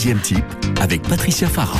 Deuxième 0.00 0.20
type 0.20 0.44
avec 0.80 1.02
Patricia 1.02 1.48
Farah. 1.48 1.76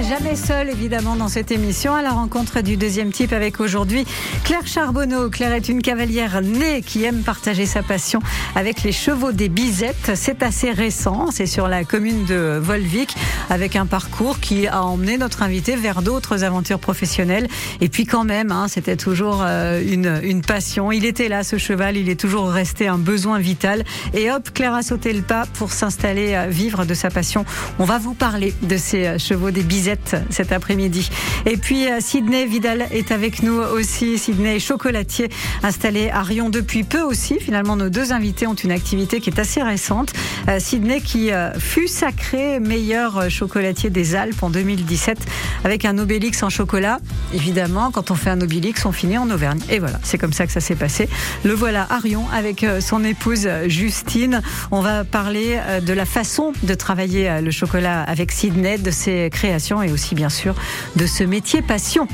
Jamais 0.00 0.36
seule, 0.36 0.70
évidemment, 0.70 1.16
dans 1.16 1.28
cette 1.28 1.50
émission, 1.50 1.94
à 1.94 2.00
la 2.00 2.10
rencontre 2.10 2.62
du 2.62 2.76
deuxième 2.76 3.12
type 3.12 3.32
avec 3.32 3.60
aujourd'hui 3.60 4.06
Claire 4.42 4.66
Charbonneau. 4.66 5.28
Claire 5.28 5.52
est 5.52 5.68
une 5.68 5.82
cavalière 5.82 6.40
née 6.40 6.80
qui 6.80 7.04
aime 7.04 7.22
partager 7.22 7.66
sa 7.66 7.82
passion 7.82 8.20
avec 8.56 8.82
les 8.82 8.90
chevaux 8.90 9.32
des 9.32 9.50
bisettes. 9.50 10.12
C'est 10.14 10.42
assez 10.42 10.70
récent, 10.70 11.30
c'est 11.30 11.46
sur 11.46 11.68
la 11.68 11.84
commune 11.84 12.24
de 12.24 12.58
Volvic, 12.60 13.14
avec 13.50 13.76
un 13.76 13.84
parcours 13.84 14.40
qui 14.40 14.66
a 14.66 14.82
emmené 14.82 15.18
notre 15.18 15.42
invité 15.42 15.76
vers 15.76 16.00
d'autres 16.00 16.42
aventures 16.42 16.80
professionnelles. 16.80 17.46
Et 17.80 17.88
puis 17.88 18.06
quand 18.06 18.24
même, 18.24 18.50
hein, 18.50 18.68
c'était 18.68 18.96
toujours 18.96 19.42
euh, 19.44 19.82
une, 19.86 20.20
une 20.24 20.40
passion. 20.40 20.90
Il 20.90 21.04
était 21.04 21.28
là, 21.28 21.44
ce 21.44 21.58
cheval, 21.58 21.98
il 21.98 22.08
est 22.08 22.18
toujours 22.18 22.48
resté 22.48 22.88
un 22.88 22.98
besoin 22.98 23.38
vital. 23.38 23.84
Et 24.14 24.30
hop, 24.30 24.50
Claire 24.54 24.74
a 24.74 24.82
sauté 24.82 25.12
le 25.12 25.22
pas 25.22 25.44
pour 25.52 25.70
s'installer, 25.70 26.34
à 26.34 26.48
vivre 26.48 26.86
de 26.86 26.94
sa 26.94 27.10
passion. 27.10 27.44
On 27.78 27.84
va 27.84 27.98
vous 27.98 28.14
parler 28.14 28.54
de 28.62 28.76
ces 28.78 29.06
euh, 29.06 29.18
chevaux 29.18 29.50
des 29.50 29.62
bisettes 29.62 29.81
cet 30.30 30.52
après-midi. 30.52 31.10
Et 31.46 31.56
puis 31.56 31.90
euh, 31.90 31.98
Sydney 32.00 32.46
Vidal 32.46 32.86
est 32.92 33.10
avec 33.10 33.42
nous 33.42 33.58
aussi. 33.58 34.18
Sydney 34.18 34.60
chocolatier 34.60 35.28
installé 35.62 36.10
à 36.10 36.22
Rion 36.22 36.50
depuis 36.50 36.84
peu 36.84 37.02
aussi. 37.02 37.38
Finalement, 37.40 37.76
nos 37.76 37.88
deux 37.88 38.12
invités 38.12 38.46
ont 38.46 38.54
une 38.54 38.72
activité 38.72 39.20
qui 39.20 39.30
est 39.30 39.38
assez 39.38 39.62
récente. 39.62 40.12
Euh, 40.48 40.58
Sydney 40.58 41.00
qui 41.00 41.32
euh, 41.32 41.52
fut 41.58 41.88
sacré 41.88 42.60
meilleur 42.60 43.30
chocolatier 43.30 43.90
des 43.90 44.14
Alpes 44.14 44.42
en 44.42 44.50
2017 44.50 45.18
avec 45.64 45.84
un 45.84 45.98
Obélix 45.98 46.42
en 46.42 46.50
chocolat. 46.50 46.98
Évidemment, 47.34 47.90
quand 47.90 48.10
on 48.10 48.14
fait 48.14 48.30
un 48.30 48.40
Obélix, 48.40 48.84
on 48.86 48.92
finit 48.92 49.18
en 49.18 49.30
Auvergne. 49.30 49.60
Et 49.70 49.78
voilà, 49.78 49.98
c'est 50.02 50.18
comme 50.18 50.32
ça 50.32 50.46
que 50.46 50.52
ça 50.52 50.60
s'est 50.60 50.76
passé. 50.76 51.08
Le 51.44 51.54
voilà 51.54 51.86
à 51.90 51.98
Rion 51.98 52.26
avec 52.32 52.64
son 52.80 53.04
épouse 53.04 53.48
Justine. 53.66 54.42
On 54.70 54.80
va 54.80 55.04
parler 55.04 55.58
de 55.82 55.92
la 55.92 56.04
façon 56.04 56.52
de 56.62 56.74
travailler 56.74 57.40
le 57.40 57.50
chocolat 57.50 58.02
avec 58.02 58.32
Sydney, 58.32 58.78
de 58.78 58.90
ses 58.90 59.30
créations 59.30 59.71
et 59.80 59.90
aussi 59.90 60.14
bien 60.14 60.28
sûr 60.28 60.54
de 60.96 61.06
ce 61.06 61.24
métier 61.24 61.62
passion. 61.62 62.06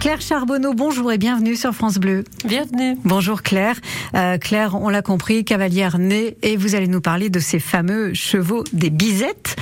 Claire 0.00 0.20
Charbonneau, 0.20 0.74
bonjour 0.74 1.10
et 1.10 1.18
bienvenue 1.18 1.56
sur 1.56 1.72
France 1.72 1.98
Bleu. 1.98 2.22
Bienvenue. 2.44 2.96
Bonjour 3.04 3.42
Claire. 3.42 3.76
Euh, 4.14 4.38
Claire, 4.38 4.76
on 4.76 4.90
l'a 4.90 5.02
compris, 5.02 5.44
cavalière 5.44 5.98
née, 5.98 6.36
et 6.42 6.56
vous 6.56 6.76
allez 6.76 6.86
nous 6.86 7.00
parler 7.00 7.30
de 7.30 7.40
ces 7.40 7.58
fameux 7.58 8.14
chevaux 8.14 8.62
des 8.72 8.90
bisettes. 8.90 9.56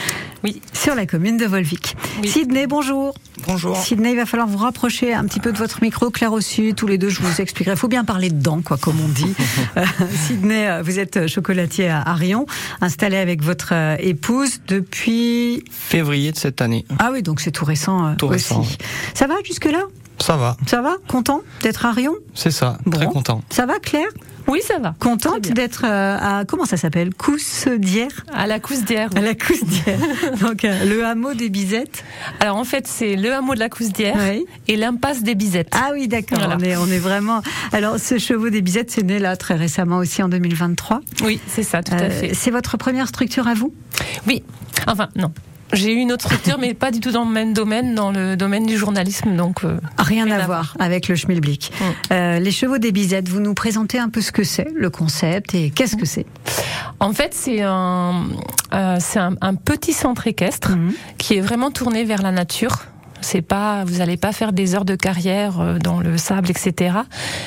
Oui. 0.45 0.61
Sur 0.73 0.95
la 0.95 1.07
commune 1.07 1.37
de 1.37 1.47
Volvic. 1.47 1.97
Oui. 2.23 2.29
Sydney, 2.29 2.67
bonjour. 2.67 3.15
Bonjour. 3.47 3.77
Sydney, 3.77 4.11
il 4.13 4.17
va 4.17 4.27
falloir 4.27 4.47
vous 4.49 4.59
rapprocher 4.59 5.13
un 5.15 5.25
petit 5.25 5.41
peu 5.41 5.53
de 5.53 5.59
votre 5.59 5.83
micro, 5.83 6.11
Claire 6.11 6.33
aussi, 6.33 6.75
tous 6.75 6.87
les 6.87 6.99
deux, 6.99 7.09
je 7.09 7.21
vous 7.21 7.41
expliquerai. 7.41 7.75
Il 7.75 7.79
faut 7.79 7.89
bien 7.89 8.05
parler 8.05 8.31
dedans, 8.31 8.61
quoi, 8.63 8.77
comme 8.77 9.01
on 9.01 9.09
dit. 9.09 9.35
Euh, 9.77 9.85
Sydney, 10.27 10.69
euh, 10.69 10.83
vous 10.83 10.99
êtes 10.99 11.27
chocolatier 11.27 11.89
à 11.89 12.01
Arion, 12.01 12.47
installé 12.81 13.17
avec 13.19 13.43
votre 13.43 13.71
euh, 13.73 13.97
épouse 13.99 14.61
depuis... 14.69 15.65
Février 15.71 16.33
de 16.33 16.37
cette 16.37 16.61
année. 16.63 16.87
Ah 16.99 17.11
oui, 17.13 17.23
donc 17.23 17.41
c'est 17.41 17.51
tout 17.51 17.65
récent 17.67 18.07
euh, 18.07 18.15
Tout 18.17 18.27
aussi. 18.27 18.55
récent, 18.55 18.61
oui. 18.63 18.77
Ça 19.15 19.27
va 19.27 19.35
jusque-là? 19.45 19.83
Ça 20.21 20.37
va, 20.37 20.57
Ça 20.67 20.81
va 20.83 20.97
Content 21.09 21.41
d'être 21.63 21.85
à 21.87 21.93
Rion 21.93 22.15
c'est 22.35 22.51
ça. 22.51 22.79
Bon. 22.87 22.97
Très 22.99 23.07
content. 23.07 23.43
Ça 23.51 23.67
va 23.67 23.79
Claire 23.79 24.09
Oui, 24.49 24.61
ça 24.67 24.79
va. 24.79 24.95
Contente 24.99 25.49
d'être 25.49 25.85
euh, 25.85 26.17
à... 26.21 26.45
Comment 26.47 26.65
ça 26.65 26.77
s'appelle? 26.77 27.15
Coussedière 27.15 28.25
À 28.33 28.47
la 28.47 28.59
Cousedière. 28.61 29.11
À 29.17 29.21
la 29.21 29.35
Coussedière. 29.35 29.99
donc 30.41 30.65
euh, 30.65 30.85
le 30.85 31.05
hameau 31.05 31.35
des 31.35 31.49
Bisettes. 31.51 32.03
Alors 32.41 32.57
en 32.57 32.65
fait, 32.65 32.87
c'est 32.87 33.15
le 33.17 33.33
hameau 33.33 33.55
de 33.55 33.59
la 33.61 33.69
Cousedière 33.69 34.17
Oui. 34.19 34.45
et 34.69 34.77
l'impasse 34.77 35.23
des 35.23 35.35
Bisettes. 35.35 35.69
Ah 35.73 35.91
oui, 35.93 36.09
d'accord. 36.09 36.39
Voilà. 36.39 36.57
On, 36.59 36.63
est, 36.65 36.77
on 36.77 36.87
est 36.87 36.99
vraiment... 36.99 37.43
Alors 37.73 37.99
ce 37.99 38.19
chevaux 38.19 38.51
des 38.51 38.63
Bisettes, 38.63 38.91
c'est 38.91 39.03
né 39.05 39.19
là 39.19 39.37
très 39.37 39.55
récemment 39.55 39.99
aussi 39.99 40.23
en 40.23 40.29
2023. 40.29 41.01
Oui, 41.25 41.41
c'est 41.47 41.63
ça, 41.63 41.83
tout 41.83 41.93
à 41.95 42.03
Euh, 42.03 42.11
fait. 42.11 42.35
c'est 42.35 42.51
votre 42.51 42.77
première 42.77 43.09
structure 43.09 43.47
à 43.49 43.55
vous? 43.55 43.73
Oui. 44.27 44.43
Enfin, 44.87 45.09
non. 45.17 45.33
J'ai 45.73 45.93
eu 45.93 45.97
une 45.97 46.13
autre 46.13 46.25
structure, 46.27 46.59
mais 46.59 46.75
pas 46.75 46.91
du 46.91 47.01
tout 47.01 47.11
dans 47.11 47.25
le 47.25 47.31
même 47.33 47.53
domaine, 47.53 47.95
dans 47.95 48.11
le 48.11 48.37
domaine 48.37 48.67
du 48.67 48.77
journalisme. 48.77 49.35
Donc, 49.37 49.65
euh, 49.65 49.79
Rien 49.99 50.25
Rien 50.25 50.39
à 50.39 50.43
à 50.43 50.47
voir 50.47 50.77
avec 50.79 51.09
le 51.09 51.17
schmilblick. 51.17 51.73
Mm. 51.81 51.85
Euh, 52.13 52.39
les 52.39 52.51
chevaux 52.53 52.79
des 52.79 52.93
Bisettes, 52.93 53.29
vous 53.29 53.41
nous 53.41 53.55
présentez 53.55 53.99
un 53.99 54.09
peu 54.09 54.21
ce 54.21 54.33
que 54.33 54.45
c'est, 54.45 54.69
le 54.75 54.91
concept 54.91 55.55
et 55.55 55.71
qu'est-ce 55.71 55.97
que 55.97 56.07
c'est? 56.07 56.27
En 57.01 57.13
fait, 57.13 57.35
c'est 57.35 57.63
un, 57.63 58.25
euh, 58.73 58.97
c'est 59.01 59.19
un, 59.19 59.35
un 59.41 59.55
petit 59.55 59.93
centre 59.93 60.27
équestre 60.27 60.71
Mhm. 60.77 60.93
qui 61.19 61.35
est 61.35 61.41
vraiment 61.41 61.71
tourné 61.71 62.05
vers 62.05 62.23
la 62.23 62.31
nature. 62.31 62.85
C'est 63.27 63.43
pas, 63.43 63.85
vous 63.85 64.01
allez 64.01 64.17
pas 64.17 64.33
faire 64.33 64.53
des 64.53 64.75
heures 64.77 64.85
de 64.85 64.95
carrière 64.95 65.59
euh, 65.61 65.79
dans 65.79 65.99
le 65.99 66.17
sable, 66.17 66.49
etc. 66.51 66.99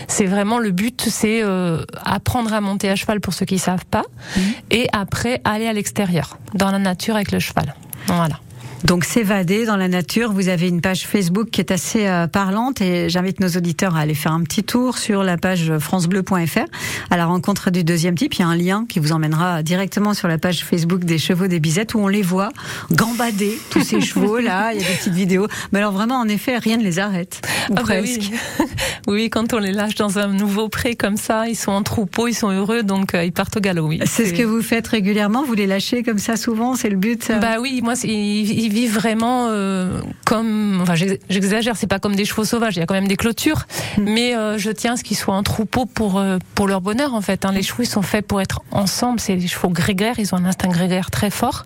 C'est 0.09 0.25
vraiment 0.25 0.59
le 0.59 0.71
but, 0.71 1.01
c'est 1.09 1.41
euh, 1.41 1.83
apprendre 2.03 2.51
à 2.53 2.59
monter 2.59 2.89
à 2.89 2.95
cheval 2.97 3.21
pour 3.21 3.33
ceux 3.33 3.45
qui 3.45 3.59
savent 3.59 3.85
pas, 3.85 4.03
Mhm. 4.35 4.41
et 4.71 4.87
après 4.91 5.39
aller 5.45 5.67
à 5.67 5.73
l'extérieur, 5.73 6.37
dans 6.53 6.71
la 6.71 6.79
nature 6.79 7.15
avec 7.15 7.31
le 7.31 7.39
cheval. 7.39 7.73
Voilà. 8.07 8.39
Donc 8.83 9.03
s'évader 9.03 9.65
dans 9.65 9.75
la 9.75 9.87
nature, 9.87 10.31
vous 10.31 10.47
avez 10.47 10.67
une 10.67 10.81
page 10.81 11.05
Facebook 11.05 11.49
qui 11.49 11.61
est 11.61 11.71
assez 11.71 12.07
euh, 12.07 12.27
parlante 12.27 12.81
et 12.81 13.09
j'invite 13.09 13.39
nos 13.39 13.49
auditeurs 13.49 13.95
à 13.95 14.01
aller 14.01 14.13
faire 14.13 14.31
un 14.31 14.43
petit 14.43 14.63
tour 14.63 14.97
sur 14.97 15.23
la 15.23 15.37
page 15.37 15.77
francebleu.fr 15.77 16.65
à 17.09 17.17
la 17.17 17.25
rencontre 17.25 17.71
du 17.71 17.83
deuxième 17.83 18.15
type. 18.15 18.35
Il 18.35 18.39
y 18.39 18.43
a 18.43 18.47
un 18.47 18.55
lien 18.55 18.85
qui 18.87 18.99
vous 18.99 19.11
emmènera 19.11 19.63
directement 19.63 20.13
sur 20.13 20.27
la 20.27 20.37
page 20.37 20.63
Facebook 20.63 21.03
des 21.03 21.17
chevaux 21.17 21.47
des 21.47 21.59
bisettes 21.59 21.93
où 21.93 21.99
on 21.99 22.07
les 22.07 22.21
voit 22.21 22.49
gambader, 22.91 23.59
tous 23.69 23.83
ces 23.83 24.01
chevaux 24.09 24.37
là, 24.37 24.73
il 24.73 24.81
y 24.81 24.85
a 24.85 24.87
des 24.87 24.95
petites 24.95 25.13
vidéos. 25.13 25.47
Mais 25.71 25.79
alors 25.79 25.91
vraiment, 25.91 26.15
en 26.15 26.27
effet, 26.27 26.57
rien 26.57 26.77
ne 26.77 26.83
les 26.83 26.99
arrête. 26.99 27.41
Ou 27.69 27.73
Ah 27.77 27.83
bah 27.85 27.95
oui. 28.01 28.31
oui, 29.07 29.29
quand 29.29 29.53
on 29.53 29.59
les 29.59 29.71
lâche 29.71 29.95
dans 29.95 30.19
un 30.19 30.27
nouveau 30.29 30.69
pré 30.69 30.95
comme 30.95 31.17
ça, 31.17 31.47
ils 31.47 31.55
sont 31.55 31.71
en 31.71 31.83
troupeau, 31.83 32.27
ils 32.27 32.33
sont 32.33 32.49
heureux, 32.49 32.83
donc 32.83 33.13
euh, 33.13 33.25
ils 33.25 33.33
partent 33.33 33.57
au 33.57 33.59
galop. 33.59 33.87
Oui. 33.87 33.99
C'est 34.05 34.25
ce 34.25 34.33
que 34.33 34.43
vous 34.43 34.61
faites 34.61 34.87
régulièrement, 34.87 35.43
vous 35.43 35.53
les 35.53 35.67
lâchez 35.67 36.03
comme 36.03 36.19
ça 36.19 36.37
souvent, 36.37 36.75
c'est 36.75 36.89
le 36.89 36.97
but 36.97 37.23
ça 37.23 37.39
Bah 37.39 37.57
oui, 37.59 37.81
moi, 37.83 37.93
ils, 38.03 38.68
ils 38.69 38.73
vivent 38.75 38.93
vraiment 38.93 39.47
euh, 39.49 40.01
comme, 40.25 40.79
enfin, 40.81 40.95
j'ex- 40.95 41.21
j'exagère, 41.29 41.75
c'est 41.75 41.87
pas 41.87 41.99
comme 41.99 42.15
des 42.15 42.25
chevaux 42.25 42.45
sauvages. 42.45 42.75
Il 42.77 42.79
y 42.79 42.83
a 42.83 42.85
quand 42.85 42.93
même 42.93 43.07
des 43.07 43.17
clôtures, 43.17 43.65
Mm. 43.97 44.03
mais 44.03 44.35
euh, 44.35 44.57
je 44.57 44.69
tiens 44.71 44.93
à 44.93 44.97
ce 44.97 45.03
qu'ils 45.03 45.17
soient 45.17 45.35
en 45.35 45.43
troupeau 45.43 45.85
pour 45.85 46.19
euh, 46.19 46.37
pour 46.55 46.67
leur 46.67 46.81
bonheur 46.81 47.13
en 47.15 47.21
fait. 47.21 47.45
hein. 47.45 47.51
Les 47.51 47.63
chevaux, 47.63 47.83
ils 47.83 47.87
sont 47.87 48.01
faits 48.03 48.25
pour 48.27 48.39
être 48.41 48.61
ensemble. 48.71 49.19
C'est 49.19 49.35
des 49.35 49.47
chevaux 49.47 49.69
grégaires, 49.69 50.15
ils 50.19 50.33
ont 50.33 50.37
un 50.37 50.45
instinct 50.45 50.69
grégaire 50.69 51.09
très 51.11 51.29
fort. 51.31 51.65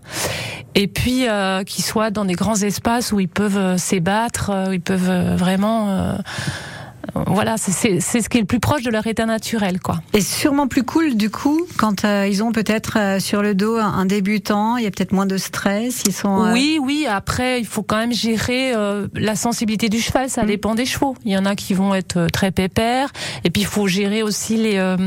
Et 0.76 0.88
puis 0.88 1.28
euh, 1.28 1.64
qu'ils 1.64 1.84
soient 1.84 2.10
dans 2.12 2.26
des 2.26 2.34
grands 2.36 2.56
espaces 2.62 3.12
où 3.12 3.20
ils 3.20 3.28
peuvent 3.28 3.58
euh, 3.58 3.78
s'ébattre, 3.78 4.52
où 4.70 4.72
ils 4.74 4.82
peuvent 4.82 5.10
euh, 5.10 5.36
vraiment. 5.36 6.18
Voilà, 7.28 7.56
c'est- 7.58 8.00
ce 8.00 8.30
qui 8.30 8.38
est 8.38 8.42
le 8.42 8.48
plus 8.48 8.60
proche 8.60 8.82
de 8.84 8.90
leur 8.90 9.06
état 9.08 9.26
naturel, 9.26 9.80
quoi. 9.80 10.00
Et 10.14 10.22
sûrement 10.22 10.68
plus 10.68 10.84
cool 10.84 11.16
du 11.16 11.30
coup 11.30 11.62
quand 11.78 12.06
euh, 12.06 12.28
ils 12.30 12.44
ont 12.44 12.52
peut-être 12.52 12.98
euh, 12.98 13.20
sur 13.20 13.42
le 13.42 13.54
dos 13.56 13.78
un, 13.78 13.86
un 13.94 14.06
débutant, 14.06 14.78
il 14.78 14.84
y 14.84 14.88
a 14.88 14.92
peut-être 14.92 15.12
moins 15.14 15.26
de 15.26 15.38
stress, 15.38 16.04
ils 16.08 16.14
sont 16.14 16.44
euh, 16.46 16.54
Oui, 16.54 16.80
oui. 16.82 17.06
Après, 17.10 17.60
il 17.60 17.66
faut 17.68 17.84
quand 17.84 17.98
même 17.98 18.14
gérer 18.14 18.74
euh, 18.74 19.08
la 19.16 19.36
sensibilité 19.36 19.90
du 19.90 20.00
cheval. 20.02 20.30
Ça 20.30 20.44
Mm. 20.44 20.48
dépend 20.48 20.76
des 20.76 20.86
chevaux. 20.86 21.16
Il 21.26 21.32
y 21.32 21.38
en 21.38 21.46
a 21.46 21.56
qui 21.56 21.74
vont 21.74 21.94
être 21.96 22.18
euh, 22.18 22.28
très 22.30 22.52
pépères. 22.52 23.12
Et 23.44 23.50
puis, 23.50 23.62
il 23.62 23.68
faut 23.68 23.88
gérer 23.88 24.24
aussi 24.24 24.58
les 24.58 24.78
euh, 24.78 24.98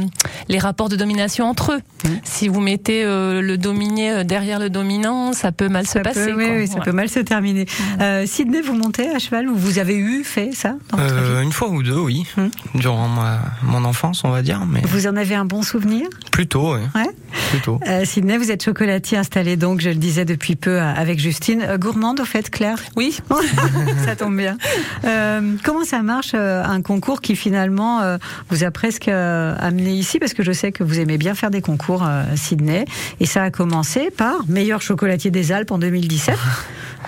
les 0.48 0.58
rapports 0.58 0.88
de 0.88 0.96
domination 0.96 1.46
entre 1.46 1.72
eux. 1.72 1.80
Mm. 2.04 2.08
Si 2.24 2.48
vous 2.48 2.60
mettez 2.60 3.02
euh, 3.04 3.40
le 3.40 3.58
dominé 3.58 4.24
derrière 4.24 4.58
le 4.60 4.70
dominant, 4.70 5.32
ça 5.32 5.52
peut 5.52 5.68
mal 5.68 5.86
ça 5.86 5.98
se 6.00 6.04
passer. 6.04 6.32
oui, 6.32 6.44
quoi. 6.46 6.54
oui, 6.56 6.66
ça 6.68 6.74
Ouais. 6.78 6.84
peut 6.84 6.92
mal 6.92 7.08
se 7.08 7.20
terminer. 7.20 7.66
Euh, 8.00 8.26
Sydney, 8.26 8.60
vous 8.60 8.74
montez 8.74 9.08
à 9.08 9.18
cheval 9.18 9.48
ou 9.48 9.56
vous 9.56 9.78
avez 9.78 9.96
eu 9.96 10.22
fait 10.24 10.50
ça 10.52 10.76
dans 10.90 10.98
votre 10.98 11.14
Euh, 11.14 11.38
vie? 11.40 11.44
une 11.44 11.52
fois 11.52 11.68
ou 11.68 11.82
deux, 11.82 11.95
oui. 12.00 12.26
Hmm. 12.36 12.48
Durant 12.74 13.08
ma, 13.08 13.40
mon 13.62 13.84
enfance, 13.84 14.22
on 14.24 14.30
va 14.30 14.42
dire, 14.42 14.64
mais 14.66 14.80
Vous 14.84 15.06
en 15.06 15.16
avez 15.16 15.34
un 15.34 15.44
bon 15.44 15.62
souvenir? 15.62 16.06
Plutôt, 16.32 16.74
oui. 16.74 16.80
Ouais. 16.94 17.08
Plutôt. 17.50 17.78
euh, 17.86 18.04
Sydney, 18.04 18.38
vous 18.38 18.50
êtes 18.50 18.64
chocolatier 18.64 19.18
installé 19.18 19.56
donc, 19.56 19.80
je 19.80 19.88
le 19.90 19.94
disais 19.94 20.24
depuis 20.24 20.56
peu 20.56 20.80
euh, 20.80 20.94
avec 20.94 21.18
Justine. 21.18 21.62
Euh, 21.62 21.78
gourmande 21.78 22.20
au 22.20 22.24
fait, 22.24 22.50
Claire? 22.50 22.78
Oui. 22.96 23.18
ça 24.04 24.16
tombe 24.16 24.36
bien. 24.36 24.56
Euh, 25.04 25.54
comment 25.64 25.84
ça 25.84 26.02
marche 26.02 26.34
un 26.34 26.82
concours 26.82 27.20
qui 27.20 27.36
finalement 27.36 28.00
euh, 28.00 28.18
vous 28.50 28.64
a 28.64 28.70
presque 28.70 29.08
euh, 29.08 29.54
amené 29.58 29.92
ici? 29.94 30.18
Parce 30.18 30.34
que 30.34 30.42
je 30.42 30.52
sais 30.52 30.72
que 30.72 30.82
vous 30.84 30.98
aimez 31.00 31.18
bien 31.18 31.34
faire 31.34 31.50
des 31.50 31.60
concours 31.62 32.04
euh, 32.06 32.24
Sydney 32.36 32.84
et 33.20 33.26
ça 33.26 33.42
a 33.42 33.50
commencé 33.50 34.10
par 34.10 34.34
meilleur 34.48 34.82
chocolatier 34.82 35.30
des 35.30 35.52
Alpes 35.52 35.70
en 35.70 35.78
2017 35.78 36.36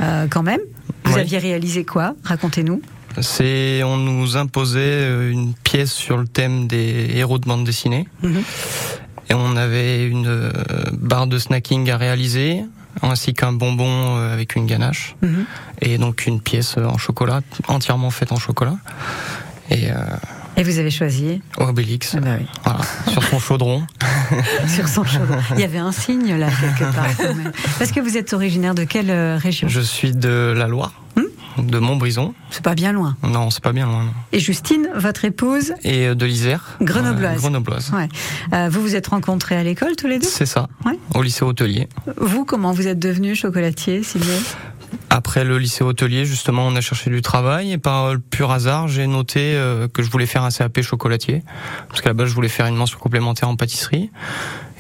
euh, 0.01 0.27
quand 0.31 0.43
même. 0.43 0.61
Vous 1.05 1.15
Oui. 1.15 1.21
aviez 1.21 1.39
réalisé 1.39 1.85
quoi? 1.85 2.15
Racontez-nous. 2.25 2.81
C'est, 3.21 3.83
on 3.83 3.97
nous 3.97 4.37
imposait 4.37 4.79
euh, 4.81 5.31
une 5.31 5.55
pièce 5.55 5.93
sur 5.93 6.17
le 6.17 6.27
thème 6.27 6.67
des 6.69 7.11
héros 7.15 7.39
de 7.39 7.47
bande 7.47 7.65
dessinée. 7.65 8.07
Mhm. 8.23 8.43
Et 9.31 9.35
on 9.35 9.57
avait 9.57 10.07
une 10.07 10.27
euh, 10.27 10.51
barre 10.93 11.27
de 11.27 11.39
snacking 11.39 11.91
à 11.91 11.97
réaliser, 11.99 12.63
ainsi 13.03 13.35
qu'un 13.35 13.53
bonbon 13.53 14.17
euh, 14.17 14.33
avec 14.33 14.57
une 14.57 14.67
ganache. 14.67 15.17
Mhm. 15.23 15.45
Et 15.83 15.99
donc 15.99 16.27
une 16.27 16.41
pièce 16.41 16.77
en 16.79 16.97
chocolat, 16.99 17.41
entièrement 17.69 18.11
faite 18.11 18.33
en 18.33 18.39
chocolat. 18.39 18.77
Et 19.71 19.91
euh, 19.91 19.97
Et 20.57 20.63
vous 20.63 20.79
avez 20.79 20.91
choisi 20.91 21.43
Obélix, 21.59 22.15
Ah 22.17 22.21
bah 22.21 22.31
oui. 22.41 22.47
voilà, 22.65 22.81
sur 23.13 23.23
son 23.23 23.39
chaudron. 23.39 23.83
sur 24.67 24.89
son 24.89 25.05
chaudron. 25.05 25.37
Il 25.57 25.61
y 25.61 25.65
avait 25.65 25.77
un 25.79 25.93
signe 25.93 26.35
là 26.37 26.49
quelque 26.49 26.91
part. 26.95 27.07
Parce 27.79 27.93
que 27.93 28.01
vous 28.01 28.17
êtes 28.17 28.33
originaire 28.33 28.75
de 28.75 28.85
quelle 28.85 29.11
région? 29.37 29.69
Je 29.69 29.81
suis 29.81 30.13
de 30.13 30.55
la 30.57 30.67
Loire. 30.69 30.93
De 31.63 31.79
Montbrison. 31.79 32.35
C'est 32.51 32.63
pas 32.63 32.75
bien 32.75 32.93
loin. 32.93 33.17
Non, 33.23 33.51
c'est 33.51 33.63
pas 33.63 33.73
bien 33.73 33.87
loin. 33.87 34.05
non. 34.05 34.11
Et 34.33 34.39
Justine, 34.41 34.89
votre 34.95 35.25
épouse, 35.25 35.75
Et 35.83 36.07
euh, 36.09 36.15
de 36.15 36.25
l'Isère. 36.27 36.77
Grenobloise. 36.81 37.37
Euh, 37.37 37.41
Grenobloise. 37.41 37.91
ouais. 37.93 38.09
Euh, 38.53 38.69
vous 38.71 38.81
vous 38.81 38.95
êtes 38.97 39.09
rencontrés 39.09 39.57
à 39.57 39.63
l'école 39.63 39.97
tous 39.97 40.07
les 40.07 40.19
deux? 40.19 40.27
C'est 40.27 40.47
ça. 40.47 40.69
Ouais. 40.87 40.99
Au 41.15 41.23
lycée 41.23 41.45
hôtelier. 41.45 41.89
Vous, 42.17 42.45
comment 42.45 42.73
vous 42.73 42.87
êtes 42.87 42.99
devenu 42.99 43.35
chocolatier, 43.35 44.03
Sylvie? 44.03 44.29
Après 45.19 45.43
le 45.43 45.59
lycée 45.59 45.83
hôtelier, 45.83 46.25
justement, 46.25 46.65
on 46.69 46.77
a 46.77 46.81
cherché 46.81 47.11
du 47.11 47.23
travail 47.23 47.73
et 47.73 47.79
par 47.79 48.13
le 48.15 48.21
pur 48.21 48.53
hasard, 48.53 48.87
j'ai 48.87 49.09
noté 49.09 49.41
euh, 49.57 49.89
que 49.89 50.05
je 50.05 50.11
voulais 50.13 50.27
faire 50.27 50.45
un 50.45 50.51
CAP 50.51 50.81
chocolatier 50.81 51.43
parce 51.89 52.03
qu'à 52.03 52.11
la 52.11 52.15
base, 52.15 52.29
je 52.29 52.35
voulais 52.37 52.49
faire 52.49 52.67
une 52.67 52.77
mention 52.77 53.01
complémentaire 53.01 53.49
en 53.49 53.57
pâtisserie. 53.57 54.13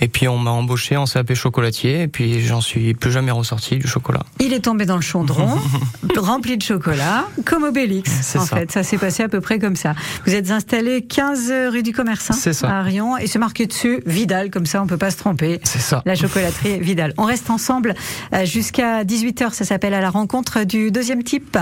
Et 0.00 0.06
puis 0.06 0.29
on 0.29 0.38
m'a 0.38 0.52
embauché 0.52 0.96
en 0.96 1.06
CAP 1.06 1.35
chocolatier 1.35 2.02
et 2.02 2.06
puis 2.06 2.40
j'en 2.46 2.61
suis 2.61 2.94
plus 2.94 3.11
jamais 3.11 3.32
ressorti 3.32 3.79
du 3.79 3.88
chocolat. 3.88 4.20
Il 4.38 4.52
est 4.52 4.61
tombé 4.61 4.87
dans 4.87 4.94
le 4.94 5.02
chaudron, 5.02 5.58
rempli 6.17 6.56
de 6.56 6.62
chocolat, 6.62 7.25
comme 7.44 7.64
Obélix. 7.64 8.08
C'est 8.23 8.38
En 8.38 8.44
ça. 8.44 8.56
fait, 8.58 8.70
ça 8.70 8.84
s'est 8.84 8.96
passé 8.99 9.25
à 9.25 9.29
peu 9.29 9.41
près 9.41 9.58
comme 9.58 9.75
ça. 9.75 9.94
Vous 10.25 10.32
êtes 10.37 10.52
installé 10.52 11.02
15 11.05 11.52
rue 11.73 11.82
du 11.82 11.93
Commerce 11.93 12.31
hein, 12.31 12.69
à 12.69 12.82
Rion 12.82 13.17
et 13.19 13.26
c'est 13.26 13.41
marqué 13.41 13.67
dessus 13.67 14.00
Vidal, 14.06 14.50
comme 14.50 14.67
ça 14.67 14.81
on 14.81 14.87
peut 14.87 14.99
pas 14.99 15.11
se 15.11 15.17
tromper. 15.17 15.58
C'est 15.64 15.81
ça. 15.81 16.00
La 16.06 16.14
chocolaterie 16.14 16.79
Vidal. 16.79 17.12
On 17.19 17.25
reste 17.25 17.50
ensemble 17.50 17.96
euh, 18.34 18.44
jusqu'à 18.44 19.02
18h, 19.02 19.52
ça 19.52 19.64
s'appelle 19.64 19.94
à 19.94 20.00
la 20.00 20.11
rencontre 20.11 20.27
du 20.66 20.90
deuxième 20.90 21.22
type. 21.22 21.56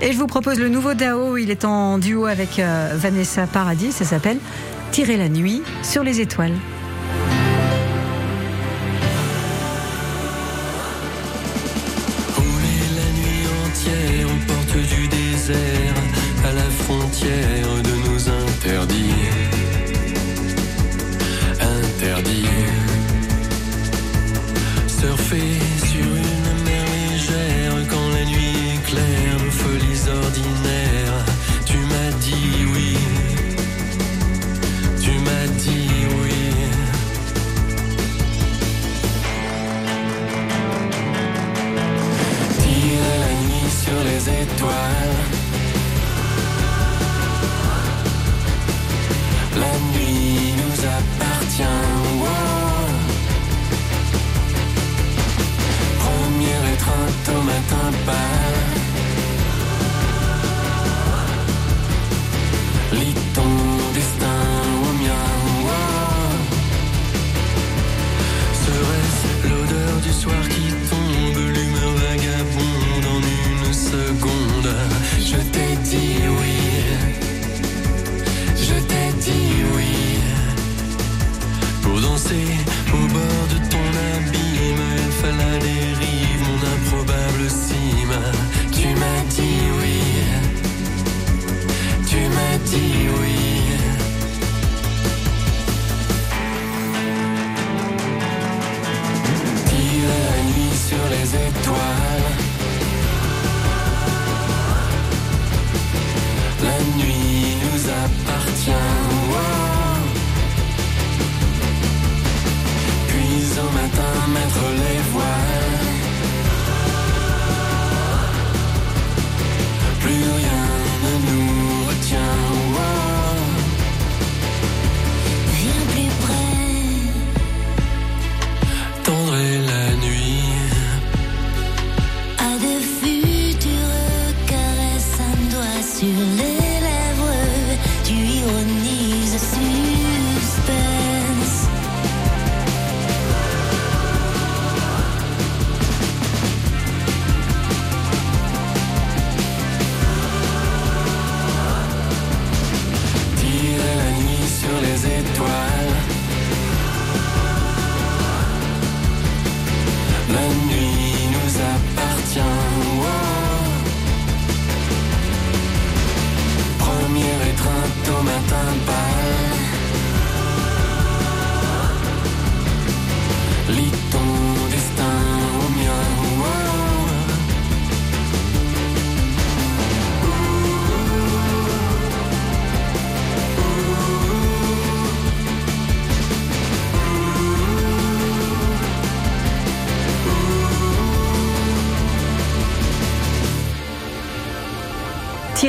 Et 0.00 0.12
je 0.12 0.18
vous 0.18 0.26
propose 0.26 0.58
le 0.58 0.68
nouveau 0.68 0.94
DAO, 0.94 1.36
il 1.36 1.50
est 1.50 1.64
en 1.64 1.98
duo 1.98 2.26
avec 2.26 2.58
euh, 2.58 2.92
Vanessa 2.94 3.46
Paradis, 3.46 3.92
ça 3.92 4.04
s'appelle 4.04 4.38
Tirer 4.90 5.16
la 5.16 5.28
nuit 5.28 5.62
sur 5.82 6.02
les 6.02 6.20
étoiles. 6.20 6.54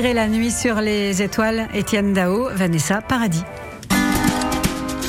Tirer 0.01 0.13
la 0.15 0.27
nuit 0.27 0.49
sur 0.49 0.81
les 0.81 1.21
étoiles, 1.21 1.67
Étienne 1.75 2.11
Dao, 2.11 2.49
Vanessa 2.55 3.01
Paradis. 3.01 3.43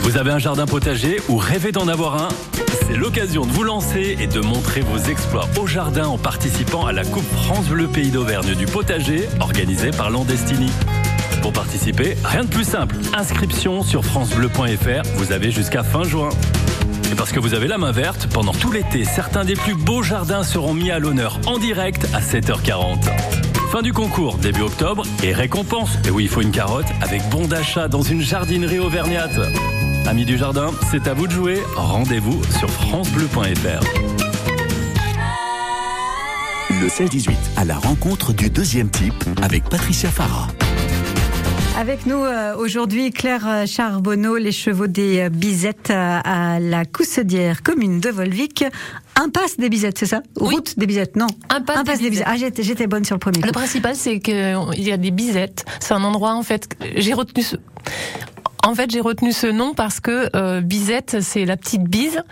Vous 0.02 0.18
avez 0.18 0.32
un 0.32 0.38
jardin 0.38 0.66
potager 0.66 1.18
ou 1.30 1.38
rêvez 1.38 1.72
d'en 1.72 1.88
avoir 1.88 2.22
un? 2.22 2.28
C'est 2.86 2.98
l'occasion 2.98 3.46
de 3.46 3.52
vous 3.52 3.62
lancer 3.62 4.18
et 4.20 4.26
de 4.26 4.40
montrer 4.40 4.82
vos 4.82 4.98
exploits 4.98 5.48
au 5.58 5.66
jardin 5.66 6.08
en 6.08 6.18
participant 6.18 6.84
à 6.84 6.92
la 6.92 7.06
Coupe 7.06 7.24
France 7.32 7.68
Bleu 7.68 7.88
Pays 7.88 8.10
d'Auvergne 8.10 8.54
du 8.54 8.66
potager 8.66 9.30
organisée 9.40 9.92
par 9.92 10.10
Landestini. 10.10 10.70
Pour 11.40 11.54
participer, 11.54 12.14
rien 12.22 12.44
de 12.44 12.50
plus 12.50 12.64
simple. 12.64 12.96
Inscription 13.16 13.82
sur 13.82 14.04
francebleu.fr, 14.04 15.08
vous 15.14 15.32
avez 15.32 15.50
jusqu'à 15.50 15.84
fin 15.84 16.02
juin. 16.02 16.28
Et 17.10 17.14
parce 17.14 17.32
que 17.32 17.40
vous 17.40 17.54
avez 17.54 17.66
la 17.66 17.78
main 17.78 17.92
verte, 17.92 18.28
pendant 18.30 18.52
tout 18.52 18.70
l'été, 18.70 19.04
certains 19.06 19.46
des 19.46 19.54
plus 19.54 19.74
beaux 19.74 20.02
jardins 20.02 20.42
seront 20.42 20.74
mis 20.74 20.90
à 20.90 20.98
l'honneur 20.98 21.40
en 21.46 21.56
direct 21.56 22.06
à 22.12 22.20
7h40. 22.20 23.41
Fin 23.72 23.80
du 23.80 23.94
concours, 23.94 24.36
début 24.36 24.60
octobre, 24.60 25.02
et 25.22 25.32
récompense. 25.32 25.96
Et 26.06 26.10
oui, 26.10 26.24
il 26.24 26.28
faut 26.28 26.42
une 26.42 26.50
carotte 26.50 26.84
avec 27.00 27.26
bon 27.30 27.46
d'achat 27.46 27.88
dans 27.88 28.02
une 28.02 28.20
jardinerie 28.20 28.78
auvergnate. 28.78 29.40
Amis 30.04 30.26
du 30.26 30.36
jardin, 30.36 30.72
c'est 30.90 31.08
à 31.08 31.14
vous 31.14 31.26
de 31.26 31.32
jouer. 31.32 31.58
Rendez-vous 31.74 32.44
sur 32.58 32.68
francebleu.fr. 32.68 33.82
Le 36.68 36.86
16-18, 36.86 37.30
à 37.56 37.64
la 37.64 37.78
rencontre 37.78 38.34
du 38.34 38.50
deuxième 38.50 38.90
type 38.90 39.24
avec 39.40 39.64
Patricia 39.64 40.10
Farah. 40.10 40.48
Avec 41.78 42.04
nous 42.04 42.22
euh, 42.22 42.54
aujourd'hui 42.56 43.10
Claire 43.10 43.64
Charbonneau, 43.66 44.36
les 44.36 44.52
chevaux 44.52 44.86
des 44.86 45.30
Bizettes 45.30 45.90
euh, 45.90 46.20
à 46.22 46.60
la 46.60 46.84
Coussedière, 46.84 47.62
commune 47.62 47.98
de 47.98 48.10
Volvic. 48.10 48.64
Impasse 49.18 49.56
des 49.56 49.70
Bizettes, 49.70 49.96
c'est 49.98 50.06
ça 50.06 50.22
Oui. 50.38 50.54
Route 50.54 50.78
des 50.78 50.86
Bizettes, 50.86 51.16
non. 51.16 51.26
Impasse 51.48 52.00
des. 52.00 52.10
Bizettes. 52.10 52.26
Ah, 52.28 52.36
j'étais, 52.36 52.62
j'étais 52.62 52.86
bonne 52.86 53.04
sur 53.04 53.16
le 53.16 53.20
premier. 53.20 53.38
Le 53.40 53.46
coup. 53.46 53.52
principal, 53.52 53.96
c'est 53.96 54.20
qu'il 54.20 54.66
y 54.76 54.92
a 54.92 54.96
des 54.98 55.10
bisettes. 55.10 55.64
C'est 55.80 55.94
un 55.94 56.04
endroit, 56.04 56.34
en 56.34 56.42
fait, 56.42 56.68
j'ai 56.96 57.14
retenu 57.14 57.42
ce... 57.42 57.56
En 58.64 58.74
fait, 58.76 58.90
j'ai 58.92 59.00
retenu 59.00 59.32
ce 59.32 59.48
nom 59.48 59.74
parce 59.74 59.98
que 59.98 60.28
euh, 60.36 60.60
bisette, 60.60 61.16
c'est 61.20 61.44
la 61.44 61.56
petite 61.56 61.82
bise. 61.82 62.22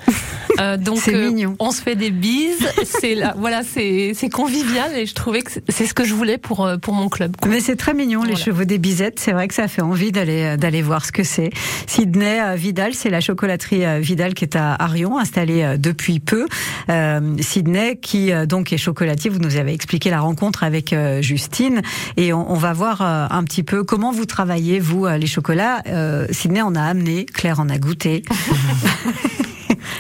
Euh, 0.60 0.76
donc, 0.76 0.98
C'est 0.98 1.12
mignon. 1.12 1.56
on 1.58 1.72
se 1.72 1.82
fait 1.82 1.96
des 1.96 2.10
bises. 2.12 2.66
C'est 2.84 3.16
la- 3.16 3.34
voilà, 3.36 3.62
c'est 3.64 4.12
c'est 4.14 4.28
convivial 4.28 4.96
et 4.96 5.06
je 5.06 5.14
trouvais 5.14 5.42
que 5.42 5.50
c'est- 5.68 5.86
ce 5.86 5.92
que 5.92 6.04
je 6.04 6.14
voulais 6.14 6.38
pour 6.38 6.64
euh, 6.64 6.76
pour 6.76 6.94
mon 6.94 7.08
club. 7.08 7.36
quoi. 7.36 7.50
Mais 7.50 7.60
c'est 7.60 7.74
très 7.74 7.94
mignon, 7.94 8.22
les 8.22 8.36
chevaux 8.36 8.64
des 8.64 8.78
bizettes. 8.78 9.18
C'est 9.18 9.32
vrai 9.32 9.48
que 9.48 9.54
ça 9.54 9.66
fait 9.66 9.82
envie 9.82 10.12
d'aller 10.12 10.42
euh, 10.44 10.56
d'aller 10.56 10.82
voir 10.82 11.04
ce 11.04 11.10
que 11.10 11.24
c'est. 11.24 11.50
Sydney 11.88 12.40
euh, 12.40 12.54
Vidal, 12.54 12.94
c'est 12.94 13.10
la 13.10 13.20
chocolaterie 13.20 13.84
euh, 13.84 13.98
Vidal 13.98 14.34
qui 14.34 14.44
est 14.44 14.54
à 14.54 14.74
Arion, 14.78 15.18
installée 15.18 15.62
euh, 15.62 15.76
depuis 15.78 16.20
peu. 16.20 16.46
Euh, 16.90 17.20
Sydney, 17.40 17.96
qui 17.96 18.30
euh, 18.32 18.46
donc 18.46 18.72
est 18.72 18.78
chocolatier, 18.78 19.30
vous 19.30 19.40
nous 19.40 19.56
avez 19.56 19.72
expliqué 19.72 20.10
la 20.10 20.20
rencontre 20.20 20.62
avec 20.62 20.92
euh, 20.92 21.20
Justine, 21.22 21.82
et 22.16 22.32
on, 22.32 22.50
on 22.52 22.54
va 22.56 22.72
voir 22.72 23.00
euh, 23.02 23.26
un 23.30 23.42
petit 23.42 23.64
peu 23.64 23.82
comment 23.82 24.12
vous 24.12 24.26
travaillez 24.26 24.78
vous 24.78 25.06
euh, 25.06 25.16
les 25.18 25.26
chocolats. 25.26 25.82
Euh, 26.20 26.26
Sydney 26.30 26.62
en 26.62 26.74
a 26.74 26.82
amené, 26.82 27.24
Claire 27.26 27.60
en 27.60 27.68
a 27.68 27.78
goûté. 27.78 28.22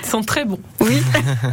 Ils 0.02 0.08
sont 0.08 0.22
très 0.22 0.44
bons. 0.44 0.60
Oui, 0.80 1.00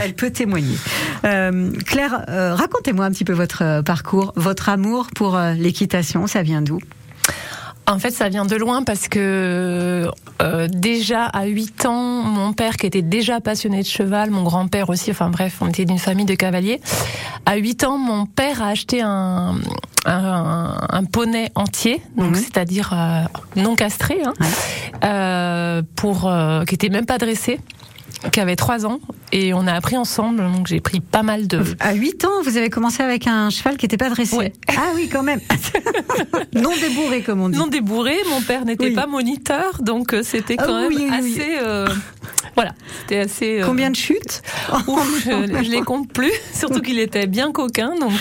elle 0.01 0.13
peut 0.13 0.31
témoigner. 0.31 0.77
Euh, 1.25 1.71
Claire, 1.85 2.25
euh, 2.29 2.55
racontez-moi 2.55 3.05
un 3.05 3.11
petit 3.11 3.25
peu 3.25 3.33
votre 3.33 3.63
euh, 3.63 3.81
parcours, 3.81 4.33
votre 4.35 4.69
amour 4.69 5.07
pour 5.15 5.39
l'équitation. 5.55 6.27
Ça 6.27 6.41
vient 6.41 6.61
d'où? 6.61 6.79
En 7.89 7.99
fait, 7.99 8.11
ça 8.11 8.27
vient 8.27 8.45
de 8.45 8.55
loin 8.57 8.83
parce 8.83 9.07
que 9.07 10.11
euh, 10.41 10.67
déjà 10.67 11.23
à 11.25 11.45
8 11.45 11.85
ans, 11.85 11.93
mon 12.21 12.51
père 12.51 12.75
qui 12.75 12.85
était 12.85 13.01
déjà 13.01 13.39
passionné 13.39 13.81
de 13.81 13.87
cheval, 13.87 14.29
mon 14.29 14.43
grand-père 14.43 14.89
aussi, 14.89 15.09
enfin 15.11 15.29
bref, 15.29 15.57
on 15.61 15.69
était 15.69 15.85
d'une 15.85 15.97
famille 15.97 16.25
de 16.25 16.35
cavaliers. 16.35 16.81
À 17.45 17.55
8 17.55 17.85
ans, 17.85 17.97
mon 17.97 18.25
père 18.25 18.61
a 18.61 18.67
acheté 18.67 19.01
un, 19.01 19.55
un, 20.05 20.77
un 20.89 21.03
poney 21.05 21.49
entier, 21.55 22.01
donc 22.17 22.31
Mhm. 22.31 22.35
c'est-à-dire 22.35 22.91
euh, 22.93 23.21
non 23.55 23.75
castré, 23.75 24.17
hein, 24.25 24.33
euh, 25.05 25.81
pour 25.95 26.27
euh, 26.27 26.65
qui 26.65 26.75
était 26.75 26.89
même 26.89 27.05
pas 27.05 27.17
dressé, 27.17 27.59
qui 28.31 28.39
avait 28.39 28.55
3 28.55 28.85
ans, 28.85 28.99
et 29.31 29.53
on 29.53 29.67
a 29.67 29.73
appris 29.73 29.97
ensemble. 29.97 30.37
Donc 30.51 30.67
j'ai 30.67 30.79
pris 30.79 30.99
pas 30.99 31.23
mal 31.23 31.47
de 31.47 31.61
À 31.79 31.93
8 31.93 32.25
ans, 32.25 32.41
vous 32.43 32.57
avez 32.57 32.69
commencé 32.69 33.03
avec 33.03 33.27
un 33.27 33.49
cheval 33.49 33.77
qui 33.77 33.85
n'était 33.85 33.97
pas 33.97 34.09
dressé. 34.09 34.35
Ouais. 34.35 34.53
Ah 34.69 34.91
oui, 34.95 35.07
quand 35.11 35.23
même. 35.23 35.39
non 36.53 36.71
débourré, 36.81 37.21
comme 37.21 37.41
on 37.41 37.49
dit. 37.49 37.57
non 37.57 37.67
débourré. 37.67 38.15
Mon 38.29 38.41
père 38.41 38.65
n'était 38.65 38.85
Oui. 38.87 38.93
pas 38.93 39.07
moniteur, 39.07 39.81
donc 39.81 40.13
euh, 40.13 40.23
c'était 40.23 40.55
Ah 40.57 40.63
quand 40.65 40.87
oui, 40.87 41.05
même 41.05 41.23
oui, 41.23 41.33
assez. 41.39 41.57
euh, 41.61 41.87
voilà, 42.55 42.71
c'était 43.01 43.19
assez. 43.19 43.61
euh, 43.61 43.65
Combien 43.65 43.89
de 43.91 43.95
chutes 43.95 44.41
Ouf, 44.87 45.23
je, 45.25 45.63
je 45.63 45.71
les 45.71 45.81
compte 45.81 46.11
plus, 46.11 46.31
surtout 46.53 46.81
qu'il 46.81 46.99
était 46.99 47.27
bien 47.27 47.51
coquin. 47.51 47.93
Donc, 47.99 48.13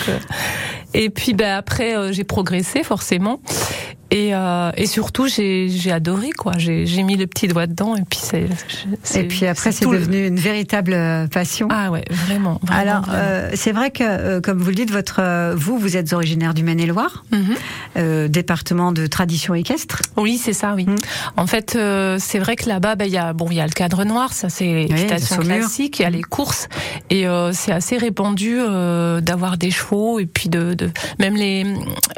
et 0.93 1.09
puis 1.09 1.33
ben 1.33 1.57
après, 1.57 1.95
euh, 1.95 2.11
j'ai 2.11 2.23
progressé 2.23 2.83
forcément, 2.83 3.41
et, 4.11 4.33
euh, 4.33 4.71
et 4.77 4.85
surtout 4.85 5.27
j'ai 5.27 5.69
j'ai 5.69 5.91
adoré 5.91 6.29
quoi. 6.31 6.53
J'ai 6.57 6.85
j'ai 6.85 7.03
mis 7.03 7.15
le 7.17 7.27
petit 7.27 7.47
doigt 7.47 7.67
dedans, 7.67 7.95
et 7.95 8.03
puis 8.09 8.19
c'est. 8.21 8.47
Et 9.19 9.23
puis 9.23 9.45
après, 9.45 9.71
c'est 9.71 9.83
tout 9.85 9.91
le- 9.91 9.99
devenu 9.99 10.27
une 10.27 10.37
véritable 10.39 10.93
euh, 10.93 11.27
passion. 11.27 11.67
Ah 11.71 11.91
ouais, 11.91 12.03
vraiment. 12.09 12.59
vraiment, 12.63 12.79
Alors, 12.79 13.05
euh, 13.13 13.49
c'est 13.53 13.71
vrai 13.71 13.91
que, 13.91 14.03
euh, 14.03 14.41
comme 14.41 14.59
vous 14.59 14.69
le 14.69 14.75
dites, 14.75 14.91
votre, 14.91 15.19
euh, 15.21 15.53
vous, 15.57 15.77
vous 15.77 15.97
êtes 15.97 16.13
originaire 16.13 16.53
du 16.53 16.63
Maine-et-Loire, 16.63 17.23
Mhm. 17.31 17.55
euh, 17.97 18.27
département 18.27 18.91
de 18.91 19.07
tradition 19.07 19.53
équestre. 19.55 20.01
Oui, 20.15 20.37
c'est 20.37 20.53
ça, 20.53 20.73
oui. 20.75 20.85
Mm. 20.85 20.95
En 21.37 21.47
fait, 21.47 21.77
c'est 22.19 22.39
vrai 22.39 22.55
que 22.55 22.67
là-bas, 22.69 22.95
ben, 22.95 23.05
il 23.05 23.11
y 23.11 23.17
a 23.17 23.33
bon, 23.33 23.47
il 23.49 23.55
y 23.57 23.61
a 23.61 23.65
le 23.65 23.71
cadre 23.71 24.03
noir, 24.03 24.33
ça 24.33 24.49
c'est 24.49 24.85
l'équitation 24.85 25.37
saumure. 25.37 25.57
classique, 25.59 25.99
il 25.99 26.03
y 26.03 26.05
a 26.05 26.09
les 26.09 26.23
courses, 26.23 26.67
et 27.09 27.25
c'est 27.53 27.71
assez 27.71 27.97
répandu 27.97 28.57
d'avoir 29.21 29.57
des 29.57 29.71
chevaux, 29.71 30.19
et 30.19 30.25
puis 30.25 30.49
de, 30.49 30.73
de 30.73 30.89
même 31.19 31.35
les 31.35 31.65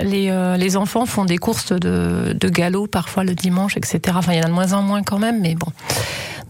les 0.03 0.31
les 0.57 0.77
enfants 0.77 1.05
font 1.05 1.25
des 1.25 1.37
courses 1.37 1.71
de 1.79 2.49
galop 2.49 2.87
parfois 2.87 3.23
le 3.23 3.35
dimanche, 3.35 3.77
etc. 3.77 3.99
Enfin, 4.15 4.33
il 4.33 4.37
y 4.37 4.39
en 4.41 4.45
a 4.45 4.47
de 4.47 4.53
moins 4.53 4.73
en 4.73 4.81
moins 4.81 5.03
quand 5.03 5.19
même, 5.19 5.41
mais 5.41 5.55
bon. 5.55 5.71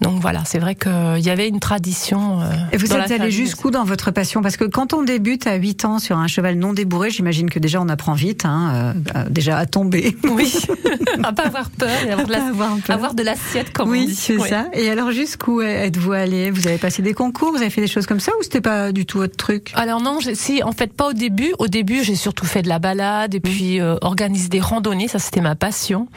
Donc 0.02 0.22
voilà, 0.22 0.44
c'est 0.46 0.60
vrai 0.60 0.76
qu'il 0.76 1.20
y 1.20 1.30
avait 1.30 1.48
une 1.48 1.60
tradition. 1.60 2.42
euh, 2.42 2.46
Et 2.72 2.78
vous 2.78 2.94
êtes 2.94 3.12
allé 3.12 3.32
jusqu'où 3.32 3.70
dans 3.72 3.84
votre 3.84 4.12
passion? 4.12 4.42
Parce 4.42 4.56
que 4.58 4.64
quand 4.66 4.94
on 4.94 5.04
débute 5.04 5.46
à 5.48 5.56
8 5.56 5.86
ans 5.86 6.00
sur 6.00 6.18
un 6.18 6.28
cheval 6.28 6.56
non 6.56 6.74
débourré, 6.74 7.10
j'imagine 7.10 7.50
que 7.50 7.60
déjà 7.60 7.82
on 7.82 7.90
apprend 7.90 8.14
vite, 8.14 8.46
hein, 8.46 8.94
euh, 9.16 9.24
déjà 9.30 9.58
à 9.58 9.66
tomber. 9.66 10.16
Oui, 10.30 10.54
à 11.24 11.34
pas 11.34 11.48
avoir 11.48 11.70
peur 11.72 11.90
et 12.08 12.12
avoir 12.12 12.28
de 12.28 12.32
la- 12.32 12.46
avoir 12.48 12.78
peur. 12.78 12.96
avoir 12.96 13.14
de 13.14 13.24
l'assiette 13.24 13.74
comme 13.74 13.90
on 13.90 13.92
oui, 13.92 14.06
dit. 14.06 14.16
c'est 14.16 14.38
Ouais. 14.38 14.48
ça. 14.48 14.68
Et 14.74 14.90
alors 14.90 15.12
jusqu'où 15.12 15.62
êtes-vous 15.62 16.12
allé? 16.14 16.50
Vous 16.52 16.68
avez 16.68 16.78
passé 16.78 17.02
des 17.02 17.14
concours, 17.14 17.52
vous 17.52 17.58
avez 17.58 17.70
fait 17.70 17.82
des 17.82 17.88
choses 17.88 18.06
comme 18.06 18.20
ça 18.20 18.32
ou 18.40 18.44
c'était 18.44 18.62
pas 18.62 18.92
du 18.92 19.06
tout 19.06 19.18
votre 19.18 19.36
truc? 19.36 19.72
Alors 19.76 20.02
non, 20.02 20.20
j'ai- 20.22 20.36
si 20.36 20.64
en 20.64 20.72
fait 20.72 20.94
pas 20.94 21.08
au 21.10 21.14
début. 21.14 21.54
Au 21.60 21.68
début, 21.68 22.04
j'ai 22.04 22.16
surtout 22.16 22.46
fait 22.46 22.62
de 22.62 22.70
la 22.70 22.80
balade 22.80 23.36
et 23.36 23.40
puis 23.40 23.82
euh, 23.82 23.96
organiser 24.02 24.48
des 24.50 24.62
randonnées. 24.62 25.08
Ça, 25.08 25.20
c'était 25.20 25.42
ma 25.42 25.56
passion. 25.56 26.08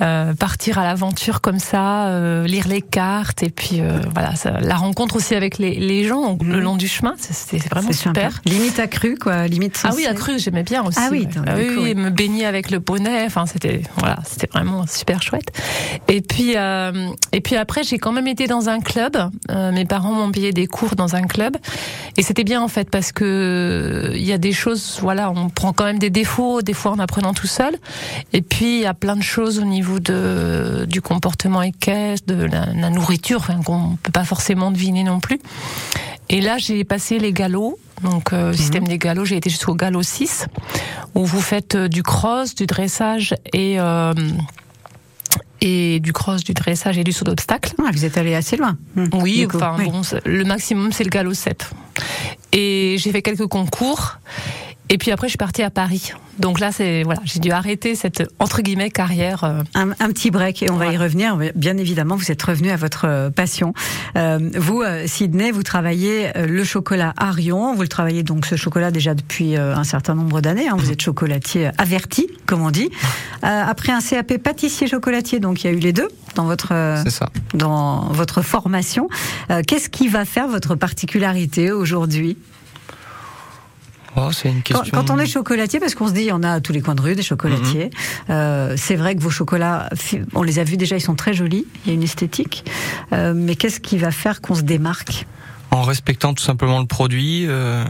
Euh, 0.00 0.32
partir 0.34 0.78
à 0.78 0.84
l'aventure 0.84 1.40
comme 1.40 1.58
ça, 1.58 2.06
euh, 2.08 2.46
lire 2.46 2.68
les 2.68 2.80
cartes 2.82 3.17
et 3.42 3.50
puis 3.50 3.80
euh, 3.80 4.00
voilà, 4.14 4.34
ça- 4.36 4.60
la 4.60 4.76
rencontre 4.76 5.16
aussi 5.16 5.34
avec 5.34 5.58
les, 5.58 5.74
les 5.74 6.04
gens 6.04 6.38
le 6.42 6.60
long 6.60 6.76
du 6.76 6.88
chemin. 6.88 7.14
C'était 7.18 7.58
vraiment 7.68 7.92
super. 7.92 8.40
Limite 8.44 8.78
accru, 8.78 9.16
quoi. 9.16 9.46
Limite 9.46 9.78
Ah 9.84 9.88
oui, 9.88 10.02
sensible. 10.04 10.08
la 10.08 10.14
crue, 10.14 10.38
j'aimais 10.38 10.62
bien 10.62 10.82
aussi. 10.84 10.98
Ah 11.00 11.08
oui, 11.10 11.26
Ah 11.34 11.40
oui, 11.40 11.44
d'accord, 11.44 11.54
oui, 11.82 11.82
oui. 11.82 11.94
me 11.94 12.10
baigner 12.10 12.46
avec 12.46 12.70
le 12.70 12.80
poney. 12.80 13.24
Enfin, 13.26 13.46
c'était 13.46 13.82
voilà, 13.98 14.18
c'était 14.26 14.48
vraiment 14.52 14.86
super 14.86 15.22
chouette. 15.22 15.50
Et 16.08 16.20
puis 16.20 16.52
euh, 16.56 17.08
et 17.32 17.40
puis 17.40 17.56
après, 17.56 17.82
j'ai 17.82 17.98
quand 17.98 18.12
même 18.12 18.28
été 18.28 18.46
dans 18.46 18.68
un 18.68 18.80
club. 18.80 19.16
Euh, 19.50 19.72
mes 19.72 19.84
parents 19.84 20.12
m'ont 20.12 20.30
payé 20.32 20.52
des 20.52 20.66
cours 20.66 20.94
dans 20.96 21.14
un 21.16 21.22
club, 21.22 21.56
et 22.16 22.22
c'était 22.22 22.44
bien 22.44 22.62
en 22.62 22.68
fait 22.68 22.90
parce 22.90 23.12
que 23.12 24.12
il 24.14 24.24
y 24.24 24.32
a 24.32 24.38
des 24.38 24.52
choses. 24.52 24.98
Voilà, 25.02 25.30
on 25.30 25.48
prend 25.48 25.72
quand 25.72 25.84
même 25.84 25.98
des 25.98 26.10
défauts 26.10 26.62
des 26.62 26.74
fois 26.74 26.92
en 26.92 26.98
apprenant 26.98 27.34
tout 27.34 27.46
seul. 27.46 27.74
Et 28.32 28.42
puis 28.42 28.78
il 28.78 28.82
y 28.82 28.86
a 28.86 28.94
plein 28.94 29.16
de 29.16 29.22
choses 29.22 29.58
au 29.58 29.64
niveau 29.64 29.98
de 30.00 30.86
du 30.88 31.00
comportement 31.02 31.62
équestre, 31.62 32.26
de 32.26 32.44
la, 32.44 32.66
la 32.74 32.90
nourriture, 32.90 33.07
enfin, 33.36 33.60
qu'on 33.62 33.96
peut 34.02 34.12
pas 34.12 34.24
forcément 34.24 34.70
deviner 34.70 35.04
non 35.04 35.20
plus. 35.20 35.38
Et 36.28 36.40
là, 36.40 36.58
j'ai 36.58 36.84
passé 36.84 37.18
les 37.18 37.32
galops. 37.32 37.76
Donc, 38.02 38.32
euh, 38.32 38.52
système 38.52 38.86
des 38.86 38.98
galops, 38.98 39.26
j'ai 39.28 39.36
été 39.36 39.50
jusqu'au 39.50 39.74
galop 39.74 40.02
6, 40.02 40.46
où 41.14 41.24
vous 41.24 41.40
faites 41.40 41.74
euh, 41.74 41.88
du 41.88 42.02
cross, 42.02 42.54
du 42.54 42.66
dressage 42.66 43.34
et, 43.52 43.80
euh, 43.80 44.14
et 45.60 45.98
du 46.00 46.12
cross, 46.12 46.44
du 46.44 46.52
dressage 46.54 46.98
et 46.98 47.04
du 47.04 47.12
saut 47.12 47.24
d'obstacle. 47.24 47.72
Ah, 47.78 47.90
vous 47.92 48.04
êtes 48.04 48.16
allé 48.18 48.34
assez 48.34 48.56
loin. 48.56 48.76
Hum, 48.96 49.08
Oui, 49.14 49.46
enfin, 49.52 49.74
oui. 49.78 49.86
bon, 49.90 50.02
le 50.24 50.44
maximum, 50.44 50.92
c'est 50.92 51.04
le 51.04 51.10
galop 51.10 51.34
7. 51.34 51.70
Et 52.52 52.96
j'ai 52.98 53.10
fait 53.10 53.22
quelques 53.22 53.46
concours. 53.46 54.18
Et 54.90 54.96
puis 54.98 55.10
après, 55.10 55.26
je 55.28 55.32
suis 55.32 55.38
partie 55.38 55.62
à 55.62 55.70
Paris. 55.70 56.12
Donc 56.38 56.60
là, 56.60 56.70
c'est 56.72 57.02
voilà, 57.02 57.20
j'ai 57.24 57.40
dû 57.40 57.50
arrêter 57.50 57.94
cette 57.94 58.22
entre 58.38 58.62
guillemets 58.62 58.90
carrière. 58.90 59.44
euh, 59.44 59.62
Un, 59.74 59.90
un 59.90 60.08
petit 60.10 60.30
break 60.30 60.62
et 60.62 60.70
on 60.70 60.76
va 60.76 60.86
y 60.92 60.96
revenir. 60.96 61.36
Bien 61.56 61.76
évidemment, 61.76 62.16
vous 62.16 62.30
êtes 62.30 62.40
revenu 62.42 62.70
à 62.70 62.76
votre 62.76 63.04
euh, 63.06 63.28
passion. 63.28 63.74
Euh, 64.16 64.38
vous, 64.56 64.82
Sydney, 65.06 65.50
vous 65.50 65.62
travaillez 65.64 66.30
le 66.36 66.64
chocolat 66.64 67.12
Arion. 67.16 67.74
Vous 67.74 67.82
le 67.82 67.88
travaillez 67.88 68.22
donc 68.22 68.46
ce 68.46 68.54
chocolat 68.56 68.90
déjà 68.90 69.14
depuis 69.14 69.56
un 69.56 69.84
certain 69.84 70.14
nombre 70.14 70.40
d'années. 70.40 70.68
hein. 70.68 70.76
Vous 70.78 70.90
êtes 70.92 71.02
chocolatier 71.02 71.70
averti, 71.76 72.28
comme 72.46 72.62
on 72.62 72.70
dit. 72.70 72.88
Euh, 73.44 73.46
après 73.66 73.92
un 73.92 74.00
CAP 74.00 74.38
pâtissier 74.38 74.86
chocolatier, 74.86 75.40
donc 75.40 75.64
il 75.64 75.66
y 75.66 75.70
a 75.70 75.72
eu 75.72 75.80
les 75.80 75.92
deux 75.92 76.08
dans 76.34 76.44
votre 76.44 76.68
ça. 77.08 77.28
dans 77.52 78.06
votre 78.12 78.42
formation. 78.42 79.08
Euh, 79.50 79.62
Qu'est-ce 79.66 79.88
qui 79.90 80.08
va 80.08 80.24
faire 80.24 80.48
votre 80.48 80.76
particularité 80.76 81.72
aujourd'hui? 81.72 82.38
Oh, 84.20 84.32
c'est 84.32 84.48
une 84.48 84.62
quand, 84.62 84.80
question. 84.80 84.98
quand 84.98 85.10
on 85.10 85.18
est 85.18 85.26
chocolatier, 85.26 85.78
parce 85.80 85.94
qu'on 85.94 86.08
se 86.08 86.12
dit, 86.12 86.22
il 86.22 86.26
y 86.26 86.32
en 86.32 86.42
a 86.42 86.50
à 86.54 86.60
tous 86.60 86.72
les 86.72 86.80
coins 86.80 86.94
de 86.94 87.02
rue 87.02 87.14
des 87.14 87.22
chocolatiers. 87.22 87.90
euh, 88.30 88.74
c'est 88.76 88.96
vrai 88.96 89.14
que 89.14 89.20
vos 89.22 89.30
chocolats, 89.30 89.88
on 90.34 90.42
les 90.42 90.58
a 90.58 90.64
vus 90.64 90.76
déjà, 90.76 90.96
ils 90.96 91.00
sont 91.00 91.14
très 91.14 91.34
jolis. 91.34 91.66
Il 91.84 91.88
y 91.88 91.92
a 91.92 91.94
une 91.94 92.02
esthétique. 92.02 92.64
Euh, 93.12 93.32
mais 93.34 93.54
qu'est-ce 93.54 93.80
qui 93.80 93.96
va 93.98 94.10
faire 94.10 94.40
qu'on 94.40 94.54
se 94.54 94.62
démarque? 94.62 95.26
En 95.70 95.82
respectant 95.82 96.32
tout 96.34 96.42
simplement 96.42 96.80
le 96.80 96.86
produit, 96.86 97.44
euh, 97.46 97.84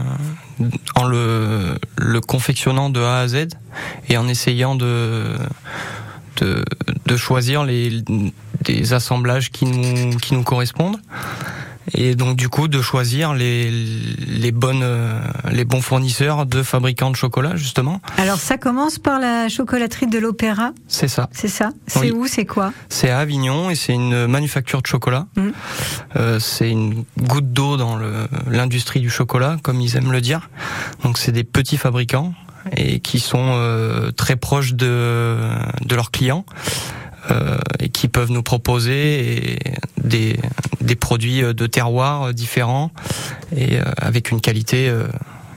en 0.95 1.05
le, 1.05 1.77
le 1.97 2.21
confectionnant 2.21 2.89
de 2.89 2.99
A 2.99 3.19
à 3.19 3.27
Z 3.27 3.47
et 4.09 4.17
en 4.17 4.27
essayant 4.27 4.75
de, 4.75 5.23
de, 6.39 6.63
de 7.05 7.17
choisir 7.17 7.63
les, 7.63 8.01
des 8.65 8.93
assemblages 8.93 9.51
qui 9.51 9.65
nous, 9.65 10.17
qui 10.17 10.33
nous 10.33 10.43
correspondent. 10.43 10.97
Et 11.95 12.13
donc 12.13 12.35
du 12.37 12.49
coup 12.49 12.67
de 12.67 12.83
choisir 12.83 13.33
les, 13.33 13.71
les 13.71 14.51
bonnes 14.51 14.83
euh, 14.83 15.19
les 15.51 15.65
bons 15.65 15.81
fournisseurs 15.81 16.45
de 16.45 16.61
fabricants 16.61 17.09
de 17.09 17.15
chocolat 17.15 17.55
justement. 17.55 17.99
Alors, 18.19 18.37
ça 18.37 18.57
commence 18.59 18.99
par 18.99 19.19
la 19.19 19.49
chocolaterie 19.49 20.05
de 20.05 20.19
l'Opéra, 20.19 20.71
C'est 20.87 21.07
ça. 21.07 21.29
c'est 21.31 21.47
ça 21.47 21.71
C'est 21.87 21.99
Oui. 22.01 22.11
où 22.11 22.27
C'est 22.27 22.45
quoi 22.45 22.73
C'est 22.89 23.09
à 23.09 23.17
Avignon 23.17 23.71
et 23.71 23.75
c'est 23.75 23.93
une 23.93 24.27
manufacture 24.27 24.83
de 24.83 24.87
chocolat. 24.87 25.25
Mhm. 25.35 25.51
Euh, 26.17 26.39
c'est 26.39 26.69
une 26.69 27.05
goutte 27.17 27.51
d'eau 27.53 27.75
dans 27.75 27.97
l'industrie 28.47 28.99
du 28.99 29.09
chocolat, 29.09 29.57
comme 29.63 29.81
ils 29.81 29.95
aiment 29.97 30.11
le 30.11 30.21
dire. 30.21 30.47
Donc 31.03 31.17
c'est 31.17 31.31
des 31.31 31.43
petits 31.43 31.77
fabricants 31.77 32.35
et 32.75 32.99
qui 32.99 33.19
sont 33.19 33.51
euh, 33.53 34.11
très 34.11 34.35
proches 34.35 34.73
de, 34.73 35.37
de 35.85 35.95
leurs 35.95 36.11
clients 36.11 36.45
euh, 37.31 37.57
et 37.79 37.89
qui 37.89 38.07
peuvent 38.07 38.31
nous 38.31 38.43
proposer 38.43 39.59
des, 39.97 40.39
des 40.81 40.95
produits 40.95 41.41
de 41.41 41.67
terroir 41.67 42.33
différents 42.33 42.91
et 43.55 43.77
euh, 43.77 43.83
avec 43.97 44.31
une 44.31 44.41
qualité 44.41 44.89
euh, 44.89 45.03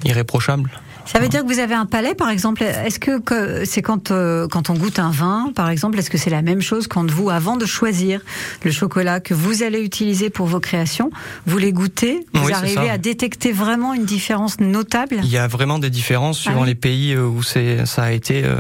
irréprochable. 0.05 0.71
Ça 1.05 1.19
veut 1.19 1.29
dire 1.29 1.43
que 1.43 1.47
vous 1.53 1.59
avez 1.59 1.75
un 1.75 1.85
palais, 1.85 2.15
par 2.15 2.31
exemple. 2.31 2.63
Est-ce 2.63 2.99
que, 2.99 3.19
que 3.21 3.65
c'est 3.65 3.83
quand 3.83 4.11
euh, 4.11 4.49
quand 4.49 4.71
on 4.71 4.75
goûte 4.75 4.99
un 4.99 5.11
vin, 5.11 5.51
par 5.55 5.69
exemple, 5.69 5.99
est-ce 5.99 6.09
que 6.11 6.17
c'est 6.17 6.31
la 6.31 6.43
même 6.43 6.63
chose 6.63 6.87
quand 6.87 7.11
vous, 7.11 7.29
avant 7.29 7.57
de 7.57 7.67
choisir 7.67 8.21
le 8.65 8.71
chocolat 8.71 9.21
que 9.21 9.35
vous 9.35 9.63
allez 9.63 9.81
utiliser 9.83 10.31
pour 10.31 10.47
vos 10.47 10.61
créations, 10.61 11.11
vous 11.47 11.59
les 11.59 11.73
goûtez, 11.73 12.25
vous 12.33 12.47
Oui, 12.47 12.53
arrivez 12.53 12.89
à 12.89 12.99
détecter 12.99 13.53
vraiment 13.53 13.93
une 13.95 14.05
différence 14.07 14.59
notable? 14.61 15.17
Il 15.23 15.29
y 15.29 15.37
a 15.39 15.49
vraiment 15.49 15.79
des 15.79 15.91
différences 15.91 16.39
suivant 16.39 16.61
Ah 16.61 16.63
oui. 16.63 16.69
les 16.69 16.75
pays 16.75 17.13
euh, 17.15 17.27
où 17.27 17.43
c'est 17.43 17.85
ça 17.85 18.05
a 18.05 18.13
été 18.13 18.45
euh, 18.45 18.57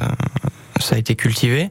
ça 0.83 0.97
a 0.97 0.99
été 0.99 1.15
cultivé. 1.17 1.71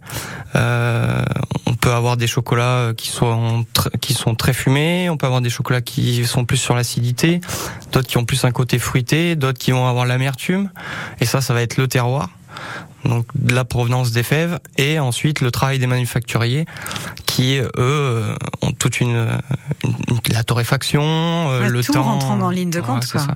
Euh, 0.55 1.23
on 1.65 1.73
peut 1.75 1.91
avoir 1.91 2.17
des 2.17 2.27
chocolats 2.27 2.93
qui 2.95 3.09
sont 3.09 3.65
qui 4.01 4.13
sont 4.13 4.35
très 4.35 4.53
fumés, 4.53 5.09
on 5.09 5.17
peut 5.17 5.25
avoir 5.25 5.41
des 5.41 5.49
chocolats 5.49 5.81
qui 5.81 6.25
sont 6.25 6.45
plus 6.45 6.57
sur 6.57 6.75
l'acidité, 6.75 7.41
d'autres 7.91 8.07
qui 8.07 8.17
ont 8.17 8.25
plus 8.25 8.43
un 8.45 8.51
côté 8.51 8.79
fruité, 8.79 9.35
d'autres 9.35 9.59
qui 9.59 9.71
vont 9.71 9.87
avoir 9.87 10.05
l'amertume 10.05 10.69
et 11.19 11.25
ça 11.25 11.41
ça 11.41 11.53
va 11.53 11.61
être 11.61 11.77
le 11.77 11.87
terroir. 11.87 12.29
Donc 13.05 13.25
de 13.35 13.55
la 13.55 13.63
provenance 13.65 14.11
des 14.11 14.21
fèves 14.23 14.59
et 14.77 14.99
ensuite 14.99 15.41
le 15.41 15.49
travail 15.49 15.79
des 15.79 15.87
manufacturiers 15.87 16.65
qui 17.25 17.57
eux 17.57 17.69
euh, 17.79 18.35
ont 18.61 18.71
toute 18.73 18.99
une, 19.01 19.27
une- 19.83 19.95
une- 20.09 20.19
la 20.33 20.43
torréfaction, 20.43 21.01
euh, 21.01 21.61
Ouais, 21.61 21.69
le 21.69 21.83
tout 21.83 21.93
temps 21.93 22.03
rentrant 22.03 22.39
en 22.41 22.49
ligne 22.51 22.69
de 22.69 22.79
Ouais, 22.79 22.85
compte, 22.85 23.03
c'est 23.03 23.13
quoi. 23.13 23.21
ça. 23.21 23.35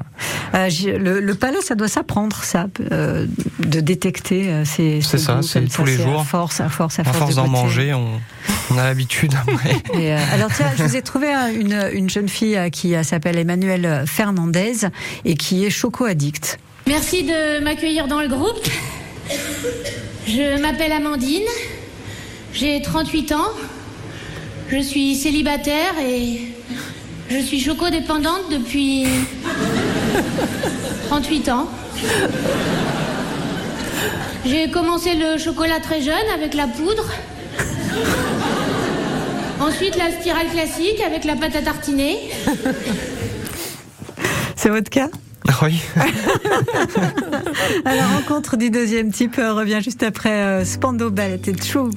Euh, 0.53 0.69
le, 0.99 1.19
le 1.19 1.35
palais, 1.35 1.61
ça 1.61 1.73
doit 1.75 1.87
s'apprendre, 1.87 2.35
ça, 2.43 2.67
euh, 2.91 3.25
de 3.59 3.79
détecter 3.79 4.49
euh, 4.51 4.65
ces. 4.65 5.01
C'est 5.01 5.17
ces 5.17 5.23
ça, 5.25 5.39
c'est 5.41 5.67
tous 5.67 5.83
les 5.85 5.97
jours. 5.97 6.21
À 6.21 6.23
force, 6.25 6.61
à 6.61 6.69
force, 6.69 6.99
à 6.99 7.01
À 7.01 7.05
force. 7.05 7.17
force 7.17 7.35
de 7.35 7.41
d'en 7.41 7.47
manger, 7.47 7.93
on, 7.93 8.19
on 8.71 8.77
a 8.77 8.83
l'habitude 8.83 9.33
euh, 9.95 10.19
alors 10.31 10.51
tiens, 10.55 10.71
je 10.77 10.83
vous 10.83 10.95
ai 10.95 11.01
trouvé 11.01 11.29
une, 11.59 11.89
une 11.93 12.09
jeune 12.09 12.29
fille 12.29 12.55
euh, 12.57 12.69
qui 12.69 12.93
s'appelle 13.03 13.37
Emmanuelle 13.39 14.03
Fernandez 14.05 14.87
et 15.25 15.35
qui 15.35 15.65
est 15.65 15.69
choco-addict. 15.71 16.59
Merci 16.87 17.23
de 17.23 17.63
m'accueillir 17.63 18.07
dans 18.07 18.21
le 18.21 18.27
groupe. 18.27 18.59
Je 20.27 20.59
m'appelle 20.59 20.91
Amandine, 20.91 21.47
j'ai 22.53 22.81
38 22.81 23.31
ans, 23.31 23.51
je 24.69 24.77
suis 24.77 25.15
célibataire 25.15 25.93
et 26.01 26.53
je 27.29 27.37
suis 27.39 27.59
choco-dépendante 27.59 28.51
depuis 28.51 29.07
38 31.09 31.49
ans. 31.49 31.69
J'ai 34.45 34.69
commencé 34.69 35.15
le 35.15 35.37
chocolat 35.37 35.79
très 35.79 36.01
jeune 36.01 36.29
avec 36.33 36.53
la 36.53 36.67
poudre. 36.67 37.05
Ensuite 39.59 39.95
la 39.97 40.11
spirale 40.11 40.47
classique 40.47 41.01
avec 41.05 41.23
la 41.23 41.35
pâte 41.35 41.55
à 41.55 41.61
tartiner. 41.61 42.29
C'est 44.55 44.69
votre 44.69 44.89
cas? 44.89 45.09
Oui. 45.61 45.81
La 47.85 48.07
rencontre 48.07 48.57
du 48.57 48.69
deuxième 48.69 49.11
type 49.11 49.37
euh, 49.37 49.53
revient 49.53 49.79
juste 49.81 50.03
après 50.03 50.31
euh, 50.31 50.65
Spando 50.65 51.09
Ballet 51.09 51.41
et 51.47 51.53
True. 51.53 51.91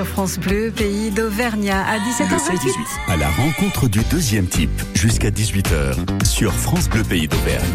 Sur 0.00 0.06
France 0.06 0.38
Bleu, 0.38 0.72
pays 0.74 1.10
d'Auvergnat, 1.10 1.84
à 1.84 1.98
17h28. 1.98 2.72
À 3.08 3.18
la 3.18 3.28
rencontre 3.28 3.86
du 3.86 4.00
deuxième 4.10 4.46
type, 4.46 4.70
jusqu'à 4.94 5.28
18h, 5.28 6.24
sur 6.24 6.54
France 6.54 6.88
Bleu 6.88 7.02
Pays 7.02 7.28
d'Auvergne. 7.28 7.68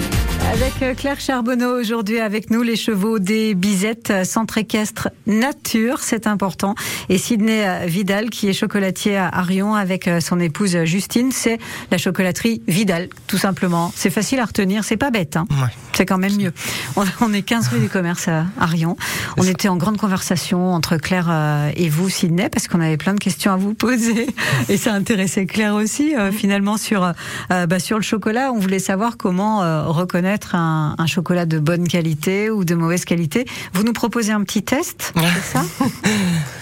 Avec 0.65 0.81
euh, 0.81 0.95
Claire 0.95 1.19
Charbonneau 1.19 1.79
aujourd'hui 1.79 2.19
avec 2.19 2.49
nous, 2.49 2.63
les 2.63 2.75
chevaux 2.75 3.19
des 3.19 3.53
Bizettes, 3.53 4.09
euh, 4.09 4.23
centre 4.23 4.57
équestre 4.57 5.09
nature, 5.27 5.99
c'est 5.99 6.25
important. 6.25 6.73
Et 7.07 7.19
Sydney 7.19 7.63
euh, 7.63 7.85
Vidal, 7.85 8.31
qui 8.31 8.49
est 8.49 8.53
chocolatier 8.53 9.15
à 9.15 9.27
Arion 9.27 9.75
avec 9.75 10.09
son 10.21 10.39
épouse 10.39 10.75
Justine, 10.85 11.31
c'est 11.31 11.59
la 11.91 11.99
chocolaterie 11.99 12.63
Vidal, 12.67 13.09
tout 13.27 13.37
simplement. 13.37 13.93
C'est 13.95 14.09
facile 14.09 14.39
à 14.39 14.45
retenir, 14.45 14.83
c'est 14.83 14.97
pas 14.97 15.11
bête. 15.11 15.37
Hein. 15.37 15.45
Ouais. 15.51 15.69
C'est 15.95 16.07
quand 16.07 16.17
même 16.17 16.35
mieux. 16.35 16.51
On, 17.21 17.31
est 17.31 17.41
15 17.41 17.67
rue 17.69 17.79
du 17.79 17.87
commerce 17.87 18.27
à 18.27 18.45
Arion. 18.59 18.97
On 19.37 19.43
ça. 19.43 19.49
était 19.49 19.69
en 19.69 19.77
grande 19.77 19.97
conversation 19.97 20.73
entre 20.73 20.97
Claire 20.97 21.31
et 21.77 21.87
vous, 21.87 22.09
Sydney, 22.09 22.49
parce 22.49 22.67
qu'on 22.67 22.81
avait 22.81 22.97
plein 22.97 23.13
de 23.13 23.19
questions 23.19 23.53
à 23.53 23.55
vous 23.55 23.73
poser. 23.73 24.27
Et 24.69 24.77
ça 24.77 24.93
intéressait 24.93 25.45
Claire 25.45 25.75
aussi, 25.75 26.15
euh, 26.15 26.31
finalement, 26.31 26.77
sur, 26.77 27.13
euh, 27.51 27.65
bah, 27.65 27.79
sur 27.79 27.97
le 27.97 28.03
chocolat. 28.03 28.51
On 28.51 28.59
voulait 28.59 28.79
savoir 28.79 29.15
comment 29.15 29.63
euh, 29.63 29.83
reconnaître 29.83 30.54
un, 30.55 30.95
un 30.97 31.05
chocolat 31.05 31.45
de 31.45 31.59
bonne 31.59 31.87
qualité 31.87 32.49
ou 32.49 32.63
de 32.65 32.73
mauvaise 32.75 33.05
qualité. 33.05 33.45
Vous 33.73 33.83
nous 33.83 33.93
proposez 33.93 34.31
un 34.31 34.43
petit 34.43 34.63
test, 34.63 35.13
c'est 35.15 35.43
ça? 35.53 35.63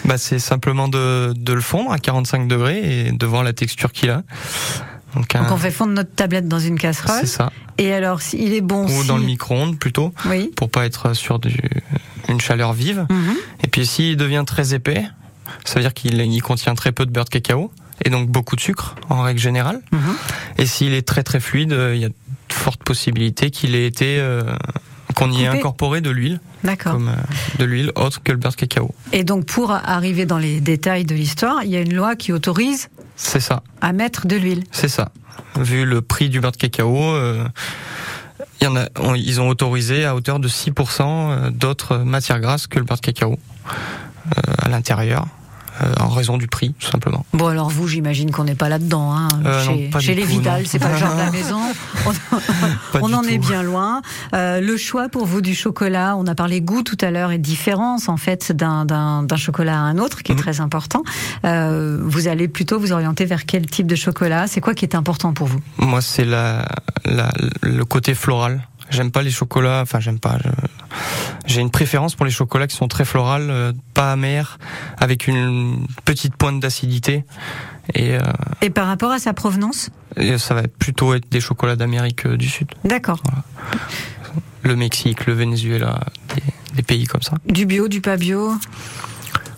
Bah, 0.05 0.17
c'est 0.17 0.39
simplement 0.39 0.87
de, 0.87 1.33
de 1.35 1.53
le 1.53 1.61
fondre 1.61 1.91
à 1.91 1.99
45 1.99 2.47
degrés 2.47 3.07
et 3.07 3.11
de 3.11 3.25
voir 3.25 3.43
la 3.43 3.53
texture 3.53 3.91
qu'il 3.91 4.09
a. 4.09 4.23
Donc, 5.15 5.35
un- 5.35 5.43
Donc 5.43 5.51
on 5.51 5.57
fait 5.57 5.71
fondre 5.71 5.93
notre 5.93 6.13
tablette 6.15 6.47
dans 6.47 6.59
une 6.59 6.77
casserole. 6.79 7.17
c'est 7.21 7.27
ça. 7.27 7.51
Et 7.77 7.93
alors, 7.93 8.21
si- 8.21 8.37
il 8.43 8.53
est 8.53 8.61
bon 8.61 8.85
Ou 8.85 9.01
si... 9.03 9.07
dans 9.07 9.17
le 9.17 9.23
micro-ondes 9.23 9.77
plutôt, 9.77 10.13
Oui. 10.25 10.51
pour 10.55 10.69
pas 10.69 10.85
être 10.85 11.13
sur 11.13 11.39
du, 11.39 11.55
une 12.29 12.41
chaleur 12.41 12.73
vive. 12.73 13.05
Mhm. 13.09 13.35
Et 13.63 13.67
puis 13.67 13.85
s'il 13.85 14.17
devient 14.17 14.43
très 14.45 14.73
épais, 14.73 15.05
ça 15.65 15.75
veut 15.75 15.81
dire 15.81 15.93
qu'il 15.93 16.19
il 16.19 16.41
contient 16.41 16.73
très 16.75 16.91
peu 16.91 17.05
de 17.05 17.11
beurre 17.11 17.25
de 17.25 17.29
cacao 17.29 17.71
et 18.03 18.09
donc 18.09 18.27
beaucoup 18.27 18.55
de 18.55 18.61
sucre 18.61 18.95
en 19.09 19.21
règle 19.21 19.39
générale. 19.39 19.81
Mhm. 19.91 19.99
Et 20.57 20.65
s'il 20.65 20.93
est 20.93 21.07
très 21.07 21.21
très 21.23 21.39
fluide, 21.39 21.73
euh, 21.73 21.95
il 21.95 22.01
y 22.01 22.05
a 22.05 22.09
de 22.53 22.59
fortes 22.63 22.83
possibilités 22.83 23.49
qu'il 23.51 23.75
ait 23.75 23.85
été 23.85 24.17
euh, 24.19 24.43
qu'on 25.15 25.31
y 25.31 25.43
ait 25.43 25.47
incorporé 25.47 26.01
de 26.01 26.09
l'huile, 26.09 26.39
D'accord. 26.63 26.93
comme 26.93 27.09
euh, 27.09 27.57
de 27.59 27.65
l'huile 27.65 27.91
autre 27.95 28.21
que 28.23 28.31
le 28.31 28.37
beurre 28.37 28.51
de 28.51 28.57
cacao. 28.57 28.93
Et 29.11 29.23
donc, 29.23 29.45
pour 29.45 29.71
arriver 29.71 30.25
dans 30.25 30.37
les 30.39 30.59
détails 30.61 31.05
de 31.05 31.13
l'histoire, 31.15 31.63
il 31.63 31.69
y 31.71 31.75
a 31.75 31.81
une 31.81 31.93
loi 31.93 32.15
qui 32.15 32.31
autorise 32.33 32.89
C'est 33.15 33.39
ça, 33.39 33.63
à 33.81 33.91
mettre 33.93 34.27
de 34.27 34.35
l'huile. 34.35 34.63
c'est 34.71 34.87
ça. 34.87 35.09
Vu 35.59 35.85
le 35.85 36.01
prix 36.01 36.29
du 36.29 36.39
beurre 36.39 36.51
de 36.51 36.57
cacao, 36.57 36.95
euh, 36.97 37.43
il 38.61 38.65
y 38.65 38.67
en 38.67 38.75
a, 38.75 38.85
on- 38.99 39.15
ils 39.15 39.41
ont 39.41 39.49
autorisé 39.49 40.05
à 40.05 40.15
hauteur 40.15 40.39
de 40.39 40.47
6% 40.47 41.51
d'autres 41.51 41.97
matières 41.97 42.39
grasses 42.39 42.67
que 42.67 42.79
le 42.79 42.85
beurre 42.85 42.97
de 42.97 43.01
cacao 43.01 43.37
euh, 44.37 44.53
à 44.59 44.69
l'intérieur, 44.69 45.27
euh, 45.81 45.93
en 45.99 46.09
raison 46.09 46.37
du 46.37 46.47
prix, 46.47 46.73
tout 46.79 46.89
simplement. 46.89 47.25
Bon, 47.33 47.47
alors 47.47 47.69
vous, 47.69 47.87
j'imagine 47.87 48.31
qu'on 48.31 48.43
n'est 48.43 48.55
pas 48.55 48.69
là-dedans. 48.69 49.11
Hein, 49.15 49.27
Euh, 49.45 49.63
chez 49.65 49.83
non, 49.85 49.89
pas 49.91 49.99
chez 49.99 50.15
les 50.15 50.23
Vidal, 50.23 50.65
c'est 50.67 50.79
pas 50.79 50.91
le 50.91 50.97
genre 50.97 51.13
de 51.13 51.19
la 51.19 51.31
maison. 51.39 51.59
On, 53.01 53.13
en 53.13 53.23
est 53.23 53.37
bien 53.37 53.63
loin. 53.63 54.01
Euh, 54.33 54.59
le 54.61 54.77
choix 54.77 55.09
pour 55.09 55.25
vous 55.25 55.41
du 55.41 55.55
chocolat, 55.55 56.15
on 56.17 56.25
a 56.27 56.35
parlé 56.35 56.61
goût 56.61 56.83
tout 56.83 56.97
à 57.01 57.11
l'heure 57.11 57.31
et 57.31 57.37
différence 57.37 58.07
en 58.09 58.17
fait 58.17 58.51
d'un 58.51 59.25
chocolat 59.35 59.75
à 59.75 59.81
un 59.81 59.97
autre 59.97 60.23
qui 60.23 60.31
est 60.31 60.35
Mhm. 60.35 60.41
très 60.41 60.61
important. 60.61 61.03
Euh, 61.45 61.97
vous 62.01 62.27
allez 62.27 62.47
plutôt 62.47 62.79
vous 62.79 62.91
orienter 62.91 63.25
vers 63.25 63.45
quel 63.45 63.65
type 63.65 63.87
de 63.87 63.95
chocolat? 63.95 64.47
C'est 64.47 64.61
quoi 64.61 64.73
qui 64.73 64.85
est 64.85 64.95
important 64.95 65.33
pour 65.33 65.47
vous? 65.47 65.59
Moi, 65.77 66.01
c'est 66.01 66.25
la, 66.25 66.65
la- 67.05 67.31
le 67.61 67.83
côté 67.85 68.13
floral. 68.13 68.61
J'aime 68.89 69.11
pas 69.11 69.21
les 69.21 69.31
chocolats, 69.31 69.81
enfin 69.81 69.99
j'aime 69.99 70.19
pas. 70.19 70.37
J'ai 71.45 71.61
une 71.61 71.71
préférence 71.71 72.15
pour 72.15 72.25
les 72.25 72.31
chocolats 72.31 72.67
qui 72.67 72.75
sont 72.75 72.87
très 72.87 73.05
florales, 73.05 73.49
euh, 73.49 73.73
pas 73.93 74.11
amers, 74.11 74.59
avec 74.97 75.27
une 75.27 75.87
petite 76.05 76.35
pointe 76.35 76.59
d'acidité. 76.59 77.25
Et, 77.93 78.15
euh, 78.15 78.21
Et 78.61 78.69
par 78.69 78.87
rapport 78.87 79.11
à 79.11 79.19
sa 79.19 79.33
provenance 79.33 79.89
et 80.15 80.37
ça 80.37 80.53
va 80.53 80.63
plutôt 80.67 81.13
être 81.15 81.29
des 81.29 81.41
chocolats 81.41 81.75
d'Amérique 81.75 82.25
euh, 82.27 82.37
du 82.37 82.47
Sud, 82.47 82.67
D'accord. 82.85 83.21
le 84.61 84.75
Mexique, 84.75 85.25
le 85.25 85.33
Venezuela, 85.33 85.99
des, 86.35 86.43
des 86.75 86.83
pays 86.83 87.05
comme 87.05 87.23
ça. 87.23 87.33
Du 87.47 87.65
bio, 87.65 87.87
du 87.87 87.99
pas 87.99 88.15
bio? 88.15 88.53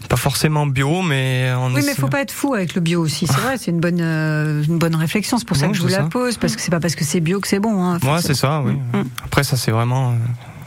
Pas 0.10 0.16
forcément 0.18 0.66
bio, 0.68 1.02
mais 1.02 1.52
on 1.58 1.68
Oui, 1.68 1.74
mais 1.76 1.80
essaie- 1.82 1.96
faut 1.96 2.08
pas 2.08 2.22
être 2.22 2.32
fou 2.32 2.54
avec 2.54 2.76
le 2.76 2.82
bio 2.82 3.02
aussi. 3.02 3.26
C'est 3.28 3.38
vrai, 3.40 3.58
c'est 3.58 3.72
une 3.72 3.80
bonne, 3.80 4.00
euh, 4.02 4.64
une 4.64 4.78
bonne 4.78 4.96
réflexion. 4.96 5.38
C'est 5.38 5.48
pour 5.48 5.58
ça 5.58 5.66
Non, 5.66 5.72
que 5.72 5.78
je 5.78 5.82
vous 5.84 5.88
la 5.90 6.04
pose, 6.04 6.38
parce 6.38 6.56
que 6.56 6.62
c'est 6.62 6.72
pas 6.72 6.80
parce 6.80 6.96
que 6.96 7.04
c'est 7.04 7.20
bio 7.20 7.40
que 7.40 7.48
c'est 7.48 7.60
bon. 7.60 7.84
Hein, 7.84 8.00
Ouais, 8.04 8.22
c'est 8.22 8.34
ça, 8.36 8.62
oui. 8.64 8.74
Mm. 8.74 9.04
Après, 9.26 9.44
ça, 9.44 9.58
c'est 9.58 9.72
vraiment. 9.72 10.12
euh, 10.12 10.16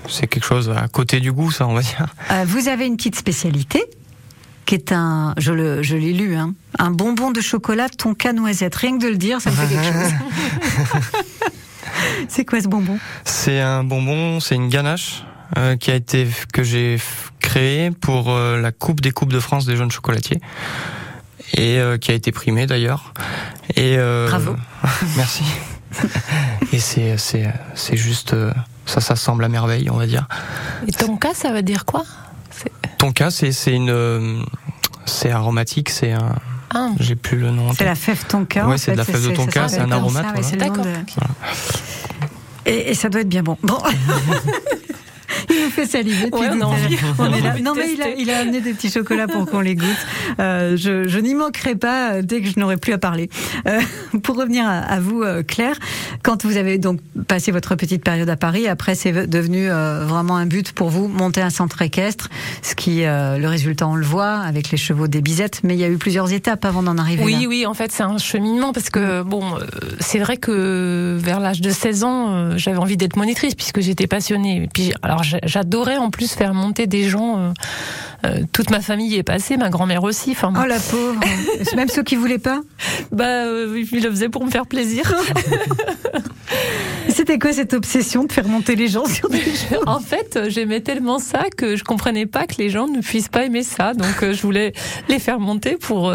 C'est 0.08 0.26
quelque 0.26 0.46
chose 0.46 0.70
à 0.74 0.88
côté 0.88 1.20
du 1.20 1.32
goût, 1.32 1.50
ça, 1.50 1.66
on 1.66 1.74
va 1.74 1.82
dire. 1.82 2.06
Euh, 2.30 2.44
vous 2.46 2.68
avez 2.68 2.86
une 2.86 2.96
petite 2.96 3.16
spécialité 3.16 3.84
qui 4.64 4.74
est 4.74 4.92
un, 4.92 5.34
je 5.38 5.52
le, 5.52 5.82
je 5.82 5.96
l'ai 5.96 6.12
lu, 6.12 6.34
hein, 6.36 6.54
un 6.78 6.90
bonbon 6.90 7.30
de 7.30 7.40
chocolat 7.40 7.88
tonka 7.88 8.32
noisette. 8.32 8.74
Rien 8.76 8.96
que 8.98 9.02
de 9.04 9.08
le 9.08 9.16
dire, 9.16 9.40
ça 9.40 9.50
me 9.50 9.56
fait 9.56 9.66
quelque 9.74 9.92
chose. 9.92 10.12
c'est 12.28 12.44
quoi 12.44 12.60
ce 12.60 12.68
bonbon? 12.68 12.98
C'est 13.24 13.60
un 13.60 13.84
bonbon, 13.84 14.40
c'est 14.40 14.54
une 14.54 14.68
ganache 14.68 15.24
euh, 15.56 15.76
qui 15.76 15.90
a 15.90 15.94
été 15.94 16.26
que 16.52 16.62
j'ai 16.62 16.98
créée 17.40 17.90
pour 17.90 18.30
euh, 18.30 18.60
la 18.60 18.72
Coupe 18.72 19.00
des 19.00 19.10
Coupes 19.10 19.32
de 19.32 19.40
France 19.40 19.64
des 19.66 19.76
jeunes 19.76 19.90
chocolatiers 19.90 20.40
et 21.54 21.78
euh, 21.78 21.96
qui 21.98 22.10
a 22.10 22.14
été 22.14 22.32
primée 22.32 22.66
d'ailleurs. 22.66 23.12
Et 23.76 23.96
euh, 23.98 24.28
Bravo. 24.28 24.56
merci. 25.16 25.42
et 26.72 26.78
c'est 26.78 27.16
c'est 27.16 27.46
c'est 27.74 27.96
juste 27.96 28.34
euh, 28.34 28.52
ça 28.86 29.00
s'assemble 29.00 29.44
à 29.44 29.48
merveille, 29.48 29.88
on 29.90 29.96
va 29.96 30.06
dire. 30.06 30.26
Et 30.86 30.92
tonka, 30.92 31.32
ça 31.34 31.52
veut 31.52 31.62
dire 31.62 31.84
quoi? 31.84 32.04
Tonka, 32.98 33.30
c'est 33.30 33.52
c'est 33.52 33.72
une 33.72 34.44
c'est 35.06 35.30
aromatique, 35.30 35.88
c'est 35.88 36.12
un 36.12 36.34
Ah, 36.74 36.90
j'ai 37.00 37.16
plus 37.16 37.38
le 37.38 37.50
nom. 37.50 37.72
C'est 37.72 37.84
la 37.84 37.94
fève 37.94 38.24
tonka. 38.26 38.66
Ouais, 38.66 38.74
en 38.74 38.78
c'est 38.78 38.92
de 38.92 38.96
la 38.98 39.04
fève 39.04 39.22
de 39.22 39.28
ça 39.30 39.34
tonka, 39.34 39.68
c'est 39.68 39.78
un 39.80 39.90
aromate, 39.90 40.26
ça, 40.42 40.56
ouais, 40.56 40.68
voilà. 40.68 40.82
de- 40.82 40.90
Et, 42.66 42.90
et 42.90 42.94
ça 42.94 43.08
doit 43.08 43.22
être 43.22 43.28
bien 43.28 43.42
bon. 43.42 43.56
Bon. 43.62 43.78
Il 45.58 45.64
nous 45.64 45.70
fait 45.70 45.86
saliver. 45.86 46.28
Ouais, 46.32 46.48
on 47.18 47.32
est 47.32 47.40
là. 47.40 47.54
Non, 47.62 47.74
mais 47.74 47.92
il 47.92 48.00
a, 48.00 48.06
tester. 48.06 48.22
il 48.22 48.30
a 48.30 48.38
amené 48.38 48.60
des 48.60 48.72
petits 48.72 48.90
chocolats 48.90 49.26
pour 49.26 49.46
qu'on 49.46 49.60
les 49.60 49.74
goûte. 49.74 49.86
Euh, 50.40 50.76
je 50.76 51.08
je 51.08 51.18
n'y 51.18 51.34
manquerai 51.34 51.74
pas 51.74 52.12
euh, 52.12 52.22
dès 52.22 52.40
que 52.40 52.48
je 52.48 52.58
n'aurai 52.60 52.76
plus 52.76 52.92
à 52.92 52.98
parler. 52.98 53.28
Euh, 53.66 53.80
pour 54.22 54.36
revenir 54.36 54.66
à, 54.66 54.78
à 54.78 55.00
vous, 55.00 55.22
euh, 55.22 55.42
Claire, 55.42 55.76
quand 56.22 56.44
vous 56.44 56.56
avez 56.56 56.78
donc 56.78 57.00
passé 57.26 57.50
votre 57.50 57.74
petite 57.74 58.04
période 58.04 58.28
à 58.28 58.36
Paris, 58.36 58.68
après 58.68 58.94
c'est 58.94 59.12
devenu 59.28 59.68
vraiment 59.68 60.36
un 60.36 60.46
but 60.46 60.72
pour 60.72 60.90
vous, 60.90 61.08
monter 61.08 61.40
un 61.40 61.50
centre 61.50 61.80
équestre, 61.82 62.28
ce 62.62 62.74
qui, 62.74 63.02
le 63.02 63.46
résultat, 63.46 63.86
on 63.88 63.94
le 63.96 64.04
voit 64.04 64.38
avec 64.38 64.70
les 64.70 64.76
chevaux 64.76 65.08
des 65.08 65.20
bisettes, 65.20 65.60
mais 65.64 65.74
il 65.74 65.80
y 65.80 65.84
a 65.84 65.88
eu 65.88 65.96
plusieurs 65.96 66.32
étapes 66.32 66.64
avant 66.64 66.82
d'en 66.82 66.98
arriver 66.98 67.24
Oui, 67.24 67.42
là. 67.42 67.48
oui, 67.48 67.66
en 67.66 67.74
fait, 67.74 67.92
c'est 67.92 68.02
un 68.02 68.18
cheminement 68.18 68.72
parce 68.72 68.90
que, 68.90 69.22
bon, 69.22 69.42
c'est 70.00 70.18
vrai 70.18 70.36
que 70.36 71.16
vers 71.18 71.40
l'âge 71.40 71.60
de 71.60 71.70
16 71.70 72.04
ans, 72.04 72.56
j'avais 72.56 72.78
envie 72.78 72.96
d'être 72.96 73.16
monitrice 73.16 73.54
puisque 73.54 73.80
j'étais 73.80 74.06
passionnée. 74.06 74.64
Et 74.64 74.68
puis, 74.72 74.92
alors, 75.02 75.22
j'adorais 75.48 75.96
en 75.96 76.10
plus 76.10 76.32
faire 76.32 76.54
monter 76.54 76.86
des 76.86 77.08
gens. 77.08 77.38
euh, 77.38 77.50
euh, 78.26 78.40
toute 78.52 78.70
ma 78.70 78.80
famille 78.80 79.10
y 79.10 79.16
est 79.16 79.22
passée, 79.22 79.56
ma 79.56 79.70
grand-mère 79.70 80.02
aussi. 80.02 80.32
Enfin, 80.32 80.52
Oh 80.60 80.66
la 80.66 80.80
pauvre 80.80 81.20
Même 81.76 81.88
ceux 81.88 82.02
qui 82.02 82.16
voulaient 82.16 82.40
pas 82.40 82.62
bah, 83.12 83.44
euh, 83.46 83.80
il 83.92 84.02
le 84.02 84.10
faisait 84.10 84.28
pour 84.28 84.44
me 84.44 84.50
faire 84.50 84.66
plaisir. 84.66 85.04
C'était 87.08 87.38
quoi 87.38 87.52
cette 87.52 87.74
obsession 87.74 88.24
de 88.24 88.32
faire 88.32 88.48
monter 88.48 88.76
les 88.76 88.88
gens 88.88 89.06
sur 89.06 89.28
des 89.28 89.40
chevaux 89.40 89.82
en 89.86 90.00
fait, 90.00 90.36
euh, 90.36 90.50
j'aimais 90.50 90.80
tellement 90.80 91.18
ça 91.18 91.44
que 91.56 91.76
je 91.76 91.84
comprenais 91.84 92.26
pas 92.26 92.46
que 92.46 92.56
les 92.58 92.70
gens 92.70 92.86
ne 92.86 93.00
puissent 93.00 93.28
pas 93.28 93.44
aimer 93.44 93.62
ça. 93.62 93.94
Donc, 93.94 94.16
je 94.20 94.42
voulais 94.42 94.72
les 95.08 95.18
faire 95.18 95.40
monter 95.40 95.76
pour. 95.76 96.12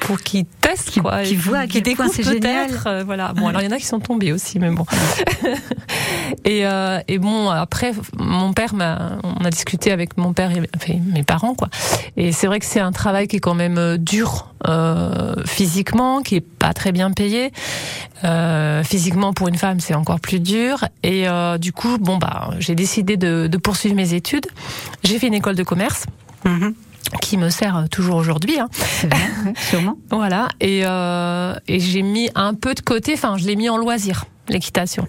Pour 0.00 0.20
qu'ils 0.20 0.44
testent 0.44 0.90
Qu'ils- 0.90 1.02
quoi, 1.02 1.22
qu'ils 1.22 1.38
voient 1.38 1.66
point 1.66 1.80
découvrent 1.82 2.10
peut-être, 2.22 2.86
euh, 2.86 3.04
voilà. 3.04 3.32
Bon, 3.32 3.48
alors 3.48 3.60
il 3.62 3.64
y 3.64 3.68
en 3.68 3.72
a 3.72 3.78
qui 3.78 3.86
sont 3.86 4.00
tombés 4.00 4.32
aussi, 4.32 4.58
mais 4.58 4.70
bon. 4.70 4.84
et, 6.44 6.66
euh, 6.66 7.00
et 7.08 7.18
bon, 7.18 7.48
après, 7.50 7.92
mon 8.18 8.52
père 8.52 8.74
m'a, 8.74 9.18
on 9.22 9.44
a 9.44 9.50
discuté 9.50 9.90
avec 9.92 10.16
mon 10.16 10.32
père 10.32 10.50
et 10.50 10.62
enfin, 10.76 10.94
mes 11.12 11.22
parents, 11.22 11.54
quoi. 11.54 11.68
Et 12.16 12.32
c'est 12.32 12.46
vrai 12.46 12.60
que 12.60 12.66
c'est 12.66 12.80
un 12.80 12.92
travail 12.92 13.26
qui 13.28 13.36
est 13.36 13.40
quand 13.40 13.54
même 13.54 13.78
euh, 13.78 13.96
dur 13.96 14.52
euh, 14.68 15.34
physiquement, 15.44 16.22
qui 16.22 16.36
est 16.36 16.40
pas 16.40 16.72
très 16.74 16.92
bien 16.92 17.10
payé. 17.10 17.52
Physiquement, 18.84 19.32
pour 19.32 19.46
une 19.48 19.56
femme, 19.56 19.78
c'est 19.80 19.94
encore 19.94 20.18
plus 20.20 20.40
dur. 20.40 20.84
Et 21.04 21.26
du 21.60 21.72
coup, 21.72 21.96
bon 21.98 22.16
bah, 22.16 22.50
j'ai 22.58 22.74
décidé 22.74 23.16
de, 23.16 23.46
de 23.46 23.56
poursuivre 23.58 23.94
mes 23.94 24.14
études. 24.14 24.46
J'ai 25.04 25.18
fait 25.18 25.28
une 25.28 25.34
école 25.34 25.54
de 25.54 25.62
commerce. 25.62 26.06
Mhm. 26.44 26.74
Qui 27.22 27.36
me 27.36 27.50
sert 27.50 27.86
toujours 27.90 28.16
aujourd'hui. 28.16 28.58
hein. 28.58 28.68
Bien, 29.04 29.52
sûrement. 29.70 29.96
Voilà, 30.10 30.48
et, 30.60 30.82
euh, 30.84 31.54
et 31.68 31.80
j'ai 31.80 32.02
mis 32.02 32.30
un 32.34 32.54
peu 32.54 32.74
de 32.74 32.80
côté, 32.80 33.14
enfin, 33.14 33.36
je 33.38 33.46
l'ai 33.46 33.56
mis 33.56 33.68
en 33.68 33.76
loisir, 33.76 34.24
l'équitation. 34.48 35.06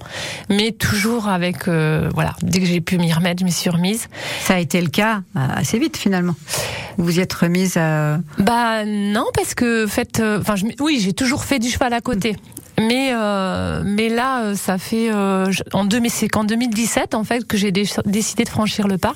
Mais 0.49 0.71
toujours 0.71 1.27
avec, 1.27 1.67
euh, 1.67 2.09
voilà, 2.13 2.35
dès 2.41 2.59
que 2.59 2.65
j'ai 2.65 2.81
pu 2.81 2.97
m'y 2.97 3.11
remettre, 3.13 3.39
je 3.41 3.45
m'y 3.45 3.51
suis 3.51 3.69
remise. 3.69 4.07
Ça 4.41 4.55
a 4.55 4.59
été 4.59 4.81
le 4.81 4.89
cas 4.89 5.21
euh, 5.35 5.39
assez 5.55 5.79
vite 5.79 5.97
finalement. 5.97 6.35
Vous 6.97 7.17
y 7.17 7.21
êtes 7.21 7.33
remise 7.33 7.77
à... 7.77 8.19
Bah 8.39 8.85
non, 8.85 9.25
parce 9.33 9.53
que 9.53 9.85
fait, 9.87 10.19
euh, 10.19 10.39
enfin, 10.41 10.55
oui, 10.79 10.99
j'ai 11.01 11.13
toujours 11.13 11.43
fait 11.43 11.59
du 11.59 11.69
cheval 11.69 11.93
à 11.93 12.01
côté. 12.01 12.35
Mais 12.79 13.09
euh, 13.11 13.81
mais 13.83 14.07
là, 14.07 14.41
euh, 14.43 14.55
ça 14.55 14.77
fait 14.77 15.09
euh, 15.11 15.51
en 15.73 15.83
deux, 15.83 15.99
mais 15.99 16.09
c'est 16.09 16.27
qu'en 16.27 16.43
2017 16.43 17.15
en 17.15 17.23
fait 17.23 17.45
que 17.47 17.57
j'ai 17.57 17.71
dé- 17.71 17.89
décidé 18.05 18.43
de 18.43 18.49
franchir 18.49 18.87
le 18.87 18.99
pas, 18.99 19.13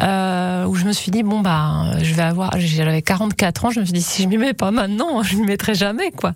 euh, 0.00 0.64
où 0.64 0.74
je 0.76 0.86
me 0.86 0.92
suis 0.92 1.10
dit 1.10 1.22
bon 1.22 1.40
bah 1.40 1.84
je 2.02 2.14
vais 2.14 2.22
avoir, 2.22 2.54
j'avais 2.58 3.02
44 3.02 3.64
ans, 3.66 3.70
je 3.70 3.80
me 3.80 3.84
suis 3.84 3.92
dit 3.92 4.00
si 4.02 4.22
je 4.22 4.28
m'y 4.28 4.38
mets 4.38 4.54
pas 4.54 4.70
maintenant, 4.70 5.22
je 5.22 5.36
m'y 5.36 5.42
mettrai 5.46 5.74
jamais 5.74 6.10
quoi. 6.10 6.32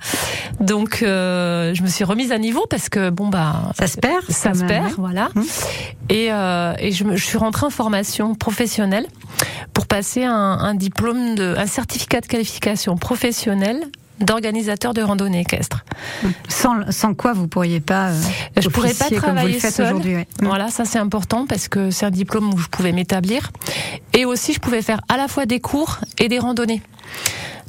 Donc 0.60 1.02
euh, 1.02 1.72
je 1.74 1.82
me 1.82 1.88
suis 1.88 2.04
remise 2.04 2.30
à 2.30 2.36
niveau 2.38 2.66
parce 2.68 2.90
que 2.90 3.08
bon 3.08 3.28
bah 3.28 3.72
Ça 3.78 3.86
se 3.86 3.96
perd 3.96 4.22
ça 4.28 4.52
se 4.52 4.64
perd, 4.64 4.84
ouais. 4.86 4.92
voilà. 4.98 5.30
Hum. 5.36 5.44
Et, 6.10 6.28
euh, 6.30 6.74
et 6.78 6.92
je, 6.92 7.04
me, 7.04 7.16
je 7.16 7.24
suis 7.24 7.38
rentrée 7.38 7.64
en 7.64 7.70
formation 7.70 8.34
professionnelle 8.34 9.06
pour 9.72 9.86
passer 9.86 10.24
un, 10.24 10.32
un 10.34 10.74
diplôme, 10.74 11.36
de, 11.36 11.54
un 11.56 11.66
certificat 11.66 12.20
de 12.20 12.26
qualification 12.26 12.96
professionnelle 12.98 13.80
d'organisateur 14.20 14.94
de 14.94 15.02
randonnée 15.02 15.40
équestre. 15.40 15.84
Sans, 16.48 16.90
sans 16.90 17.14
quoi 17.14 17.32
vous 17.32 17.48
pourriez 17.48 17.80
pas. 17.80 18.10
euh, 18.10 18.14
Je 18.56 18.68
pourrais 18.68 18.94
pas 18.94 19.08
travailler 19.10 19.58
ouais. 20.14 20.28
Mm. 20.40 20.46
Voilà, 20.46 20.68
ça 20.68 20.84
c'est 20.84 20.98
important 20.98 21.46
parce 21.46 21.68
que 21.68 21.90
c'est 21.90 22.06
un 22.06 22.10
diplôme 22.10 22.52
où 22.52 22.58
je 22.58 22.68
pouvais 22.68 22.92
m'établir. 22.92 23.50
Et 24.12 24.24
aussi, 24.24 24.52
je 24.52 24.60
pouvais 24.60 24.82
faire 24.82 25.00
à 25.08 25.16
la 25.16 25.28
fois 25.28 25.46
des 25.46 25.60
cours 25.60 25.98
et 26.18 26.28
des 26.28 26.38
randonnées. 26.38 26.82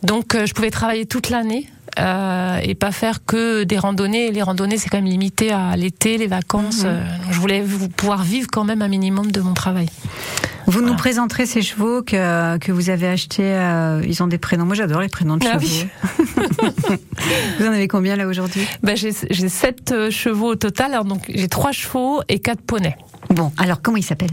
Donc, 0.03 0.36
euh, 0.36 0.45
je 0.45 0.53
pouvais 0.53 0.71
travailler 0.71 1.05
toute 1.05 1.29
l'année. 1.29 1.67
Euh, 1.99 2.60
et 2.63 2.75
pas 2.75 2.91
faire 2.91 3.23
que 3.25 3.63
des 3.63 3.77
randonnées. 3.77 4.31
Les 4.31 4.41
randonnées, 4.41 4.77
c'est 4.77 4.89
quand 4.89 4.97
même 4.97 5.05
limité 5.05 5.51
à 5.51 5.75
l'été, 5.75 6.17
les 6.17 6.27
vacances. 6.27 6.84
Mhm. 6.84 6.89
euh, 6.89 7.17
donc 7.23 7.31
je 7.34 7.39
voulais 7.39 7.62
vous- 7.62 7.89
pouvoir 7.89 8.23
vivre 8.23 8.47
quand 8.51 8.63
même 8.63 8.81
un 8.81 8.88
minimum 8.88 9.31
de 9.31 9.41
mon 9.41 9.53
travail. 9.53 9.88
Vous 10.67 10.81
nous 10.81 10.95
présenterez 10.95 11.45
ces 11.45 11.62
chevaux 11.62 12.01
que, 12.01 12.58
que 12.58 12.71
vous 12.71 12.89
avez 12.89 13.08
achetés. 13.08 13.43
euh, 13.53 14.01
ils 14.08 14.23
ont 14.23 14.27
des 14.27 14.39
prénoms. 14.39 14.65
Moi, 14.65 14.73
j'adore 14.75 14.99
les 15.01 15.10
prénoms 15.10 15.38
de 15.38 15.45
Ah 15.47 15.60
chevaux. 15.60 15.88
vous 17.60 17.65
en 17.65 17.71
avez 17.71 17.88
combien 17.88 18.15
là 18.15 18.25
aujourd'hui? 18.27 18.67
Ben, 18.81 18.95
j'ai 18.97 19.12
sept 19.12 19.93
chevaux 20.10 20.47
au 20.53 20.55
total. 20.55 20.93
Alors, 20.93 21.05
donc, 21.05 21.23
j'ai 21.29 21.47
trois 21.49 21.71
chevaux 21.71 22.21
et 22.29 22.39
quatre 22.39 22.62
poneys. 22.62 22.95
Bon, 23.29 23.51
alors 23.57 23.81
comment 23.81 23.97
ils 23.97 24.03
s'appellent 24.03 24.29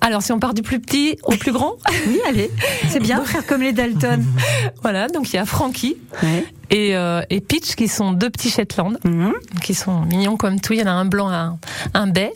Alors, 0.00 0.22
si 0.22 0.32
on 0.32 0.38
part 0.40 0.54
du 0.54 0.62
plus 0.62 0.80
petit 0.80 1.18
au 1.24 1.32
plus 1.32 1.52
grand, 1.52 1.74
Oui, 2.06 2.20
allez. 2.28 2.50
C'est 2.88 3.00
bien 3.00 3.22
faire 3.24 3.46
comme 3.46 3.62
les 3.62 3.72
Dalton. 3.72 4.24
voilà. 4.82 5.08
Donc, 5.08 5.32
il 5.32 5.36
y 5.36 5.38
a 5.38 5.44
Frankie 5.44 5.96
Ouais. 6.22 6.44
et, 6.70 6.96
euh, 6.96 7.22
et 7.30 7.40
Peach 7.40 7.74
qui 7.76 7.88
sont 7.88 8.12
deux 8.12 8.30
petits 8.30 8.50
Shetland. 8.50 8.98
Mhm. 9.04 9.32
qui 9.62 9.74
sont 9.74 10.02
mignons 10.02 10.36
comme 10.36 10.60
tout. 10.60 10.72
Il 10.72 10.80
y 10.80 10.82
en 10.82 10.86
a 10.86 10.90
un 10.92 11.04
blanc, 11.04 11.28
un, 11.30 11.58
un 11.94 12.06
bai. 12.06 12.32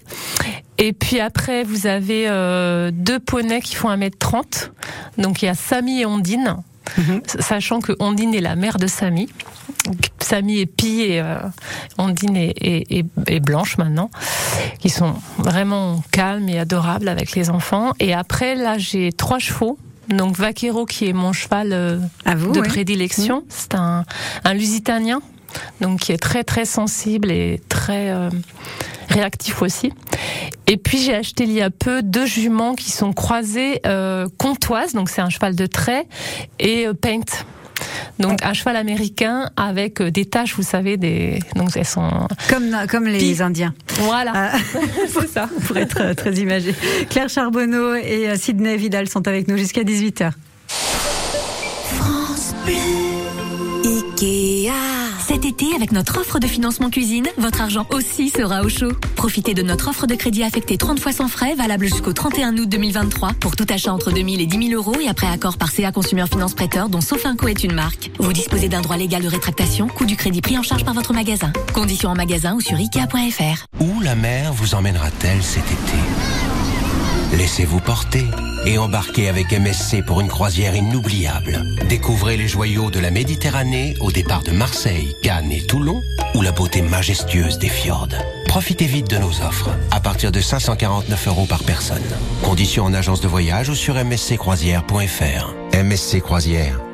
Et 0.79 0.92
puis 0.92 1.21
après, 1.21 1.64
vous 1.64 1.87
avez 1.87 2.29
euh, 2.29 2.90
deux 2.92 3.18
poneys 3.18 3.61
qui 3.61 3.75
font 3.75 3.88
1m30. 3.90 4.71
Donc 5.18 5.42
il 5.42 5.47
y 5.47 5.49
a 5.49 5.55
Samy 5.55 6.01
et 6.01 6.07
Ondine. 6.07 6.57
Mhm. 6.99 7.23
Sachant 7.40 7.81
que 7.81 7.92
Ondine 8.01 8.35
est 8.35 8.40
la 8.40 8.57
mère 8.57 8.79
de 8.79 8.87
Samy. 8.87 9.29
Samy 10.21 10.61
est 10.61 10.66
pie 10.66 11.03
et 11.03 11.21
euh, 11.21 11.37
Ondine 11.99 12.37
est- 12.37 12.55
est- 12.57 13.05
est 13.27 13.40
blanche 13.40 13.79
maintenant. 13.79 14.11
Qui 14.79 14.88
sont 14.90 15.14
vraiment 15.38 16.03
calmes 16.12 16.49
et 16.49 16.59
adorables 16.59 17.09
avec 17.09 17.33
les 17.35 17.51
enfants. 17.51 17.92
Et 18.01 18.14
après, 18.14 18.55
là, 18.55 18.79
j'ai 18.79 19.12
trois 19.12 19.38
chevaux. 19.38 19.79
Donc 20.09 20.37
Vaquero 20.37 20.85
qui 20.85 21.09
est 21.09 21.12
mon 21.12 21.33
cheval 21.33 21.73
euh, 21.73 21.99
vous. 22.37 22.53
de 22.53 22.61
prédilection. 22.61 23.45
C'est 23.49 23.75
un, 23.75 24.05
un 24.45 24.53
lusitanien, 24.55 25.21
donc 25.81 26.01
qui 26.01 26.12
est 26.12 26.16
très 26.18 26.42
très 26.45 26.64
sensible 26.64 27.31
et 27.31 27.61
très 27.68 28.11
euh, 28.11 28.29
réactif 29.09 29.62
aussi. 29.62 29.92
Et 30.66 30.77
puis 30.77 30.99
j'ai 30.99 31.14
acheté 31.14 31.45
il 31.45 31.53
y 31.53 31.62
a 31.62 31.71
peu 31.71 32.03
deux 32.03 32.27
juments 32.27 32.75
qui 32.75 32.90
sont 32.90 33.12
croisés 33.12 33.81
euh, 33.87 34.27
comtoises, 34.38 34.92
donc 34.92 35.09
c'est 35.09 35.23
un 35.23 35.31
cheval 35.31 35.55
de 35.55 35.66
trait, 35.66 36.07
et 36.59 36.87
euh, 36.88 36.95
paint. 36.95 37.21
Donc 38.18 38.42
un 38.45 38.53
cheval 38.53 38.77
américain 38.77 39.51
avec 39.57 40.01
euh, 40.01 40.11
des 40.11 40.25
taches, 40.27 40.55
vous 40.55 40.62
savez, 40.62 40.97
des 40.97 41.38
donc 41.57 41.71
elles 41.77 41.85
sont 41.87 42.09
Comme, 42.49 42.77
comme 42.90 43.07
les 43.07 43.42
Indiens. 43.42 43.75
voilà, 44.01 44.33
Ah, 44.35 44.53
c'est 45.09 45.29
ça. 45.29 45.49
pour 45.66 45.77
être 45.77 46.01
euh, 46.01 46.14
très 46.14 46.33
imagé. 46.35 46.75
Claire 47.11 47.29
Charbonneau 47.29 47.95
et 47.95 48.29
euh, 48.29 48.37
Sydney 48.37 48.77
Vidal 48.77 49.09
sont 49.09 49.27
avec 49.29 49.49
nous 49.49 49.57
jusqu'à 49.57 49.83
18h. 49.83 50.33
Ikea. 53.85 54.71
Cet 55.42 55.61
été, 55.61 55.74
avec 55.74 55.90
notre 55.90 56.20
offre 56.20 56.38
de 56.38 56.46
financement 56.46 56.88
cuisine, 56.88 57.26
votre 57.37 57.62
argent 57.62 57.85
aussi 57.90 58.31
sera 58.31 58.62
au 58.62 58.68
chaud. 58.68 58.92
Profitez 59.16 59.55
de 59.55 59.62
notre 59.62 59.88
offre 59.88 60.07
de 60.07 60.14
crédit 60.14 60.44
affecté 60.44 60.76
30 60.78 61.00
fois 61.00 61.11
sans 61.11 61.26
frais, 61.26 61.57
valable 61.57 61.87
jusqu'au 61.87 62.12
31 62.12 62.57
août 62.59 62.68
2023, 62.68 63.33
pour 63.40 63.57
tout 63.57 63.66
achat 63.68 63.92
entre 63.92 64.12
2000 64.12 64.40
et 64.40 64.46
10 64.46 64.68
000 64.68 64.81
euros 64.81 65.00
et 65.00 65.09
après 65.09 65.26
accord 65.26 65.59
par 65.59 65.72
CA 65.72 65.90
Consumer 65.90 66.26
Finance 66.31 66.55
Prêteur, 66.55 66.88
dont 66.88 67.00
Sofinco 67.00 67.48
est 67.48 67.64
une 67.64 67.72
marque. 67.72 68.12
Vous 68.20 68.33
disposez 68.33 68.68
d'un 68.68 68.83
droit 68.83 68.96
légal 68.96 69.22
de 69.22 69.28
rétractation, 69.28 69.88
coût 69.88 70.05
du 70.05 70.14
crédit 70.16 70.42
pris 70.42 70.57
en 70.57 70.62
charge 70.62 70.85
par 70.85 70.94
votre 70.94 71.12
magasin. 71.12 71.52
Conditions 71.74 72.11
en 72.11 72.14
magasin 72.14 72.55
ou 72.55 72.61
sur 72.61 72.78
ikea.fr. 72.78 73.66
Où 73.81 74.00
la 74.00 74.14
mer 74.14 74.52
vous 74.52 74.76
emmènera-t-elle 74.76 75.42
cet 75.42 75.64
été? 75.64 76.52
Laissez-vous 77.33 77.81
porter 77.81 78.27
et 78.66 78.79
embarquez 78.79 79.29
avec 79.29 79.53
MSC 79.53 80.05
pour 80.05 80.21
une 80.21 80.29
croisière 80.29 80.75
inoubliable. 80.75 81.62
Découvrez 81.88 82.37
les 82.37 82.47
joyaux 82.47 82.90
de 82.90 83.01
la 83.01 83.11
Méditerranée 83.11 83.95
au 84.01 84.12
départ 84.12 84.42
de 84.42 84.53
Marseille, 84.53 85.16
Cannes 85.23 85.51
et 85.51 85.62
Toulon 85.62 86.03
ou 86.35 86.42
la 86.42 86.53
beauté 86.53 86.83
majestueuse 86.83 87.59
des 87.59 87.68
fjords. 87.68 88.09
Profitez 88.47 88.87
vite 88.87 89.09
de 89.09 89.16
nos 89.16 89.40
offres 89.40 89.71
à 89.90 90.01
partir 90.01 90.31
de 90.31 90.40
549 90.40 91.29
euros 91.29 91.47
par 91.47 91.64
personne. 91.64 92.03
Conditions 92.42 92.85
en 92.85 92.92
agence 92.92 93.23
de 93.23 93.29
voyage 93.29 93.71
ou 93.71 93.75
sur 93.75 93.95
msccroisière.fr. 93.95 95.55
MSC 95.75 96.21
Croisière. 96.21 96.91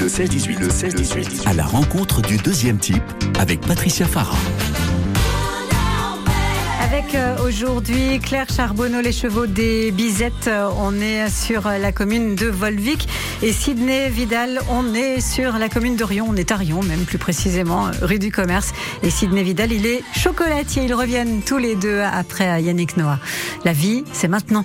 Le 0.00 0.06
16-18, 0.06 0.60
le 0.60 0.68
16-18, 0.68 1.48
à 1.48 1.54
la 1.54 1.64
rencontre 1.64 2.22
du 2.22 2.36
deuxième 2.36 2.78
type 2.78 3.02
avec 3.40 3.60
Patricia 3.60 4.06
Farah. 4.06 4.36
Avec 6.80 7.16
euh, 7.16 7.36
aujourd'hui 7.44 8.20
Claire 8.20 8.46
Charbonneau, 8.48 9.00
les 9.00 9.10
chevaux 9.10 9.46
des 9.46 9.90
Bizettes. 9.90 10.46
Euh, 10.46 10.70
On 10.78 11.00
est 11.00 11.28
sur 11.30 11.66
euh, 11.66 11.78
la 11.78 11.90
commune 11.90 12.36
de 12.36 12.46
Volvic. 12.46 13.08
Et 13.42 13.52
Sydney 13.52 14.08
Vidal, 14.08 14.60
on 14.70 14.94
est 14.94 15.20
sur 15.20 15.58
la 15.58 15.68
commune 15.68 15.96
de 15.96 16.04
Rion. 16.04 16.26
On 16.28 16.36
est 16.36 16.52
à 16.52 16.56
Rion, 16.56 16.80
même 16.84 17.04
plus 17.04 17.18
précisément, 17.18 17.90
rue 18.00 18.20
du 18.20 18.30
Commerce. 18.30 18.72
Et 19.02 19.10
Sydney 19.10 19.42
Vidal, 19.42 19.72
il 19.72 19.84
est 19.84 20.02
chocolatier. 20.14 20.84
Ils 20.84 20.94
reviennent 20.94 21.42
tous 21.42 21.58
les 21.58 21.74
deux 21.74 22.00
après 22.00 22.62
Yannick 22.62 22.96
Noah. 22.96 23.18
La 23.64 23.72
vie, 23.72 24.04
c'est 24.12 24.28
maintenant. 24.28 24.64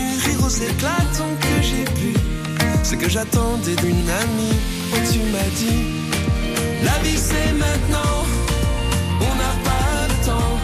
choses 0.51 0.61
éclatantes 0.63 1.39
que 1.39 1.61
j'ai 1.61 1.83
pu. 1.83 2.13
Ce 2.83 2.95
que 2.95 3.09
j'attendais 3.09 3.75
d'une 3.75 4.09
amie, 4.09 4.57
oh 4.93 4.97
tu 5.11 5.19
m'as 5.31 5.51
dit, 5.55 5.83
la 6.83 6.97
vie 7.03 7.17
c'est 7.17 7.53
maintenant, 7.53 8.25
on 9.21 9.35
n'a 9.41 9.53
pas 9.63 10.07
le 10.09 10.25
temps, 10.25 10.57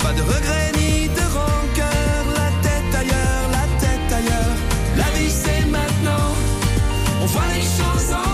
pas 0.00 0.12
de 0.12 0.22
regrets 0.22 0.72
ni 0.76 1.08
de 1.08 1.24
rancœur, 1.38 2.24
la 2.34 2.50
tête 2.66 2.94
ailleurs, 3.00 3.46
la 3.52 3.66
tête 3.80 4.12
ailleurs, 4.18 4.56
la 4.96 5.18
vie 5.18 5.30
c'est 5.30 5.64
maintenant, 5.66 6.28
on 7.22 7.26
voit 7.26 7.48
les 7.54 7.62
choses 7.62 8.12
en 8.12 8.33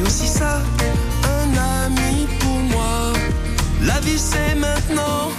C'est 0.00 0.06
aussi 0.06 0.28
ça, 0.28 0.62
un 1.24 1.84
ami 1.84 2.26
pour 2.38 2.58
moi. 2.72 3.12
La 3.82 4.00
vie 4.00 4.18
c'est 4.18 4.54
maintenant, 4.54 5.30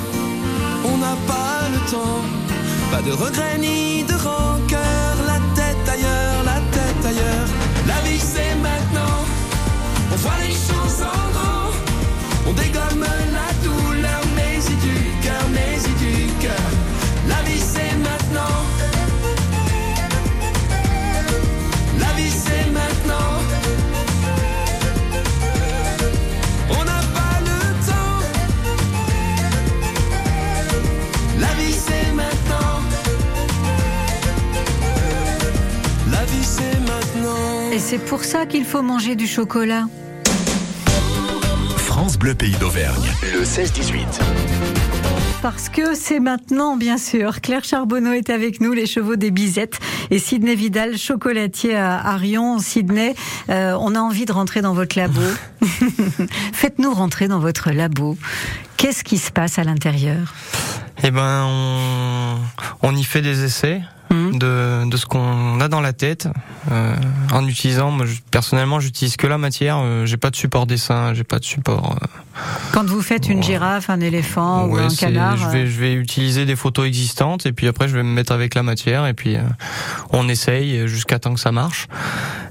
on 0.86 0.97
n'a 0.97 1.17
pas 1.26 1.67
le 1.74 1.80
temps. 1.89 2.21
Pas 2.91 3.02
de 3.02 3.12
regrets 3.12 3.58
ni 3.58 4.04
de 4.04 4.13
rancœur, 4.13 4.50
c'est 37.91 37.97
pour 37.97 38.23
ça 38.23 38.45
qu'il 38.45 38.63
faut 38.63 38.82
manger 38.82 39.17
du 39.17 39.27
chocolat. 39.27 39.84
France 41.75 42.17
Bleu 42.17 42.34
Pays 42.34 42.56
d'Auvergne, 42.56 43.12
le 43.34 43.43
16-18. 43.43 44.06
Parce 45.41 45.67
que 45.67 45.93
c'est 45.93 46.21
maintenant, 46.21 46.77
bien 46.77 46.97
sûr. 46.97 47.41
Claire 47.41 47.65
Charbonneau 47.65 48.13
est 48.13 48.30
avec 48.30 48.62
nous, 48.62 48.71
les 48.71 48.86
chevaux 48.86 49.17
des 49.17 49.30
bisettes, 49.30 49.77
et 50.10 50.19
Sidney 50.19 50.56
Vidal, 50.56 50.97
chocolatier 50.97 51.75
à 51.75 51.99
Arion. 52.13 52.60
Sidney, 52.60 53.13
euh, 53.49 53.75
on 53.77 53.93
a 53.93 53.99
envie 53.99 54.23
de 54.23 54.32
rentrer 54.32 54.62
dans 54.62 54.73
votre 54.73 54.97
labo. 54.97 55.19
Faites-nous 56.54 56.93
rentrer 56.93 57.27
dans 57.27 57.39
votre 57.39 57.71
labo. 57.71 58.17
Qu'est-ce 58.77 59.04
qui 59.04 59.17
se 59.17 59.32
passe 59.32 59.60
à 59.60 59.65
l'intérieur? 59.65 60.34
Eh 61.04 61.12
ben, 61.12 61.43
on, 61.45 62.38
on 62.84 62.95
y 62.95 63.04
fait 63.04 63.21
des 63.21 63.43
essais 63.43 63.82
de, 64.12 64.89
de 64.89 64.97
ce 64.97 65.06
qu'on 65.06 65.60
a 65.62 65.67
dans 65.67 65.82
la 65.82 65.93
tête, 65.93 66.28
euh, 66.71 66.95
en 67.32 67.47
utilisant. 67.47 67.91
Moi, 67.91 68.06
personnellement, 68.30 68.80
j'utilise 68.80 69.15
que 69.17 69.28
la 69.28 69.38
matière. 69.38 69.78
euh, 69.80 70.06
j'ai 70.06 70.17
pas 70.17 70.30
de 70.30 70.36
support 70.36 70.65
dessin, 70.67 71.13
j'ai 71.13 71.24
pas 71.24 71.39
de 71.39 71.45
support. 71.45 71.95
euh, 72.02 72.06
Quand 72.71 72.85
vous 72.85 73.01
faites 73.01 73.29
une 73.29 73.43
girafe, 73.43 73.89
un 73.89 73.99
éléphant 73.99 74.65
ou 74.65 74.77
un 74.77 74.87
canard 74.89 75.37
je 75.37 75.45
euh, 75.45 75.49
vais, 75.49 75.67
je 75.67 75.79
vais 75.79 75.93
utiliser 75.93 76.45
des 76.45 76.55
photos 76.55 76.87
existantes 76.87 77.45
et 77.45 77.51
puis 77.51 77.67
après, 77.67 77.87
je 77.87 77.95
vais 77.95 78.03
me 78.03 78.13
mettre 78.13 78.31
avec 78.31 78.55
la 78.55 78.63
matière 78.63 79.05
et 79.07 79.13
puis 79.13 79.35
euh, 79.35 79.41
on 80.11 80.27
essaye 80.29 80.87
jusqu'à 80.87 81.19
temps 81.19 81.33
que 81.33 81.39
ça 81.39 81.51
marche. 81.51 81.87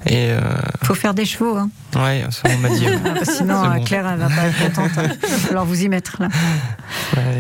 Et 0.06 0.30
euh, 0.30 0.40
faut 0.82 0.94
faire 0.94 1.14
des 1.14 1.24
chevaux. 1.24 1.56
Hein. 1.56 1.70
ouais, 1.96 2.24
ça 2.30 2.42
on 2.46 2.58
m'a 2.58 2.68
dit. 2.70 2.86
Ah, 3.04 3.10
bah, 3.14 3.20
Sinon, 3.24 3.66
bon. 3.76 3.84
Claire, 3.84 4.06
elle 4.08 4.18
va 4.18 4.28
pas 4.28 4.46
être 4.46 4.74
contente. 4.74 4.90
hein. 4.98 5.08
Il 5.22 5.28
falloir 5.28 5.64
vous 5.64 5.82
y 5.82 5.88
mettre 5.88 6.16
là. 6.20 6.28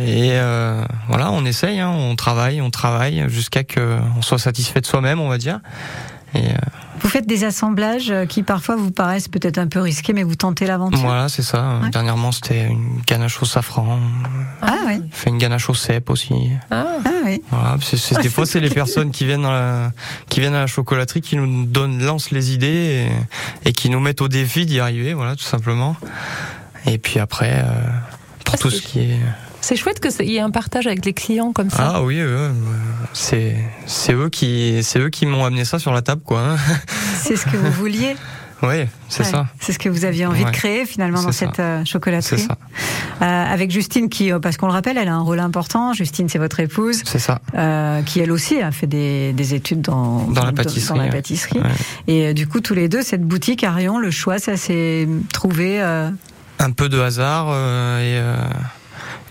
Et 0.06 0.30
euh, 0.32 0.82
voilà, 1.08 1.30
on 1.30 1.44
essaye, 1.44 1.80
hein, 1.80 1.90
on 1.90 2.16
travaille, 2.16 2.60
on 2.60 2.70
travaille 2.70 3.24
jusqu'à 3.28 3.64
que 3.64 3.98
on 4.16 4.22
soit 4.22 4.38
satisfait 4.38 4.80
de 4.80 4.86
soi-même, 4.86 5.20
on 5.20 5.28
va 5.28 5.38
dire. 5.38 5.60
Et 6.34 6.48
euh, 6.48 6.52
Vous 7.00 7.08
faites 7.08 7.26
des 7.26 7.44
assemblages 7.44 8.10
euh, 8.10 8.24
qui 8.24 8.42
parfois 8.42 8.76
vous 8.76 8.90
paraissent 8.90 9.28
peut-être 9.28 9.58
un 9.58 9.66
peu 9.66 9.80
risqués, 9.80 10.12
mais 10.12 10.22
vous 10.22 10.36
tentez 10.36 10.66
l'aventure. 10.66 11.00
voilà, 11.00 11.28
c'est 11.28 11.42
ça. 11.42 11.80
Ouais. 11.82 11.90
Dernièrement, 11.90 12.30
c'était 12.32 12.66
une 12.66 13.00
ganache 13.06 13.42
au 13.42 13.44
safran. 13.44 13.98
Ah 14.62 14.76
oui. 14.86 15.02
On 15.04 15.14
fait 15.14 15.30
une 15.30 15.38
ganache 15.38 15.68
au 15.68 15.74
cèpe 15.74 16.10
aussi. 16.10 16.50
Ah 16.70 16.98
oui. 17.24 17.42
Voilà, 17.50 17.76
c'est, 17.82 18.20
des 18.22 18.28
fois, 18.30 18.46
c'est 18.46 18.60
les 18.60 18.70
personnes 18.70 19.10
qui 19.10 19.24
viennent, 19.24 19.42
la, 19.42 19.92
qui 20.28 20.40
viennent 20.40 20.54
à 20.54 20.60
la 20.60 20.66
chocolaterie 20.66 21.20
qui 21.20 21.36
nous 21.36 21.64
donnent, 21.66 22.02
lancent 22.02 22.30
les 22.30 22.52
idées 22.52 23.08
et, 23.64 23.68
et 23.68 23.72
qui 23.72 23.90
nous 23.90 24.00
mettent 24.00 24.22
au 24.22 24.28
défi 24.28 24.66
d'y 24.66 24.80
arriver, 24.80 25.14
voilà, 25.14 25.36
tout 25.36 25.44
simplement. 25.44 25.96
Et 26.86 26.98
puis 26.98 27.18
après, 27.18 27.62
euh, 27.64 27.72
pour 28.44 28.58
tout 28.58 28.70
ce 28.70 28.80
qui 28.82 29.00
est. 29.00 29.18
C'est 29.60 29.76
chouette 29.76 30.00
qu'il 30.00 30.26
y 30.30 30.36
ait 30.36 30.40
un 30.40 30.50
partage 30.50 30.86
avec 30.86 31.04
les 31.04 31.12
clients 31.12 31.52
comme 31.52 31.70
ça. 31.70 31.92
Ah 31.96 32.02
oui, 32.02 32.18
euh, 32.18 32.50
c'est, 33.12 33.56
c'est 33.86 34.14
eux 34.14 34.28
qui, 34.30 34.80
c'est 34.82 34.98
eux 34.98 35.10
qui 35.10 35.26
m'ont 35.26 35.44
amené 35.44 35.64
ça 35.64 35.78
sur 35.78 35.92
la 35.92 36.02
table, 36.02 36.22
quoi. 36.24 36.56
C'est 37.22 37.36
ce 37.36 37.44
que 37.44 37.56
vous 37.56 37.70
vouliez. 37.72 38.16
Oui, 38.62 38.84
c'est 39.08 39.22
Ouais. 39.24 39.30
ça. 39.30 39.46
C'est 39.58 39.72
ce 39.72 39.78
que 39.78 39.88
vous 39.88 40.04
aviez 40.04 40.26
envie 40.26 40.44
Ouais. 40.44 40.50
de 40.50 40.54
créer 40.56 40.84
finalement 40.84 41.22
dans 41.22 41.32
ça. 41.32 41.46
cette 41.46 41.60
euh, 41.60 41.82
chocolaterie. 41.86 42.38
C'est 42.40 42.46
ça. 42.46 42.58
Euh, 43.22 43.24
avec 43.52 43.70
Justine 43.70 44.08
qui, 44.10 44.30
euh, 44.32 44.38
parce 44.38 44.58
qu'on 44.58 44.66
le 44.66 44.72
rappelle, 44.72 44.98
elle 44.98 45.08
a 45.08 45.14
un 45.14 45.22
rôle 45.22 45.40
important. 45.40 45.94
Justine, 45.94 46.28
c'est 46.28 46.38
votre 46.38 46.60
épouse. 46.60 47.00
C'est 47.06 47.18
ça. 47.18 47.40
Euh, 47.54 48.02
qui 48.02 48.20
elle 48.20 48.30
aussi 48.32 48.60
a 48.60 48.70
fait 48.70 48.86
des, 48.86 49.32
des 49.32 49.54
études 49.54 49.80
dans, 49.80 50.24
Dans 50.24 50.44
la 50.44 50.52
pâtisserie, 50.52 50.98
dans 50.98 51.04
la 51.04 51.10
pâtisserie. 51.10 51.58
Ouais. 51.60 51.70
Et 52.06 52.34
du 52.34 52.46
coup, 52.46 52.60
tous 52.60 52.74
les 52.74 52.88
deux, 52.90 53.02
cette 53.02 53.22
boutique 53.24 53.64
Arion, 53.64 53.98
le 53.98 54.10
choix, 54.10 54.38
ça 54.38 54.56
s'est 54.58 55.08
trouvé. 55.32 55.80
Un 55.80 56.70
peu 56.72 56.90
de 56.90 57.00
hasard 57.00 57.48
et, 58.00 58.20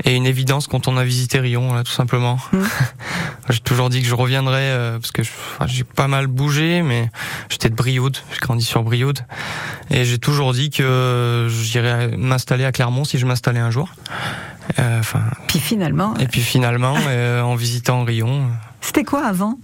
et 0.06 0.16
une 0.16 0.26
évidence 0.26 0.68
quand 0.68 0.88
on 0.88 0.97
a 0.97 1.04
visité 1.04 1.39
Rion, 1.39 1.74
là, 1.74 1.84
tout 1.84 1.91
simplement. 1.91 2.39
j'ai 3.50 3.60
toujours 3.60 3.89
dit 3.89 4.02
que 4.02 4.08
je 4.08 4.16
reviendrais 4.16 4.70
euh, 4.72 5.00
parce 5.00 5.12
que 5.12 5.22
enfin, 5.22 5.68
j'ai 5.68 5.84
pas 5.84 6.08
mal 6.08 6.28
bougé, 6.28 6.82
mais 6.82 7.10
j'étais 7.50 7.70
de 7.70 7.76
Brioude, 7.76 8.18
j'ai 8.32 8.39
grandi 8.39 8.64
sur 8.64 8.84
Brioude, 8.84 9.20
et 9.89 10.06
j'ai 10.06 10.18
toujours 10.18 10.54
dit 10.54 10.70
que 10.70 11.47
j'irais 11.50 12.10
m'installer 12.18 12.66
à 12.66 12.72
Clermont 12.72 13.04
si 13.04 13.18
je 13.18 13.26
m'installais 13.26 13.60
un 13.60 13.72
jour. 13.72 13.89
Euh, 14.78 15.00
Enfin. 15.00 15.22
puis 15.47 15.60
finalement. 15.60 16.16
Et 16.18 16.28
puis 16.28 16.41
finalement, 16.41 16.95
euh, 17.08 17.41
en 17.41 17.56
visitant 17.56 18.04
Rion, 18.04 18.47
C'était 18.82 19.04
quoi 19.04 19.26
avant 19.26 19.58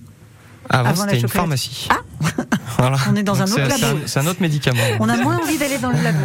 avant, 0.69 0.89
Avant 0.89 1.05
la 1.05 1.11
c'était 1.11 1.21
une 1.21 1.27
pharmacie. 1.27 1.87
Ah 1.91 1.97
Voilà. 2.77 2.97
On 3.09 3.15
est 3.15 3.23
dans 3.23 3.41
un 3.41 3.45
autre 3.45 3.57
labo. 3.59 3.99
c'est 4.05 4.19
un- 4.19 4.27
autre 4.27 4.41
médicament. 4.41 4.81
On 4.99 5.07
a 5.07 5.15
moins 5.17 5.37
envie 5.37 5.57
d'aller 5.57 5.77
dans 5.77 5.91
le 5.91 6.01
labo. 6.01 6.17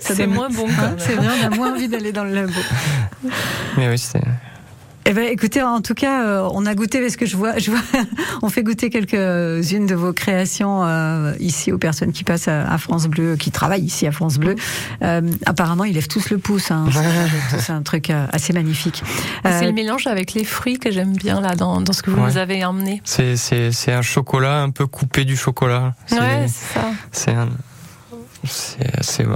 C'est 0.00 0.26
moins 0.26 0.48
bon, 0.50 0.66
Hein. 0.80 0.94
C'est 0.98 1.14
vrai, 1.14 1.28
on 1.42 1.46
a 1.46 1.50
moins 1.50 1.72
envie 1.74 1.88
d'aller 1.88 2.10
dans 2.12 2.24
le 2.24 2.34
labo. 2.34 2.52
Mais 3.76 3.88
oui, 3.88 3.98
c'est. 3.98 4.20
Eh 5.04 5.14
ben, 5.14 5.24
écoutez, 5.24 5.60
en 5.62 5.80
tout 5.80 5.94
cas, 5.94 6.24
euh, 6.24 6.48
on 6.54 6.64
a 6.64 6.74
goûté 6.76 7.00
parce 7.00 7.16
que 7.16 7.26
je 7.26 7.36
vois, 7.36 7.58
je 7.58 7.72
vois, 7.72 7.80
on 8.42 8.48
fait 8.48 8.62
goûter 8.62 8.88
quelques-unes 8.88 9.86
de 9.86 9.94
vos 9.96 10.12
créations 10.12 10.84
euh, 10.84 11.32
ici 11.40 11.72
aux 11.72 11.78
personnes 11.78 12.12
qui 12.12 12.22
passent 12.22 12.46
à, 12.46 12.70
à 12.70 12.78
France 12.78 13.08
Bleu, 13.08 13.34
qui 13.36 13.50
travaillent 13.50 13.82
ici 13.84 14.06
à 14.06 14.12
France 14.12 14.38
Bleu. 14.38 14.54
Euh, 15.02 15.20
apparemment, 15.44 15.82
ils 15.84 15.94
lèvent 15.94 16.06
tous 16.06 16.30
le 16.30 16.38
pouce. 16.38 16.70
Hein. 16.70 16.86
C'est- 17.50 17.58
C'est 17.58 17.72
un 17.72 17.82
truc 17.82 18.10
euh, 18.10 18.26
assez 18.32 18.52
magnifique. 18.52 19.02
C'est 19.44 19.64
Euh, 19.64 19.66
le 19.66 19.72
mélange 19.72 20.06
avec 20.06 20.34
les 20.34 20.44
fruits 20.44 20.78
que 20.78 20.92
j'aime 20.92 21.14
bien 21.16 21.40
là 21.40 21.56
dans, 21.56 21.80
dans 21.80 21.92
ce 21.92 22.02
que 22.02 22.10
vous 22.10 22.20
Ouais. 22.22 22.28
nous 22.30 22.36
avez 22.36 22.64
emmené. 22.64 23.00
C'est, 23.04 23.36
c'est, 23.36 23.72
c'est 23.72 23.92
un 23.92 24.02
chocolat 24.02 24.62
un 24.62 24.70
peu 24.70 24.86
coupé 24.86 25.24
du 25.24 25.36
chocolat. 25.36 25.94
C'est, 26.06 26.20
Ouais, 26.20 26.46
c'est 26.46 26.74
ça. 26.78 26.86
c'est 27.10 27.30
un, 27.32 27.48
c'est, 28.44 29.02
c'est, 29.02 29.26
ouais, 29.26 29.34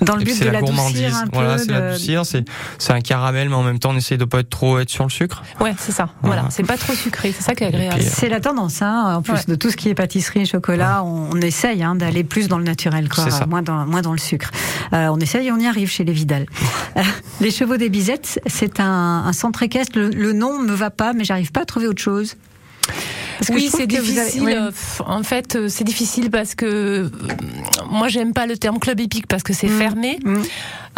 Dans 0.00 0.16
le 0.16 0.24
but 0.24 0.32
c'est 0.34 0.44
de 0.46 0.50
la 0.50 0.60
gourmandise. 0.60 1.14
un 1.14 1.24
peu, 1.26 1.30
Voilà, 1.34 1.58
c'est 1.58 1.66
de- 1.66 1.72
l'adoucir. 1.72 2.24
C'est 2.26 2.44
c'est 2.78 2.92
un 2.92 3.00
caramel, 3.00 3.48
mais 3.48 3.54
en 3.54 3.62
même 3.62 3.78
temps, 3.78 3.90
on 3.90 3.96
essaye 3.96 4.18
de 4.18 4.24
pas 4.24 4.40
être 4.40 4.50
trop 4.50 4.78
être 4.78 4.88
sur 4.90 5.04
le 5.04 5.10
sucre. 5.10 5.42
Ouais, 5.60 5.74
c'est 5.78 5.92
ça. 5.92 6.08
Voilà, 6.22 6.46
c'est 6.50 6.62
pas 6.62 6.76
trop 6.76 6.94
sucré, 6.94 7.32
c'est 7.36 7.42
ça 7.42 7.54
qui 7.54 7.64
est 7.64 7.68
agréable. 7.68 8.00
C'est 8.02 8.28
la 8.28 8.40
tendance, 8.40 8.82
hein, 8.82 9.16
en 9.16 9.22
plus 9.22 9.32
Ouais. 9.34 9.40
de 9.48 9.54
tout 9.54 9.70
ce 9.70 9.76
qui 9.76 9.88
est 9.88 9.94
pâtisserie, 9.94 10.46
chocolat, 10.46 11.02
on, 11.04 11.30
on 11.32 11.40
essaye 11.40 11.82
hein, 11.82 11.94
d'aller 11.94 12.24
plus 12.24 12.48
dans 12.48 12.58
le 12.58 12.64
naturel, 12.64 13.08
quoi, 13.08 13.24
C'est 13.24 13.30
ça. 13.30 13.46
moins 13.46 13.62
dans, 13.62 13.84
moins 13.86 14.02
dans 14.02 14.12
le 14.12 14.18
sucre. 14.18 14.50
Euh, 14.92 15.08
on 15.08 15.18
essaye 15.18 15.48
et 15.48 15.52
on 15.52 15.58
y 15.58 15.66
arrive 15.66 15.88
chez 15.90 16.04
les 16.04 16.12
Vidal. 16.12 16.46
Euh, 16.96 17.02
les 17.40 17.52
Chevaux 17.52 17.76
des 17.76 17.88
Bizettes, 17.88 18.40
c'est 18.46 18.80
un, 18.80 19.22
un 19.24 19.32
centre 19.32 19.62
équestre. 19.62 19.96
Le, 19.96 20.08
le 20.08 20.32
nom 20.32 20.58
me 20.58 20.72
va 20.74 20.90
pas, 20.90 21.12
mais 21.12 21.22
j'arrive 21.22 21.52
pas 21.52 21.60
à 21.60 21.64
trouver 21.64 21.86
autre 21.86 22.02
chose. 22.02 22.34
Parce 23.38 23.50
oui, 23.50 23.68
c'est 23.70 23.82
avez- 23.84 23.86
difficile. 23.86 24.42
ouais. 24.42 24.56
euh, 24.56 24.70
En 25.06 25.22
fait, 25.22 25.54
euh, 25.54 25.68
c'est 25.68 25.84
difficile 25.84 26.30
parce 26.30 26.56
que 26.56 26.66
euh, 26.66 27.10
moi, 27.90 28.08
j'aime 28.08 28.32
pas 28.32 28.46
le 28.46 28.56
terme 28.56 28.78
club 28.78 29.00
épique 29.00 29.26
parce 29.26 29.42
que 29.42 29.52
c'est 29.52 29.68
Mm. 29.68 29.78
fermé. 29.78 30.18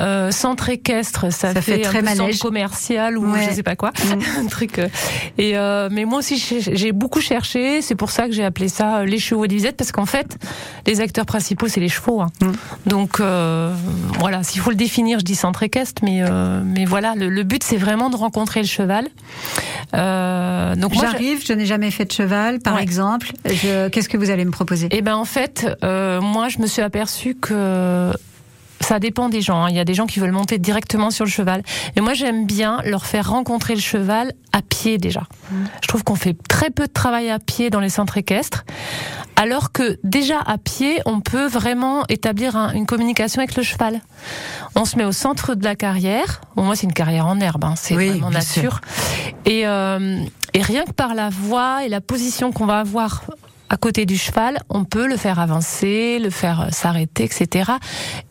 Euh, 0.01 0.31
centre 0.31 0.71
équestre, 0.71 1.31
ça, 1.31 1.53
Ça 1.53 1.61
fait 1.61 1.85
un 1.85 1.89
très 1.89 2.01
peu 2.01 2.15
centre 2.15 2.39
commercial 2.39 3.19
ou 3.19 3.31
Ouais. 3.31 3.47
je 3.49 3.55
sais 3.55 3.63
pas 3.63 3.77
quoi, 3.77 3.91
Mm. 3.91 4.21
un 4.41 4.47
truc. 4.47 4.79
euh, 4.79 4.89
Et 5.37 5.57
euh, 5.59 5.89
mais 5.93 6.07
moi 6.07 6.19
aussi, 6.21 6.39
j'ai 6.61 6.93
beaucoup 6.93 7.21
cherché. 7.21 7.83
C'est 7.83 7.95
pour 7.95 8.11
ça 8.11 8.27
que 8.27 8.33
j'ai 8.33 8.43
appelé 8.45 8.69
ça 8.69 9.01
euh, 9.01 9.05
les 9.05 9.19
chevaux 9.19 9.47
d'Isette 9.47 9.77
parce 9.77 9.93
qu'en 9.93 10.07
fait, 10.07 10.39
les 10.87 11.01
acteurs 11.01 11.27
principaux, 11.27 11.69
c'est 11.69 11.81
les 11.81 11.91
chevaux. 11.91 12.23
hein. 12.23 12.29
Mm. 12.41 12.53
Donc 12.87 13.21
euh, 13.21 13.75
voilà, 14.19 14.43
s'il 14.43 14.61
faut 14.63 14.71
le 14.71 14.77
définir, 14.77 15.19
je 15.19 15.25
dis 15.25 15.35
centre 15.37 15.63
équestre, 15.63 16.03
mais 16.05 16.23
euh, 16.23 16.63
mais 16.65 16.87
voilà, 16.87 17.15
le, 17.15 17.29
le 17.29 17.43
but, 17.43 17.63
c'est 17.63 17.77
vraiment 17.77 18.09
de 18.09 18.17
rencontrer 18.17 18.61
le 18.63 18.67
cheval. 18.67 19.09
Euh, 19.95 20.75
donc 20.75 20.95
je- 20.95 21.01
J'arrive, 21.01 21.45
je 21.47 21.53
n'ai 21.53 21.67
jamais 21.67 21.91
fait 21.91 22.05
de 22.07 22.13
cheval, 22.13 22.61
par 22.61 22.77
Ouais. 22.77 22.83
exemple. 22.83 23.33
Qu'est-ce 23.45 24.09
que 24.09 24.17
vous 24.17 24.31
allez 24.31 24.45
me 24.45 24.51
proposer? 24.53 24.89
Eh 24.91 25.03
ben 25.03 25.17
en 25.17 25.25
fait, 25.25 25.67
euh, 25.85 26.21
moi 26.21 26.49
je 26.49 26.59
me 26.61 26.67
suis 26.67 26.83
aperçue 26.83 27.35
que 27.35 28.11
ça 28.83 28.99
dépend 28.99 29.29
des 29.29 29.41
gens. 29.41 29.65
hein. 29.65 29.71
Il 29.71 29.77
y 29.77 29.81
a 29.81 29.85
des 29.85 29.95
gens 29.95 30.07
qui 30.07 30.21
veulent 30.21 30.33
monter 30.33 30.59
directement 30.59 31.11
sur 31.11 31.25
le 31.25 31.31
cheval. 31.31 31.63
Et 31.97 32.01
moi 32.01 32.15
j'aime 32.15 32.47
bien 32.47 32.81
leur 32.85 33.07
faire 33.07 33.31
rencontrer 33.31 33.75
le 33.75 33.81
cheval 33.81 34.33
à 34.53 34.61
pied 34.63 34.99
déjà. 34.99 35.23
Je 35.83 35.89
trouve 35.89 36.05
qu'on 36.05 36.15
fait 36.15 36.37
très 36.49 36.71
peu 36.71 36.87
de 36.87 36.93
travail 36.93 37.31
à 37.31 37.39
pied 37.39 37.71
dans 37.71 37.81
les 37.81 37.89
centres 37.89 38.19
équestres. 38.19 38.65
Alors 39.37 39.73
que 39.73 39.99
déjà 40.05 40.39
à 40.41 40.59
pied, 40.59 41.01
on 41.07 41.21
peut 41.21 41.47
vraiment 41.47 42.05
établir 42.09 42.55
un- 42.57 42.73
une 42.73 42.87
communication 42.87 43.41
avec 43.41 43.57
le 43.57 43.63
cheval. 43.63 44.01
On 44.75 44.85
se 44.85 44.97
met 44.97 45.05
au 45.05 45.13
centre 45.13 45.55
de 45.55 45.65
la 45.65 45.75
carrière. 45.75 46.43
Bon, 46.55 46.65
moi, 46.65 46.77
c'est 46.77 46.85
une 46.87 46.93
carrière 46.93 47.27
en 47.27 47.41
herbe, 47.41 47.65
hein, 47.65 47.75
c'est 47.77 47.97
Oui, 47.97 48.11
vraiment 48.11 48.31
nature. 48.31 48.81
Et, 49.47 49.67
euh, 49.67 50.23
et 50.55 50.63
rien 50.63 50.85
que 50.85 50.93
par 50.93 51.15
la 51.15 51.31
voix 51.31 51.85
et 51.85 51.89
la 51.89 52.01
position 52.01 52.53
qu'on 52.53 52.67
va 52.67 52.81
avoir 52.81 53.23
à 53.73 53.79
côté 53.79 54.05
du 54.05 54.19
cheval, 54.19 54.61
on 54.69 54.85
peut 54.85 55.07
le 55.07 55.17
faire 55.17 55.41
avancer, 55.41 56.19
le 56.19 56.29
faire 56.29 56.61
euh, 56.61 56.71
s'arrêter, 56.71 57.25
etc. 57.25 57.73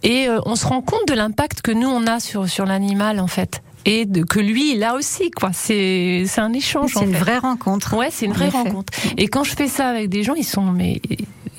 Et 0.04 0.28
euh, 0.28 0.40
on 0.46 0.56
se 0.56 0.68
rend 0.68 0.82
compte 0.82 1.08
de 1.08 1.16
l'impact 1.16 1.62
que 1.64 1.72
nous 1.72 1.90
on 1.90 2.06
a 2.06 2.20
sur 2.20 2.48
sur 2.48 2.66
l'animal 2.66 3.20
en 3.20 3.26
fait. 3.28 3.64
Et 3.86 4.06
de, 4.06 4.22
que 4.22 4.40
lui, 4.40 4.74
il 4.76 4.84
a 4.84 4.94
aussi, 4.94 5.32
quoi. 5.32 5.50
C'est, 5.54 6.26
c'est 6.28 6.42
un 6.42 6.54
échange. 6.54 6.92
C'est 6.94 7.04
une 7.04 7.14
fait. 7.14 7.20
vraie 7.20 7.38
rencontre. 7.40 7.98
Ouais, 7.98 8.10
c'est 8.12 8.28
une 8.28 8.34
vraie 8.34 8.50
rencontre. 8.50 8.94
Et 9.18 9.28
quand 9.28 9.44
je 9.44 9.56
fais 9.56 9.68
ça 9.68 9.88
avec 9.88 10.08
des 10.10 10.22
gens, 10.22 10.36
ils 10.36 10.44
sont, 10.44 10.62
mais, 10.62 11.02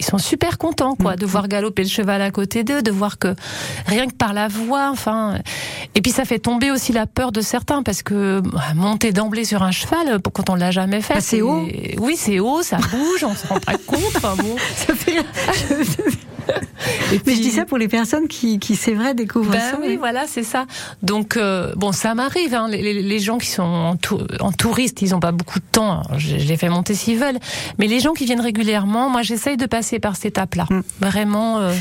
ils 0.03 0.05
sont 0.05 0.19
super 0.19 0.59
contents, 0.59 0.97
quoi, 0.97 1.15
de 1.15 1.25
voir 1.25 1.47
galoper 1.47 1.85
le 1.85 1.89
cheval 1.89 2.21
à 2.23 2.33
côté 2.33 2.65
d'eux, 2.65 2.83
de 2.83 2.91
voir 2.91 3.19
que 3.21 3.37
rien 3.87 4.09
que 4.09 4.15
par 4.15 4.33
la 4.35 4.49
voix, 4.49 4.89
enfin. 4.91 5.39
Et 5.95 6.01
puis 6.03 6.11
ça 6.11 6.25
fait 6.25 6.41
tomber 6.41 6.73
aussi 6.73 6.93
la 6.93 7.07
peur 7.07 7.31
de 7.31 7.41
certains 7.41 7.85
parce 7.85 8.03
que 8.03 8.41
bah, 8.41 8.61
monter 8.75 9.13
d'emblée 9.13 9.45
sur 9.45 9.63
un 9.63 9.71
cheval, 9.71 10.09
euh, 10.09 10.19
quand 10.19 10.51
on 10.51 10.57
l'a 10.57 10.73
jamais 10.73 11.03
fait, 11.03 11.15
Bah, 11.15 11.21
c'est 11.21 11.41
haut. 11.41 11.69
Oui, 11.99 12.17
c'est 12.17 12.41
haut, 12.41 12.63
ça 12.63 12.79
bouge, 12.79 13.23
on 13.25 13.35
se 13.35 13.47
rend 13.47 13.61
pas 13.61 13.77
compte. 13.87 14.01
Enfin 14.17 14.35
bon. 14.37 14.57
Ça 14.75 14.95
fait 14.95 15.19
Mais 17.26 17.34
je 17.34 17.40
dis 17.43 17.51
ça 17.51 17.64
pour 17.64 17.78
les 17.78 17.88
personnes 17.88 18.26
qui, 18.28 18.59
qui 18.59 18.74
c'est 18.76 18.95
vrai, 18.95 19.14
découvrent 19.14 19.51
Ben 19.53 19.61
ça. 19.61 19.78
oui, 19.80 19.97
voilà, 19.97 20.24
c'est 20.26 20.43
ça. 20.43 20.66
Donc 21.03 21.36
euh, 21.36 21.72
bon, 21.76 21.93
ça 21.93 22.14
m'arrive. 22.14 22.55
Hein, 22.55 22.68
les, 22.68 23.18
gens 23.18 23.38
qui 23.38 23.49
sont 23.49 23.62
en, 23.62 23.97
tou- 23.97 24.20
en 24.40 24.53
touriste, 24.53 25.03
ils 25.03 25.14
ont 25.14 25.20
pas 25.20 25.32
beaucoup 25.32 25.59
de 25.59 25.64
temps. 25.70 26.01
Alors, 26.03 26.18
je, 26.18 26.38
je 26.38 26.47
les 26.49 26.57
fais 26.57 26.68
monter 26.68 26.95
s'ils 26.95 27.18
veulent. 27.18 27.38
Mais 27.78 27.86
les 27.86 28.01
gens 28.01 28.12
qui 28.14 28.24
viennent 28.24 28.40
régulièrement, 28.40 29.09
moi, 29.11 29.22
j'essaye 29.22 29.57
de 29.57 29.66
passer 29.66 29.99
par 29.99 30.16
cette 30.16 30.26
étape-là. 30.26 30.66
Mm. 30.70 30.80
Vraiment, 31.01 31.59
euh, 31.61 31.72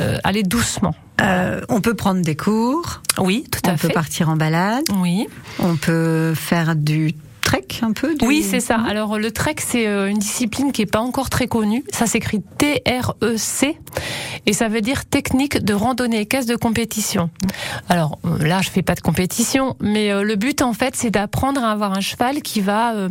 euh, 0.00 0.18
aller 0.24 0.42
doucement. 0.42 0.94
Euh, 1.20 1.60
on 1.68 1.80
peut 1.80 1.94
prendre 1.94 2.20
des 2.22 2.34
cours. 2.36 3.00
Oui, 3.18 3.44
tout 3.50 3.60
à 3.70 3.74
on 3.74 3.76
fait. 3.76 3.88
peut 3.88 3.94
partir 3.94 4.28
en 4.28 4.36
balade. 4.36 4.82
Oui. 5.00 5.26
On 5.60 5.76
peut 5.76 6.34
faire 6.34 6.74
du 6.74 7.14
trek 7.62 7.66
un 7.82 7.92
peu. 7.92 8.14
du- 8.14 8.26
Oui, 8.26 8.42
c'est 8.42 8.60
ça. 8.60 8.76
Alors 8.86 9.18
le 9.18 9.30
trek, 9.30 9.56
c'est 9.58 9.86
euh, 9.86 10.08
une 10.08 10.18
discipline 10.18 10.72
qui 10.72 10.82
est 10.82 10.86
pas 10.86 11.00
encore 11.00 11.30
très 11.30 11.46
connue. 11.46 11.84
Ça 11.92 12.06
s'écrit 12.06 12.40
T-R-E-C 12.58 13.76
et 14.46 14.52
ça 14.52 14.68
veut 14.68 14.80
dire 14.80 15.04
technique 15.04 15.58
de 15.64 15.74
randonnée 15.74 16.20
équestre 16.20 16.50
de 16.50 16.56
compétition. 16.56 17.30
Alors 17.88 18.18
euh, 18.24 18.38
là, 18.44 18.60
je 18.62 18.70
fais 18.70 18.82
pas 18.82 18.94
de 18.94 19.00
compétition, 19.00 19.76
mais 19.80 20.10
euh, 20.10 20.22
le 20.22 20.36
but 20.36 20.62
en 20.62 20.72
fait, 20.72 20.96
c'est 20.96 21.10
d'apprendre 21.10 21.62
à 21.62 21.70
avoir 21.70 21.92
un 21.92 22.00
cheval 22.00 22.42
qui 22.42 22.60
va 22.60 22.94
euh, 22.94 23.08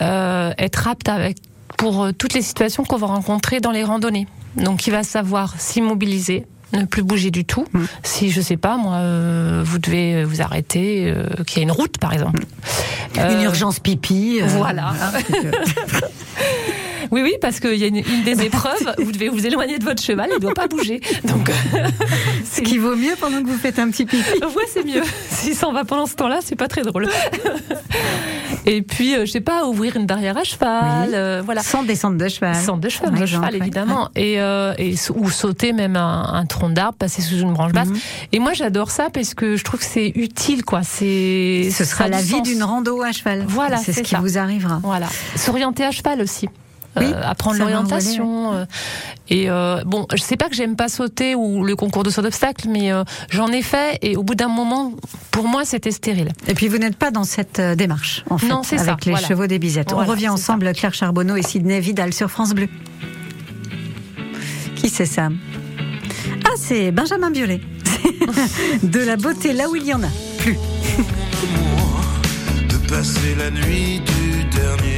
euh, 0.00 0.52
être 0.58 0.88
apte 0.88 1.08
avec 1.08 1.38
pour 1.76 2.08
toutes 2.18 2.34
les 2.34 2.42
situations 2.42 2.84
qu'on 2.84 2.96
va 2.96 3.06
rencontrer 3.06 3.60
dans 3.60 3.70
les 3.70 3.84
randonnées. 3.84 4.26
Donc, 4.56 4.88
il 4.88 4.90
va 4.90 5.04
savoir 5.04 5.60
s'immobiliser, 5.60 6.44
ne 6.72 6.84
plus 6.84 7.02
bouger 7.02 7.30
du 7.30 7.44
tout. 7.44 7.64
Si 8.02 8.30
je 8.30 8.40
sais 8.40 8.56
pas, 8.56 8.76
moi, 8.76 8.96
euh, 8.96 9.62
vous 9.64 9.78
devez 9.78 10.24
vous 10.24 10.42
arrêter, 10.42 11.10
euh, 11.10 11.24
qu'il 11.46 11.58
y 11.58 11.60
a 11.60 11.62
une 11.62 11.72
route, 11.72 11.98
par 11.98 12.12
exemple. 12.12 12.44
Une 13.16 13.20
Euh, 13.22 13.42
urgence 13.44 13.80
pipi. 13.80 14.40
voilà. 14.44 14.92
euh, 17.12 17.14
Oui, 17.14 17.22
oui, 17.22 17.34
parce 17.40 17.60
qu'il 17.60 17.74
y 17.76 17.84
a 17.84 17.86
une, 17.86 17.96
une 17.96 18.22
des 18.24 18.42
épreuves, 18.44 18.94
vous 18.98 19.12
devez 19.12 19.28
vous 19.28 19.46
éloigner 19.46 19.78
de 19.78 19.84
votre 19.84 20.02
cheval, 20.02 20.28
il 20.30 20.34
ne 20.34 20.40
doit 20.40 20.54
pas 20.54 20.66
bouger. 20.68 21.00
Donc, 21.24 21.50
Ce 22.50 22.60
qui 22.60 22.78
vaut 22.78 22.96
mieux 22.96 23.14
pendant 23.20 23.42
que 23.42 23.48
vous 23.48 23.58
faites 23.58 23.78
un 23.78 23.90
petit 23.90 24.04
pipi. 24.06 24.24
ouais, 24.42 24.64
c'est 24.72 24.84
mieux. 24.84 25.02
S'il 25.30 25.54
s'en 25.54 25.72
va 25.72 25.84
pendant 25.84 26.06
ce 26.06 26.14
temps-là, 26.14 26.40
c'est 26.42 26.56
pas 26.56 26.68
très 26.68 26.82
drôle. 26.82 27.08
Et 28.66 28.82
puis, 28.82 29.14
euh, 29.14 29.24
je 29.24 29.30
sais 29.30 29.40
pas, 29.40 29.64
ouvrir 29.66 29.96
une 29.96 30.06
barrière 30.06 30.36
à 30.36 30.44
cheval, 30.44 31.08
Oui. 31.08 31.14
euh, 31.14 31.42
voilà. 31.44 31.62
Sans 31.62 31.82
descendre 31.82 32.18
de 32.18 32.28
cheval. 32.28 32.54
Sans 32.56 32.76
de 32.76 32.88
cheval, 32.88 33.14
de 33.18 33.26
cheval 33.26 33.52
ouais. 33.52 33.58
évidemment, 33.58 34.08
et, 34.14 34.40
euh, 34.40 34.74
et 34.78 34.94
ou 35.14 35.30
sauter 35.30 35.72
même 35.72 35.96
un, 35.96 36.24
un 36.34 36.44
tronc 36.44 36.70
d'arbre, 36.70 36.96
passer 36.98 37.22
sous 37.22 37.36
une 37.38 37.52
branche 37.52 37.72
basse. 37.72 37.88
Mhm. 37.88 37.98
Et 38.32 38.38
moi, 38.38 38.52
j'adore 38.52 38.90
ça 38.90 39.08
parce 39.12 39.34
que 39.34 39.56
je 39.56 39.64
trouve 39.64 39.80
que 39.80 39.86
c'est 39.86 40.08
utile, 40.14 40.64
quoi. 40.64 40.82
C'est 40.82 41.70
Ce 41.72 41.84
sera 41.84 42.08
la 42.08 42.20
vie 42.20 42.42
d'une 42.42 42.62
rando 42.62 43.02
à 43.02 43.12
cheval. 43.12 43.44
Voilà, 43.46 43.78
c'est 43.78 43.92
ce 43.92 44.00
qui 44.02 44.14
vous 44.16 44.38
arrivera. 44.38 44.80
Voilà. 44.82 45.06
S'orienter 45.36 45.84
à 45.84 45.90
cheval 45.90 46.20
aussi. 46.20 46.48
Oui, 46.96 47.04
Euh, 47.06 47.22
apprendre 47.24 47.56
savoir 47.58 47.70
l'orientation. 47.82 48.54
euh, 48.54 48.64
et 49.28 49.48
euh, 49.50 49.82
bon, 49.84 50.06
je 50.14 50.20
sais 50.22 50.36
pas 50.36 50.48
que 50.48 50.54
j'aime 50.56 50.74
pas 50.74 50.88
sauter 50.88 51.34
ou 51.34 51.62
le 51.62 51.76
concours 51.76 52.02
de 52.02 52.10
saut 52.10 52.22
d'obstacle, 52.22 52.66
mais 52.68 52.90
euh, 52.92 53.04
j'en 53.30 53.48
ai 53.48 53.62
fait 53.62 53.98
et 54.02 54.16
au 54.16 54.22
bout 54.22 54.34
d'un 54.34 54.48
moment, 54.48 54.92
pour 55.30 55.46
moi, 55.46 55.64
c'était 55.64 55.90
stérile. 55.92 56.32
Et 56.48 56.54
puis 56.54 56.66
vous 56.68 56.78
n'êtes 56.78 56.96
pas 56.96 57.10
dans 57.10 57.24
cette 57.24 57.58
euh, 57.60 57.74
démarche, 57.74 58.24
en 58.30 58.38
fait, 58.38 58.48
Non, 58.48 58.62
c'est 58.64 58.76
avec 58.78 58.88
ça, 58.90 58.96
les 59.04 59.10
voilà. 59.12 59.26
chevaux 59.28 59.46
des 59.46 59.58
bisettes. 59.58 59.92
On 59.92 60.04
revient 60.04 60.30
ensemble, 60.30 60.72
Claire 60.72 60.94
Charbonneau 60.94 61.36
et 61.36 61.42
Sydney 61.42 61.78
Vidal 61.80 62.12
sur 62.14 62.30
France 62.30 62.54
Bleu. 62.54 62.68
Qui 64.76 64.88
c'est 64.88 65.06
ça 65.06 65.28
Ah, 66.44 66.54
c'est 66.56 66.90
Benjamin 66.90 67.30
Biolay. 67.30 67.60
de 68.82 69.00
la 69.00 69.16
beauté 69.16 69.52
là 69.52 69.68
où 69.68 69.76
il 69.76 69.84
y 69.86 69.92
en 69.94 70.02
a 70.02 70.08
plus. 70.38 70.56
de 72.68 72.76
passer 72.88 73.34
la 73.36 73.50
nuit 73.50 74.00
du 74.00 74.44
dernier 74.56 74.97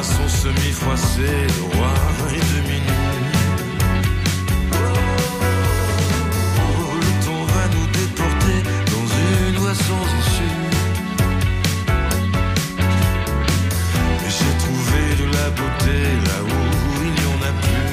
Les 0.00 0.06
draps 0.06 0.16
sont 0.16 0.28
semi-froissés, 0.28 1.46
roi 1.74 1.92
et 2.30 2.44
demi-nu. 2.54 3.00
Oh, 6.56 6.94
le 6.96 7.10
temps 7.24 7.44
va 7.44 7.64
nous 7.74 7.88
déporter 7.98 8.58
dans 8.92 9.08
une 9.20 9.56
voie 9.58 9.74
sans 9.74 10.06
issue. 10.20 10.56
Mais 14.22 14.30
j'ai 14.38 14.54
trouvé 14.64 15.00
de 15.20 15.26
la 15.36 15.46
beauté 15.50 15.96
là 16.24 16.38
où 16.44 16.60
il 17.02 17.12
n'y 17.12 17.26
en 17.34 17.40
a 17.42 17.52
plus. 17.60 17.92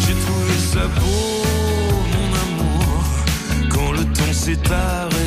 J'ai 0.00 0.16
trouvé 0.24 0.54
ça 0.72 0.84
beau, 0.98 1.34
mon 2.14 2.30
amour, 2.44 3.02
quand 3.70 3.90
le 3.92 4.04
temps 4.12 4.32
s'est 4.32 4.66
arrêté 4.72 5.21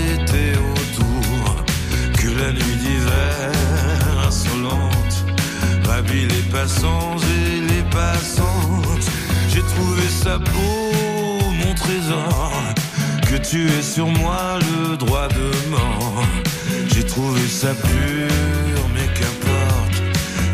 et 6.67 7.61
les 7.61 7.83
passantes. 7.83 9.09
J'ai 9.49 9.61
trouvé 9.61 10.01
ça 10.09 10.39
beau, 10.39 11.51
mon 11.63 11.73
trésor, 11.75 12.53
que 13.29 13.35
tu 13.37 13.67
aies 13.67 13.83
sur 13.83 14.07
moi 14.07 14.57
le 14.59 14.97
droit 14.97 15.27
de 15.27 15.69
mort. 15.69 16.23
J'ai 16.87 17.03
trouvé 17.03 17.41
ça 17.47 17.73
pur, 17.73 18.81
mais 18.95 19.07
qu'importe. 19.13 20.01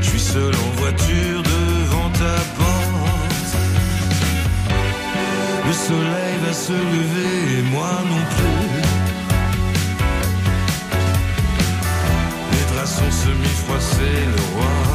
Je 0.02 0.10
suis 0.10 0.20
seul 0.20 0.54
en 0.54 0.82
voiture 0.82 1.44
devant 1.44 2.10
ta 2.10 2.36
porte. 2.60 3.56
Le 5.66 5.74
soleil 5.74 6.36
va 6.46 6.54
se 6.54 6.74
lever 6.74 7.60
et 7.60 7.62
moi 7.72 7.92
non 8.10 8.24
plus. 8.36 8.82
Les 12.52 12.76
draps 12.76 12.96
sont 13.00 13.12
semi-froissés, 13.12 14.26
le 14.36 14.42
roi 14.56 14.91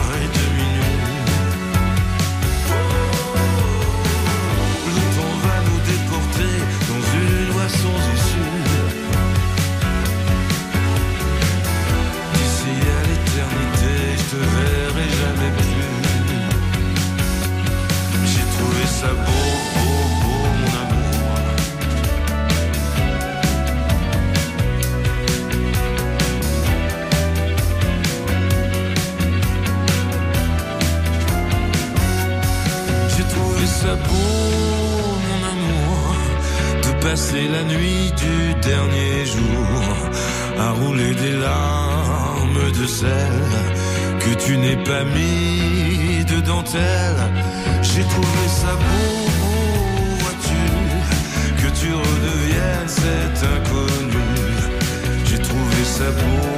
passer 37.16 37.48
la 37.48 37.64
nuit 37.64 38.12
du 38.24 38.36
dernier 38.60 39.24
jour 39.24 39.90
à 40.58 40.72
rouler 40.72 41.14
des 41.14 41.36
larmes 41.46 42.70
de 42.78 42.86
sel 42.86 43.40
que 44.20 44.32
tu 44.44 44.58
n'es 44.58 44.76
pas 44.90 45.04
mis 45.16 46.26
de 46.32 46.38
dentelle. 46.42 47.22
J'ai 47.80 48.04
trouvé 48.14 48.44
ça 48.60 48.72
beau, 48.84 49.14
vois-tu, 50.20 50.64
que 51.60 51.68
tu 51.80 51.88
redeviennes 52.06 52.92
cet 53.02 53.36
inconnu. 53.56 54.28
J'ai 55.24 55.38
trouvé 55.38 55.80
ça 55.84 56.10
beau, 56.20 56.55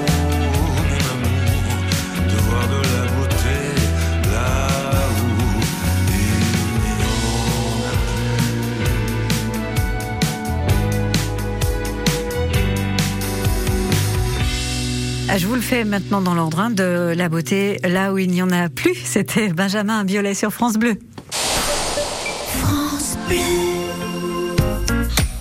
le 15.58 15.64
fais 15.64 15.84
maintenant 15.84 16.20
dans 16.20 16.34
l'ordre 16.34 16.60
hein, 16.60 16.70
de 16.70 17.12
la 17.16 17.28
beauté, 17.28 17.80
là 17.82 18.12
où 18.12 18.18
il 18.18 18.30
n'y 18.30 18.42
en 18.42 18.50
a 18.50 18.68
plus. 18.68 18.94
C'était 19.04 19.48
Benjamin 19.48 20.04
Violet 20.04 20.34
sur 20.34 20.52
France 20.52 20.74
Bleu. 20.74 20.96
France 21.32 23.16
Bleu. 23.26 23.38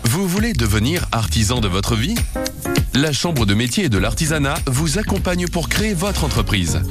Vous 0.05 0.27
voulez 0.27 0.53
devenir 0.53 1.05
artisan 1.11 1.61
de 1.61 1.67
votre 1.67 1.95
vie? 1.95 2.15
La 2.95 3.13
Chambre 3.13 3.45
de 3.45 3.53
métier 3.53 3.83
et 3.85 3.89
de 3.89 3.99
l'artisanat 3.99 4.55
vous 4.65 4.97
accompagne 4.97 5.47
pour 5.47 5.69
créer 5.69 5.93
votre 5.93 6.23
entreprise. 6.23 6.81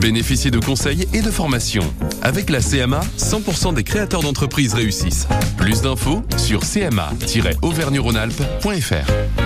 Bénéficiez 0.00 0.52
de 0.52 0.60
conseils 0.60 1.08
et 1.12 1.22
de 1.22 1.32
formations. 1.32 1.92
Avec 2.22 2.48
la 2.48 2.60
CMA, 2.60 3.00
100% 3.18 3.74
des 3.74 3.82
créateurs 3.82 4.22
d'entreprises 4.22 4.74
réussissent. 4.74 5.26
Plus 5.56 5.82
d'infos 5.82 6.22
sur 6.36 6.60
cma-auvergne-rhône-alpes.fr. 6.60 9.32
Le 9.36 9.41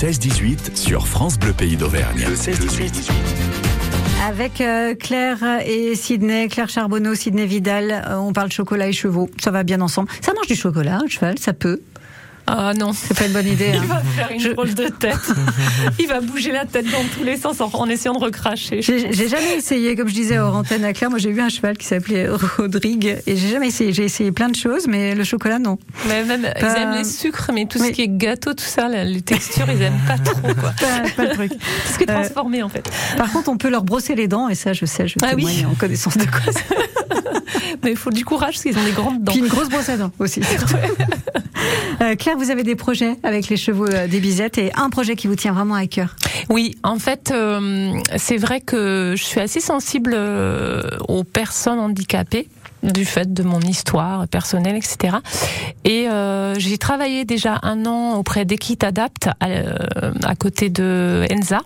16-18 0.00 0.76
sur 0.76 1.06
France 1.06 1.38
Bleu 1.38 1.52
Pays 1.52 1.76
d'Auvergne. 1.76 2.24
Le 2.26 2.34
16-18. 2.34 3.10
Avec 4.26 4.62
euh, 4.62 4.94
Claire 4.94 5.60
et 5.66 5.94
Sydney, 5.94 6.48
Claire 6.48 6.70
Charbonneau, 6.70 7.14
Sydney 7.14 7.44
Vidal, 7.44 7.90
euh, 8.08 8.16
on 8.16 8.32
parle 8.32 8.50
chocolat 8.50 8.88
et 8.88 8.94
chevaux. 8.94 9.28
Ça 9.38 9.50
va 9.50 9.62
bien 9.62 9.82
ensemble. 9.82 10.08
Ça 10.22 10.32
mange 10.32 10.46
du 10.46 10.54
chocolat, 10.54 11.00
un 11.04 11.06
cheval, 11.06 11.38
ça 11.38 11.52
peut. 11.52 11.82
Ah 12.52 12.72
non. 12.74 12.92
C'est 12.92 13.16
pas 13.16 13.26
une 13.26 13.32
bonne 13.32 13.46
idée. 13.46 13.70
Il 13.74 13.76
hein. 13.76 13.84
va 13.86 14.00
faire 14.00 14.30
une 14.32 14.52
drôle 14.54 14.74
de 14.74 14.88
tête. 14.88 15.32
Il 15.98 16.08
va 16.08 16.20
bouger 16.20 16.52
la 16.52 16.64
tête 16.64 16.86
dans 16.90 17.04
tous 17.16 17.24
les 17.24 17.36
sens 17.36 17.60
en, 17.60 17.70
en 17.72 17.88
essayant 17.88 18.14
de 18.14 18.18
recracher. 18.24 18.82
J'ai 18.82 19.28
jamais 19.28 19.56
essayé, 19.56 19.94
comme 19.94 20.08
je 20.08 20.14
disais 20.14 20.38
hors 20.38 20.56
antenne 20.56 20.84
à 20.84 20.92
Claire, 20.92 21.10
moi 21.10 21.18
j'ai 21.18 21.30
eu 21.30 21.40
un 21.40 21.48
cheval 21.48 21.78
qui 21.78 21.86
s'appelait 21.86 22.28
Rodrigue 22.28 23.18
et 23.26 23.36
j'ai 23.36 23.48
jamais 23.48 23.68
essayé. 23.68 23.92
J'ai 23.92 24.04
essayé 24.04 24.32
plein 24.32 24.48
de 24.48 24.56
choses, 24.56 24.86
mais 24.88 25.14
le 25.14 25.24
chocolat 25.24 25.58
non. 25.58 25.78
Mais 26.08 26.24
même, 26.24 26.42
Pas- 26.42 26.50
ils 26.60 26.82
aiment 26.82 26.96
les 26.98 27.04
sucres, 27.04 27.50
mais 27.54 27.66
tout 27.66 27.78
ce 27.78 27.90
qui 27.90 28.02
est 28.02 28.08
gâteau, 28.08 28.52
tout 28.54 28.64
ça, 28.64 28.88
les 28.88 29.22
textures, 29.22 29.66
ils 29.70 29.82
aiment 29.82 30.00
pas 30.06 30.18
trop, 30.18 30.40
quoi. 30.54 30.72
Pas, 30.80 31.10
pas 31.16 31.24
le 31.24 31.34
truc. 31.34 31.50
Tout 31.52 31.92
ce 31.92 31.98
qui 31.98 32.04
est 32.04 32.06
transformé, 32.06 32.62
en 32.62 32.68
fait. 32.68 32.90
Par 33.16 33.30
contre, 33.30 33.50
on 33.50 33.56
peut 33.56 33.68
leur 33.70 33.82
brosser 33.84 34.14
les 34.14 34.28
dents 34.28 34.48
et 34.48 34.54
ça, 34.54 34.72
je 34.72 34.86
sais, 34.86 35.06
je 35.06 35.16
Ah 35.22 35.32
oui. 35.36 35.64
en 35.70 35.74
connaissance 35.74 36.16
de 36.16 36.24
cause. 36.24 36.54
Mais 37.82 37.90
il 37.92 37.96
faut 37.96 38.10
du 38.10 38.24
courage 38.24 38.54
parce 38.54 38.62
qu'ils 38.62 38.78
ont 38.78 38.84
des 38.84 38.92
grandes 38.92 39.22
dents. 39.22 39.32
Puis 39.32 39.40
une 39.40 39.48
grosse 39.48 39.68
brosse 39.68 39.88
à 39.88 39.96
dents 39.96 40.10
aussi. 40.18 40.40
Euh, 42.00 42.14
Claire, 42.16 42.36
vous 42.36 42.50
avez 42.50 42.62
des 42.62 42.76
projets 42.76 43.16
avec 43.22 43.48
les 43.48 43.56
chevaux 43.56 43.86
euh, 43.86 44.06
des 44.06 44.20
bisettes 44.20 44.58
et 44.58 44.72
un 44.74 44.90
projet 44.90 45.16
qui 45.16 45.26
vous 45.26 45.36
tient 45.36 45.52
vraiment 45.52 45.74
à 45.74 45.86
cœur. 45.86 46.16
Oui, 46.48 46.76
en 46.82 46.98
fait, 46.98 47.30
euh, 47.30 47.92
c'est 48.16 48.38
vrai 48.38 48.60
que 48.60 49.14
je 49.16 49.22
suis 49.22 49.40
assez 49.40 49.60
sensible 49.60 50.16
aux 51.08 51.24
personnes 51.24 51.78
handicapées 51.78 52.48
du 52.82 53.04
fait 53.04 53.32
de 53.34 53.42
mon 53.42 53.60
histoire 53.60 54.26
personnelle, 54.28 54.76
etc. 54.76 55.16
Et 55.84 56.08
euh, 56.08 56.58
j'ai 56.58 56.78
travaillé 56.78 57.24
déjà 57.24 57.58
un 57.62 57.84
an 57.86 58.14
auprès 58.16 58.44
d'Equit 58.44 58.78
Adapt 58.82 59.28
à, 59.40 59.46
euh, 59.48 59.74
à 60.22 60.34
côté 60.34 60.70
de 60.70 61.26
Enza, 61.32 61.60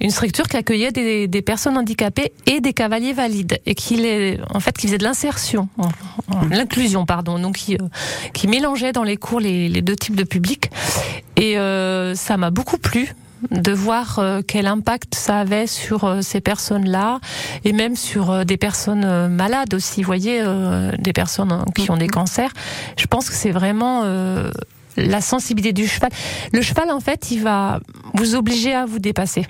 une 0.00 0.10
structure 0.10 0.46
qui 0.46 0.56
accueillait 0.56 0.92
des, 0.92 1.26
des 1.26 1.42
personnes 1.42 1.76
handicapées 1.78 2.32
et 2.46 2.60
des 2.60 2.72
cavaliers 2.74 3.12
valides 3.14 3.58
et 3.66 3.74
qui 3.74 3.96
les, 3.96 4.38
en 4.54 4.60
fait 4.60 4.76
qui 4.76 4.86
faisait 4.86 4.98
de 4.98 5.04
l'insertion, 5.04 5.68
en- 5.78 5.88
l'inclusion 6.50 7.06
pardon, 7.06 7.38
donc 7.38 7.56
qui, 7.56 7.74
euh, 7.74 7.78
qui 8.34 8.46
mélangeait 8.48 8.92
dans 8.92 9.04
les 9.04 9.16
cours 9.16 9.40
les, 9.40 9.68
les 9.68 9.82
deux 9.82 9.96
types 9.96 10.16
de 10.16 10.24
publics. 10.24 10.70
Et 11.36 11.58
euh, 11.58 12.14
ça 12.14 12.36
m'a 12.36 12.50
beaucoup 12.50 12.76
plu 12.78 13.14
de 13.50 13.72
voir 13.72 14.18
euh, 14.18 14.40
quel 14.46 14.66
impact 14.66 15.14
ça 15.14 15.38
avait 15.38 15.66
sur 15.66 16.04
euh, 16.04 16.20
ces 16.22 16.40
personnes-là 16.40 17.20
et 17.64 17.72
même 17.72 17.96
sur 17.96 18.30
euh, 18.30 18.44
des 18.44 18.56
personnes 18.56 19.28
malades 19.28 19.74
aussi, 19.74 20.02
vous 20.02 20.06
voyez, 20.06 20.42
des 20.98 21.12
personnes 21.12 21.52
hein, 21.52 21.64
qui 21.74 21.90
ont 21.90 21.96
des 21.96 22.08
cancers. 22.08 22.52
Je 22.96 23.06
pense 23.06 23.28
que 23.30 23.34
c'est 23.34 23.50
vraiment 23.50 24.04
la 24.96 25.20
sensibilité 25.20 25.72
du 25.72 25.86
cheval. 25.86 26.10
Le 26.52 26.62
cheval, 26.62 26.90
en 26.90 27.00
fait, 27.00 27.30
il 27.30 27.42
va 27.42 27.80
vous 28.14 28.34
obliger 28.34 28.74
à 28.74 28.86
vous 28.86 28.98
dépasser. 28.98 29.46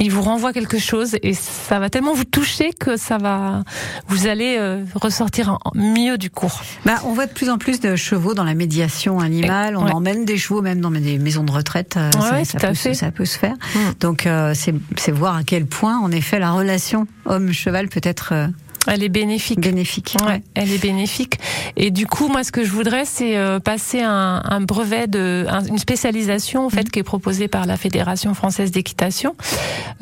Il 0.00 0.10
vous 0.12 0.22
renvoie 0.22 0.52
quelque 0.52 0.78
chose 0.78 1.16
et 1.22 1.34
ça 1.34 1.78
va 1.80 1.90
tellement 1.90 2.14
vous 2.14 2.24
toucher 2.24 2.70
que 2.78 2.96
ça 2.96 3.18
va, 3.18 3.64
vous 4.06 4.26
allez 4.26 4.56
euh, 4.58 4.84
ressortir 4.94 5.50
en- 5.50 5.58
mieux 5.74 6.18
du 6.18 6.30
cours. 6.30 6.60
Bah, 6.84 6.94
on 7.04 7.12
voit 7.12 7.26
de 7.26 7.32
plus 7.32 7.50
en 7.50 7.58
plus 7.58 7.80
de 7.80 7.96
chevaux 7.96 8.34
dans 8.34 8.44
la 8.44 8.54
médiation 8.54 9.18
animale. 9.20 9.76
On 9.76 9.84
Ouais. 9.86 9.92
emmène 9.92 10.24
des 10.24 10.36
chevaux 10.38 10.62
même 10.62 10.80
dans 10.80 10.90
des 10.90 11.18
maisons 11.18 11.44
de 11.44 11.50
retraite. 11.52 11.96
euh, 11.96 12.10
Ouais, 12.32 12.44
ça, 12.44 12.58
ça 12.58 12.68
peut, 12.68 12.74
se- 12.74 12.92
ça 12.94 13.10
peut 13.10 13.24
se 13.24 13.38
faire. 13.38 13.54
Donc 14.00 14.26
euh, 14.26 14.52
c'est 14.54 14.74
c'est 14.96 15.12
voir 15.12 15.36
à 15.36 15.42
quel 15.42 15.66
point, 15.66 15.98
en 15.98 16.10
effet, 16.12 16.38
la 16.38 16.52
relation 16.52 17.06
homme-cheval 17.24 17.88
peut 17.88 18.00
être 18.04 18.30
euh, 18.32 18.46
Elle 18.90 19.02
est 19.02 19.08
bénéfique. 19.08 19.60
bénéfique. 19.60 20.16
Ouais, 20.26 20.42
elle 20.54 20.72
est 20.72 20.82
bénéfique. 20.82 21.38
Et 21.76 21.90
du 21.90 22.06
coup, 22.06 22.28
moi, 22.28 22.42
ce 22.42 22.50
que 22.52 22.64
je 22.64 22.70
voudrais, 22.70 23.04
c'est 23.04 23.36
euh, 23.36 23.60
passer 23.60 24.00
un, 24.00 24.42
un 24.44 24.60
brevet 24.60 25.06
de, 25.06 25.46
un- 25.48 25.64
une 25.64 25.78
spécialisation 25.78 26.64
en 26.66 26.70
fait 26.70 26.90
qui 26.90 26.98
est 26.98 27.02
proposée 27.04 27.48
par 27.48 27.66
la 27.66 27.76
Fédération 27.76 28.34
française 28.34 28.70
d'équitation 28.70 29.36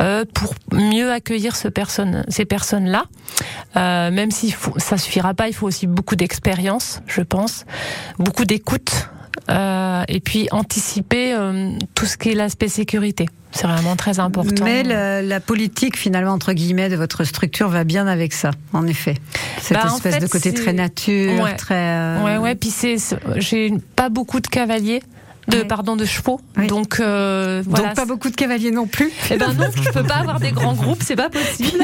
euh, 0.00 0.24
pour 0.32 0.54
mieux 0.72 1.10
accueillir 1.12 1.56
ce 1.56 1.68
personne, 1.68 2.24
ces 2.28 2.44
personnes-là. 2.44 3.04
Euh, 3.76 4.10
même 4.10 4.30
si 4.30 4.54
ça 4.78 4.96
suffira 4.98 5.34
pas, 5.34 5.48
il 5.48 5.54
faut 5.54 5.66
aussi 5.66 5.86
beaucoup 5.86 6.16
d'expérience, 6.16 7.00
je 7.06 7.20
pense, 7.22 7.64
beaucoup 8.18 8.44
d'écoute. 8.44 9.08
Euh, 9.50 10.02
et 10.08 10.20
puis 10.20 10.48
anticiper 10.50 11.32
euh, 11.34 11.70
tout 11.94 12.06
ce 12.06 12.16
qui 12.16 12.30
est 12.30 12.34
l'aspect 12.34 12.68
sécurité. 12.68 13.26
C'est 13.52 13.66
vraiment 13.66 13.96
très 13.96 14.20
important. 14.20 14.64
Mais 14.64 14.82
la, 14.82 15.22
la 15.22 15.40
politique, 15.40 15.96
finalement, 15.96 16.32
entre 16.32 16.52
guillemets, 16.52 16.90
de 16.90 16.96
votre 16.96 17.24
structure 17.24 17.68
va 17.68 17.84
bien 17.84 18.06
avec 18.06 18.34
ça, 18.34 18.50
en 18.74 18.86
effet. 18.86 19.14
Cette 19.62 19.78
Bah, 19.78 19.84
en 19.90 19.96
espèce 19.96 20.14
fait, 20.16 20.20
de 20.20 20.26
côté 20.26 20.52
très 20.52 20.72
nature, 20.74 21.42
Ouais. 21.42 21.54
très... 21.56 21.74
euh, 21.74 22.22
Ouais, 22.24 22.36
ouais. 22.36 22.54
Puis 22.54 22.68
c'est- 22.70 22.96
j'ai 23.36 23.72
pas 23.94 24.10
beaucoup 24.10 24.40
de 24.40 24.46
cavaliers. 24.46 25.02
De 25.48 25.62
pardon 25.62 25.96
de 25.96 26.04
chevaux. 26.04 26.40
Donc 26.68 27.00
euh, 27.00 27.62
voilà. 27.66 27.88
Donc 27.88 27.96
pas 27.96 28.04
beaucoup 28.04 28.30
de 28.30 28.36
cavaliers 28.36 28.70
non 28.70 28.86
plus. 28.86 29.10
Eh 29.30 29.36
ben 29.36 29.52
non, 29.54 29.66
je 29.74 29.90
peux 29.90 30.02
pas 30.02 30.16
avoir 30.16 30.40
des 30.40 30.52
grands 30.52 30.74
groupes, 30.74 31.02
c'est 31.02 31.16
pas 31.16 31.30
possible. 31.30 31.82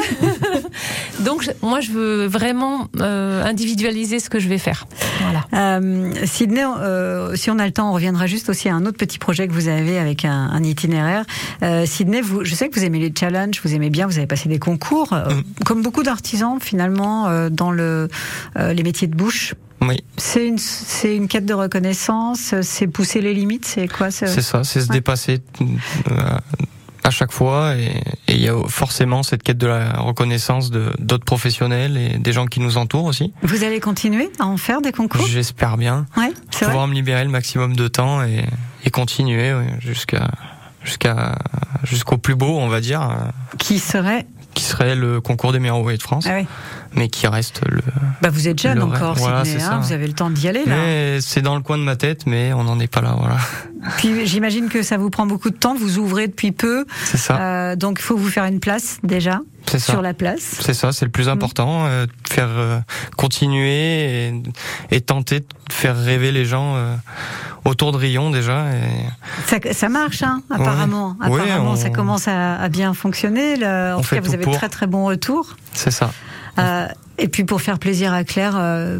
Donc 1.20 1.48
moi 1.62 1.80
je 1.80 1.92
veux 1.92 2.26
vraiment 2.26 2.88
euh, 3.00 3.44
individualiser 3.44 4.18
ce 4.18 4.30
que 4.30 4.40
je 4.40 4.48
vais 4.48 4.58
faire. 4.58 4.86
Voilà. 5.20 5.44
Euh, 5.80 6.12
Sydney, 6.24 6.64
euh, 6.64 7.36
si 7.36 7.50
on 7.50 7.58
a 7.58 7.66
le 7.66 7.72
temps, 7.72 7.90
on 7.90 7.92
reviendra 7.92 8.26
juste 8.26 8.48
aussi 8.48 8.68
à 8.68 8.74
un 8.74 8.86
autre 8.86 8.98
petit 8.98 9.18
projet 9.18 9.46
que 9.46 9.52
vous 9.52 9.68
avez 9.68 9.98
avec 9.98 10.24
un, 10.24 10.50
un 10.50 10.62
itinéraire. 10.62 11.24
Euh, 11.62 11.86
Sydney, 11.86 12.20
vous, 12.20 12.44
je 12.44 12.54
sais 12.54 12.68
que 12.68 12.78
vous 12.78 12.84
aimez 12.84 12.98
les 12.98 13.12
challenges, 13.16 13.60
vous 13.62 13.74
aimez 13.74 13.90
bien, 13.90 14.06
vous 14.06 14.18
avez 14.18 14.26
passé 14.26 14.48
des 14.48 14.58
concours, 14.58 15.12
euh, 15.12 15.28
comme 15.64 15.82
beaucoup 15.82 16.02
d'artisans 16.02 16.58
finalement 16.60 17.28
euh, 17.28 17.50
dans 17.50 17.70
le, 17.70 18.08
euh, 18.56 18.72
les 18.72 18.82
métiers 18.82 19.06
de 19.06 19.14
bouche. 19.14 19.54
Oui. 19.82 20.02
C'est 20.16 20.46
une, 20.46 20.58
c'est 20.58 21.16
une 21.16 21.28
quête 21.28 21.44
de 21.46 21.54
reconnaissance, 21.54 22.54
c'est 22.62 22.86
pousser 22.86 23.20
les 23.20 23.34
limites, 23.34 23.64
c'est 23.66 23.88
quoi 23.88 24.10
C'est 24.10 24.40
ça, 24.40 24.64
c'est 24.64 24.80
se 24.80 24.88
dépasser 24.88 25.40
euh, 25.60 26.14
à 27.04 27.10
chaque 27.10 27.32
fois 27.32 27.74
et 27.76 28.00
il 28.28 28.40
y 28.40 28.48
a 28.48 28.54
forcément 28.68 29.22
cette 29.24 29.42
quête 29.42 29.58
de 29.58 29.66
la 29.66 29.92
reconnaissance 29.94 30.70
de 30.70 30.92
d'autres 31.00 31.24
professionnels 31.24 31.96
et 31.96 32.18
des 32.18 32.32
gens 32.32 32.46
qui 32.46 32.60
nous 32.60 32.76
entourent 32.76 33.06
aussi. 33.06 33.32
Vous 33.42 33.64
allez 33.64 33.80
continuer 33.80 34.30
à 34.38 34.46
en 34.46 34.56
faire 34.56 34.80
des 34.82 34.92
concours? 34.92 35.26
J'espère 35.26 35.76
bien 35.76 36.06
Ouais, 36.16 36.32
c'est 36.52 36.66
pouvoir 36.66 36.84
vrai. 36.84 36.90
me 36.90 36.94
libérer 36.94 37.24
le 37.24 37.30
maximum 37.30 37.74
de 37.74 37.88
temps 37.88 38.22
et, 38.22 38.44
et 38.84 38.90
continuer 38.90 39.52
ouais, 39.52 39.74
jusqu'à 39.80 40.30
jusqu'à 40.84 41.36
jusqu'au 41.84 42.18
plus 42.18 42.34
beau, 42.36 42.58
on 42.58 42.68
va 42.68 42.80
dire, 42.80 43.08
Qui 43.58 43.78
serait 43.80 44.26
qui 44.54 44.64
serait 44.64 44.94
le 44.94 45.20
concours 45.20 45.52
des 45.52 45.58
meilleurs 45.58 45.78
ouvriers 45.80 45.98
de 45.98 46.02
France, 46.02 46.26
Ah 46.28 46.34
oui. 46.40 46.46
mais 46.94 47.08
qui 47.08 47.26
reste 47.26 47.62
le. 47.68 47.80
Bah 48.20 48.28
vous 48.30 48.48
êtes 48.48 48.60
jeune 48.60 48.82
encore, 48.82 49.14
Voilà, 49.16 49.44
Sydney, 49.44 49.62
hein, 49.64 49.80
vous 49.82 49.92
avez 49.92 50.06
le 50.06 50.12
temps 50.12 50.30
d'y 50.30 50.46
aller 50.48 50.64
là. 50.64 51.20
C'est 51.20 51.42
dans 51.42 51.54
le 51.56 51.62
coin 51.62 51.78
de 51.78 51.82
ma 51.82 51.96
tête, 51.96 52.26
mais 52.26 52.52
on 52.52 52.64
n'en 52.64 52.78
est 52.80 52.86
pas 52.86 53.00
là, 53.00 53.14
voilà. 53.18 53.36
Puis 53.98 54.26
j'imagine 54.26 54.68
que 54.68 54.82
ça 54.82 54.96
vous 54.98 55.10
prend 55.10 55.26
beaucoup 55.26 55.50
de 55.50 55.56
temps, 55.56 55.74
vous 55.74 55.98
ouvrez 55.98 56.28
depuis 56.28 56.52
peu. 56.52 56.84
C'est 57.04 57.16
ça. 57.16 57.40
Euh, 57.40 57.76
donc 57.76 57.98
il 58.00 58.02
faut 58.04 58.16
vous 58.16 58.28
faire 58.28 58.44
une 58.44 58.60
place 58.60 58.98
déjà 59.02 59.40
C'est 59.66 59.78
ça. 59.80 59.92
sur 59.92 60.02
la 60.02 60.14
place. 60.14 60.56
C'est 60.60 60.74
ça, 60.74 60.92
c'est 60.92 61.04
le 61.04 61.10
plus 61.10 61.28
important, 61.28 61.86
euh, 61.86 62.06
faire 62.28 62.48
euh, 62.50 62.78
continuer 63.16 64.28
et, 64.28 64.42
et 64.90 65.00
tenter 65.00 65.40
de 65.40 65.46
faire 65.70 65.96
rêver 65.96 66.30
les 66.30 66.44
gens 66.44 66.76
euh, 66.76 66.94
autour 67.64 67.92
de 67.92 67.96
Rion 67.96 68.30
déjà. 68.30 68.66
Et... 68.72 68.80
Ça, 69.46 69.56
ça 69.72 69.88
marche, 69.88 70.22
hein, 70.22 70.42
apparemment. 70.50 71.16
Ouais. 71.20 71.40
Apparemment, 71.40 71.72
Ouais, 71.72 71.76
ça 71.78 71.90
commence 71.90 72.28
à, 72.28 72.56
à 72.56 72.68
bien 72.68 72.94
fonctionner. 72.94 73.54
En 73.64 73.98
On 73.98 74.00
tout 74.02 74.14
cas, 74.14 74.20
vous 74.20 74.34
avez 74.34 74.44
pour. 74.44 74.54
très 74.56 74.68
très 74.68 74.86
bon 74.86 75.04
retour. 75.06 75.56
C'est 75.72 75.90
ça. 75.90 76.12
Euh, 76.58 76.86
et 77.18 77.28
puis 77.28 77.44
pour 77.44 77.62
faire 77.62 77.78
plaisir 77.78 78.12
à 78.12 78.24
Claire, 78.24 78.54
euh, 78.56 78.98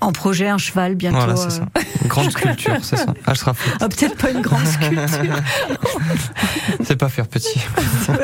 en 0.00 0.12
projet, 0.12 0.48
un 0.48 0.58
cheval 0.58 0.96
bientôt. 0.96 1.16
Voilà, 1.16 1.36
c'est 1.36 1.46
euh, 1.46 1.50
ça. 1.50 1.66
Une 2.02 2.08
grande 2.08 2.30
sculpture, 2.32 2.76
c'est 2.82 2.96
ça. 2.96 3.06
Ah, 3.26 3.32
je 3.32 3.38
sera 3.38 3.54
fait. 3.54 3.70
Ah, 3.80 3.88
peut-être 3.88 4.16
pas 4.16 4.30
une 4.30 4.42
grande 4.42 4.66
sculpture. 4.66 5.36
C'est 6.84 6.96
pas 6.96 7.08
faire 7.08 7.26
petit. 7.28 7.58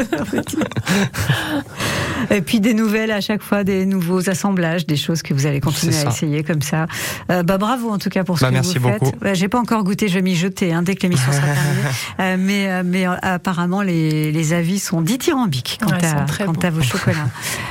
Et 2.30 2.40
puis 2.42 2.60
des 2.60 2.74
nouvelles 2.74 3.10
à 3.10 3.20
chaque 3.20 3.42
fois, 3.42 3.64
des 3.64 3.86
nouveaux 3.86 4.28
assemblages, 4.28 4.86
des 4.86 4.96
choses 4.96 5.22
que 5.22 5.32
vous 5.34 5.46
allez 5.46 5.60
continuer 5.60 5.96
à 5.96 6.08
essayer 6.08 6.42
comme 6.44 6.62
ça. 6.62 6.86
Euh, 7.30 7.42
bah 7.42 7.58
bravo 7.58 7.90
en 7.90 7.98
tout 7.98 8.10
cas 8.10 8.24
pour 8.24 8.38
ce 8.38 8.42
Bah, 8.44 8.48
que 8.48 8.54
merci 8.54 8.78
vous 8.78 8.88
faites. 8.88 9.00
beaucoup. 9.00 9.16
Bah, 9.20 9.34
J'ai 9.34 9.48
pas 9.48 9.58
encore 9.58 9.82
goûté, 9.84 10.08
je 10.08 10.14
vais 10.14 10.22
m'y 10.22 10.34
jeter 10.36 10.72
hein, 10.72 10.82
dès 10.82 10.94
que 10.94 11.02
l'émission 11.02 11.32
sera 11.32 11.46
terminée. 11.46 11.88
Euh, 12.20 12.36
mais 12.38 12.68
euh, 12.70 12.82
mais 12.84 13.06
euh, 13.06 13.14
apparemment 13.22 13.82
les, 13.82 14.30
les 14.32 14.52
avis 14.52 14.78
sont 14.78 15.00
dithyrambiques 15.00 15.78
quant, 15.82 15.90
Ouais, 15.90 16.04
à, 16.04 16.24
très 16.24 16.44
quant 16.44 16.52
à 16.52 16.70
vos 16.70 16.82
chocolats. 16.82 17.28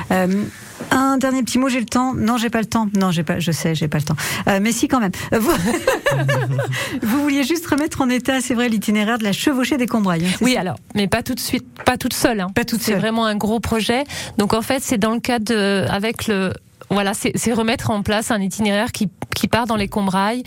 Un 0.92 1.18
dernier 1.18 1.44
petit 1.44 1.60
mot, 1.60 1.70
j'ai 1.70 1.80
le 1.80 1.86
temps. 1.86 2.14
Non, 2.16 2.38
j'ai 2.38 2.50
pas 2.50 2.60
le 2.60 2.66
temps. 2.66 2.88
Non, 2.96 3.12
j'ai 3.12 3.24
pas. 3.24 3.40
Je 3.40 3.52
sais, 3.52 3.76
j'ai 3.76 3.88
pas 3.88 3.98
le 4.00 4.04
temps. 4.04 4.16
Euh, 4.48 4.60
mais 4.62 4.72
si, 4.72 4.88
quand 4.88 5.00
même. 5.00 5.12
Vous, 5.32 5.52
vous 7.02 7.22
vouliez 7.22 7.44
juste 7.44 7.66
remettre 7.68 8.02
en 8.02 8.10
état, 8.10 8.42
c'est 8.42 8.54
vrai, 8.56 8.70
l'itinéraire 8.70 9.18
de 9.18 9.24
la 9.24 9.32
chevauchée 9.32 9.78
des 9.78 9.88
Combrailles. 9.88 10.26
hein, 10.26 10.32
c'est 10.38 10.44
Oui, 10.46 10.58
alors, 10.58 10.76
mais 10.96 11.08
pas 11.08 11.24
tout 11.24 11.36
de 11.36 11.40
suite, 11.40 11.66
pas 11.86 11.98
toute 11.98 12.14
seule. 12.14 12.40
Hein. 12.42 12.48
Pas 12.54 12.66
toute 12.66 12.82
C'est 12.82 12.92
seule. 12.94 13.00
vraiment 13.02 13.26
un 13.26 13.36
gros 13.36 13.60
projet. 13.60 14.04
Donc 14.38 14.54
en 14.54 14.62
fait, 14.62 14.82
c'est 14.82 14.98
dans 14.98 15.14
le 15.14 15.20
cadre 15.20 15.46
de, 15.46 15.86
avec 15.90 16.28
le, 16.28 16.54
voilà, 16.90 17.14
c'est 17.14 17.32
c'est 17.36 17.54
remettre 17.54 17.92
en 17.92 18.02
place 18.02 18.32
un 18.32 18.42
itinéraire 18.42 18.92
qui, 18.92 19.10
qui 19.36 19.48
part 19.48 19.68
dans 19.68 19.76
les 19.76 19.88
Combrailles 19.88 20.44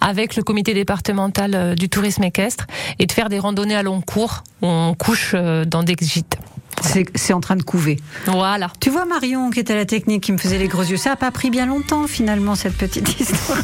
avec 0.00 0.36
le 0.36 0.42
comité 0.42 0.74
départemental 0.74 1.54
euh, 1.54 1.74
du 1.74 1.88
tourisme 1.88 2.22
équestre 2.24 2.66
et 2.98 3.06
de 3.06 3.12
faire 3.12 3.28
des 3.28 3.38
randonnées 3.38 3.76
à 3.76 3.82
long 3.82 4.00
cours 4.02 4.44
où 4.62 4.66
on 4.66 4.94
couche 4.94 5.32
euh, 5.34 5.64
dans 5.64 5.82
des 5.82 5.96
gîtes. 6.00 6.36
C'est 7.14 7.32
en 7.32 7.40
train 7.40 7.56
de 7.56 7.62
couver. 7.62 7.98
Voilà. 8.26 8.70
Tu 8.80 8.90
vois 8.90 9.04
Marion 9.04 9.50
qui 9.50 9.60
était 9.60 9.72
à 9.72 9.76
la 9.76 9.86
technique 9.86 10.22
qui 10.22 10.32
me 10.32 10.38
faisait 10.38 10.58
les 10.58 10.68
gros 10.68 10.82
yeux. 10.82 10.96
Ça 10.96 11.12
a 11.12 11.16
pas 11.16 11.30
pris 11.30 11.50
bien 11.50 11.66
longtemps 11.66 12.06
finalement 12.06 12.54
cette 12.54 12.76
petite 12.76 13.20
histoire. 13.20 13.58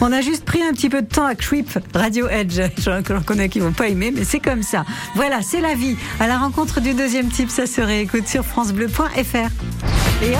On 0.00 0.12
a 0.12 0.20
juste 0.20 0.44
pris 0.44 0.62
un 0.62 0.72
petit 0.72 0.88
peu 0.88 1.02
de 1.02 1.06
temps 1.06 1.24
à 1.24 1.34
Creep 1.34 1.78
Radio 1.94 2.28
Edge. 2.28 2.60
Je 2.78 2.90
reconnais 2.90 3.48
qu'ils 3.48 3.62
vont 3.62 3.72
pas 3.72 3.88
aimer, 3.88 4.12
mais 4.14 4.24
c'est 4.24 4.40
comme 4.40 4.62
ça. 4.62 4.84
Voilà, 5.14 5.40
c'est 5.42 5.60
la 5.60 5.74
vie. 5.74 5.96
À 6.20 6.26
la 6.26 6.38
rencontre 6.38 6.80
du 6.80 6.94
deuxième 6.94 7.28
type, 7.28 7.50
ça 7.50 7.66
se 7.66 7.80
réécoute 7.80 8.26
sur 8.26 8.44
francebleu.fr. 8.44 9.50
Et 10.22 10.30
hop 10.30 10.38